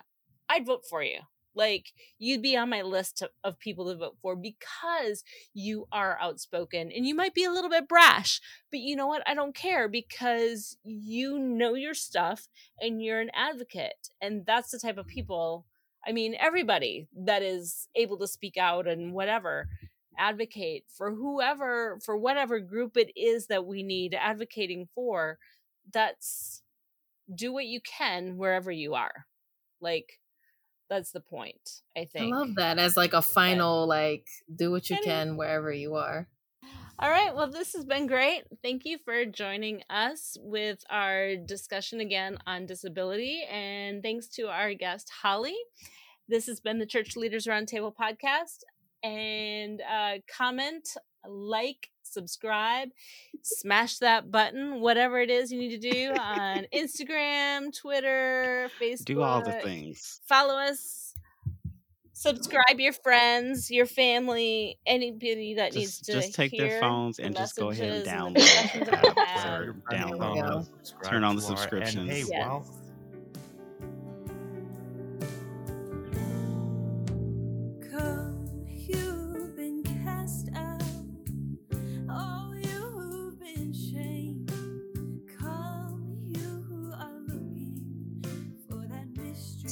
i'd 0.49 0.65
vote 0.65 0.83
for 0.87 1.01
you 1.01 1.21
like 1.57 1.91
you'd 2.19 2.41
be 2.41 2.55
on 2.55 2.69
my 2.69 2.81
list 2.81 3.17
to, 3.17 3.29
of 3.43 3.59
people 3.59 3.89
to 3.89 3.95
vote 3.95 4.17
for 4.21 4.35
because 4.35 5.23
you 5.53 5.87
are 5.91 6.17
outspoken 6.21 6.91
and 6.91 7.05
you 7.05 7.15
might 7.15 7.33
be 7.33 7.43
a 7.43 7.51
little 7.51 7.69
bit 7.69 7.87
brash 7.87 8.39
but 8.71 8.79
you 8.79 8.95
know 8.95 9.07
what? 9.07 9.23
I 9.27 9.33
don't 9.33 9.55
care 9.55 9.87
because 9.87 10.77
you 10.83 11.39
know 11.39 11.73
your 11.73 11.93
stuff 11.93 12.47
and 12.79 13.03
you're 13.03 13.21
an 13.21 13.31
advocate 13.33 14.09
and 14.21 14.45
that's 14.45 14.71
the 14.71 14.79
type 14.79 14.97
of 14.97 15.05
mm-hmm. 15.05 15.15
people 15.15 15.65
i 16.05 16.11
mean 16.11 16.35
everybody 16.39 17.07
that 17.15 17.41
is 17.41 17.87
able 17.95 18.17
to 18.19 18.27
speak 18.27 18.57
out 18.57 18.87
and 18.87 19.13
whatever 19.13 19.67
advocate 20.19 20.83
for 20.89 21.13
whoever 21.13 21.99
for 22.03 22.17
whatever 22.17 22.59
group 22.59 22.97
it 22.97 23.11
is 23.15 23.47
that 23.47 23.65
we 23.65 23.83
need 23.83 24.13
advocating 24.13 24.87
for 24.93 25.37
that's 25.91 26.61
do 27.33 27.51
what 27.51 27.65
you 27.65 27.81
can 27.81 28.37
wherever 28.37 28.71
you 28.71 28.93
are. 28.93 29.25
Like 29.81 30.19
that's 30.89 31.11
the 31.11 31.19
point 31.19 31.81
i 31.95 32.05
think. 32.05 32.33
I 32.33 32.37
love 32.37 32.55
that 32.55 32.79
as 32.79 32.97
like 32.97 33.13
a 33.13 33.21
final 33.21 33.87
like 33.87 34.27
do 34.53 34.71
what 34.71 34.89
you 34.89 34.97
can 35.03 35.37
wherever 35.37 35.71
you 35.71 35.95
are. 35.95 36.27
all 36.99 37.09
right 37.09 37.35
well 37.35 37.49
this 37.49 37.73
has 37.73 37.85
been 37.85 38.07
great 38.07 38.43
thank 38.63 38.85
you 38.85 38.97
for 38.97 39.25
joining 39.25 39.83
us 39.89 40.37
with 40.41 40.83
our 40.89 41.35
discussion 41.35 41.99
again 41.99 42.37
on 42.47 42.65
disability 42.65 43.43
and 43.51 44.01
thanks 44.01 44.27
to 44.27 44.47
our 44.47 44.73
guest 44.73 45.11
holly 45.21 45.55
this 46.27 46.47
has 46.47 46.59
been 46.59 46.79
the 46.79 46.85
church 46.85 47.15
leaders 47.15 47.45
roundtable 47.45 47.93
podcast 47.93 48.63
and 49.03 49.81
uh, 49.81 50.13
comment 50.35 50.89
like 51.27 51.89
subscribe 52.17 52.89
smash 53.43 53.99
that 53.99 54.31
button 54.31 54.81
whatever 54.81 55.19
it 55.19 55.29
is 55.29 55.51
you 55.51 55.59
need 55.59 55.79
to 55.79 55.89
do 55.91 56.11
on 56.19 56.65
instagram 56.73 57.71
twitter 57.75 58.69
facebook 58.81 59.05
Do 59.05 59.21
all 59.21 59.41
the 59.41 59.51
things. 59.53 60.19
follow 60.27 60.55
us 60.55 61.13
subscribe 62.13 62.79
your 62.79 62.93
friends 62.93 63.69
your 63.69 63.85
family 63.85 64.79
anybody 64.87 65.53
that 65.55 65.75
needs 65.75 66.01
to 66.01 66.13
just 66.13 66.33
take 66.33 66.51
hear 66.51 66.67
their 66.67 66.79
phones 66.81 67.17
the 67.17 67.23
and 67.25 67.35
just 67.35 67.55
go 67.55 67.69
ahead 67.69 67.83
and 67.89 68.03
messages 68.05 68.07
and 68.07 68.35
download 68.35 68.35
the 68.35 68.39
discussions 68.39 68.85
the 68.85 68.91
that 68.91 69.03
we 69.03 69.09
app 69.09 69.27
have. 69.27 69.61
or 69.61 69.75
There 69.89 69.99
you 69.99 70.13
download. 70.15 70.67
Turn 71.03 71.23
on 71.23 71.35
the 71.35 71.41
to 71.41 71.47
And 71.47 71.55
hey, 72.09 72.23
subscriptions. 72.23 72.29
Yes. 72.29 72.47
well, 72.47 72.65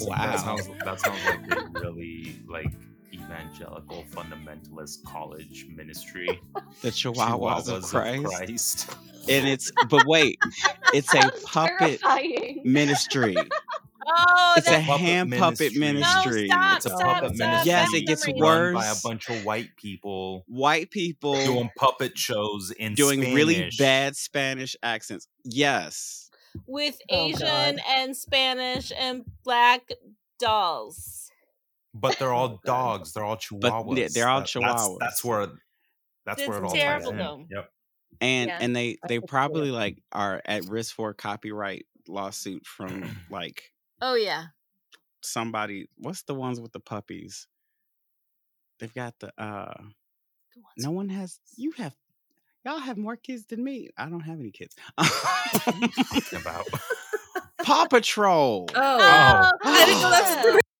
Wow. 0.07 0.32
that 0.32 0.40
sounds 0.40 0.68
that 0.84 0.99
sounds 0.99 1.26
like 1.26 1.57
a 1.57 1.80
really 1.80 2.40
like 2.48 2.72
evangelical 3.14 4.03
fundamentalist 4.11 5.03
college 5.03 5.68
ministry. 5.73 6.27
The 6.82 6.90
Chihuahuas, 6.90 7.69
of 7.73 7.84
Christ. 7.84 8.26
Christ. 8.26 8.91
And 9.30 9.48
it's, 9.48 9.72
but 9.90 10.06
wait, 10.06 10.38
it's 10.94 11.14
a 11.15 11.22
Sounds 11.22 11.44
puppet 11.44 11.99
terrifying. 12.02 12.61
ministry. 12.65 13.36
oh 14.07 14.53
It's 14.57 14.68
a 14.68 14.77
hand 14.80 15.32
puppet 15.34 15.76
ministry. 15.76 15.80
ministry. 15.80 16.48
no 16.48 16.56
stop 16.56 16.77
It's 16.77 16.86
a 16.86 16.90
stop 16.90 17.02
puppet 17.02 17.36
stop 17.36 17.48
ministry. 17.49 17.72
Yes, 17.72 17.94
it 17.95 18.02
gets 18.06 18.27
worse. 18.27 18.40
Run 18.40 18.73
by 18.76 18.86
a 18.86 18.95
bunch 19.03 19.30
of 19.30 19.44
white 19.45 19.76
people 19.77 20.44
White 20.48 20.91
people 20.91 21.34
doing 21.44 21.72
puppet 21.76 22.18
shows 22.18 22.72
in 22.72 22.94
doing 22.94 23.34
really 23.34 23.72
bad 23.80 24.15
Spanish 24.15 24.76
accents. 24.84 25.27
Yes. 25.44 26.24
With 26.68 26.99
Oh, 27.10 27.26
asian 27.27 27.48
God. 27.48 27.80
and 27.88 28.15
spanish 28.18 28.91
and 28.98 29.23
black 29.44 29.90
dolls 30.40 31.30
but 31.94 32.18
they're 32.19 32.34
all 32.34 32.53
Oh, 32.56 32.60
dogs. 32.65 33.14
They're 33.14 33.23
all 33.23 33.38
chihuahuas. 33.38 33.98
yeah, 33.98 34.07
they're 34.14 34.27
all 34.27 34.41
That- 34.41 34.49
chihuahuas. 34.49 34.98
That's, 34.99 35.22
that's 35.22 35.23
where 35.23 35.45
that's 35.48 35.57
That's 36.26 36.48
where 36.48 36.57
it 36.57 36.64
all 36.65 36.72
terrible, 36.73 37.11
ties 37.11 37.11
in. 37.11 37.18
though. 37.18 37.45
Yep. 37.49 37.69
And 38.22 38.48
Yeah. 38.49 38.57
and 38.61 38.76
they 38.76 38.98
they 39.07 39.19
probably 39.19 39.72
like 39.72 40.02
are 40.11 40.41
at 40.45 40.65
risk 40.65 40.94
for 40.95 41.10
a 41.11 41.14
copyright 41.14 41.86
lawsuit 42.07 42.65
from 42.65 43.03
like 43.30 43.72
oh 44.02 44.15
yeah 44.15 44.45
somebody 45.22 45.88
what's 45.98 46.23
the 46.23 46.36
ones 46.36 46.60
with 46.60 46.72
the 46.73 46.80
puppies? 46.80 47.48
They've 48.80 48.94
got 48.94 49.18
the 49.19 49.32
uh 49.41 49.73
no 50.77 50.91
one 50.91 51.10
has 51.10 51.40
you 51.57 51.72
have 51.73 51.95
y'all 52.65 52.79
have 52.79 52.97
more 52.97 53.15
kids 53.15 53.45
than 53.45 53.63
me. 53.63 53.89
I 53.97 54.09
don't 54.09 54.21
have 54.21 54.39
any 54.39 54.51
kids. 54.51 54.75
About 56.33 56.65
Paw 57.63 57.85
Patrol. 57.87 58.67
Oh, 58.75 58.97
Oh. 58.99 59.51
I 59.63 59.85
didn't 59.85 60.01
know 60.01 60.09
that's 60.09 60.35
yeah. 60.35 60.41
the 60.43 60.61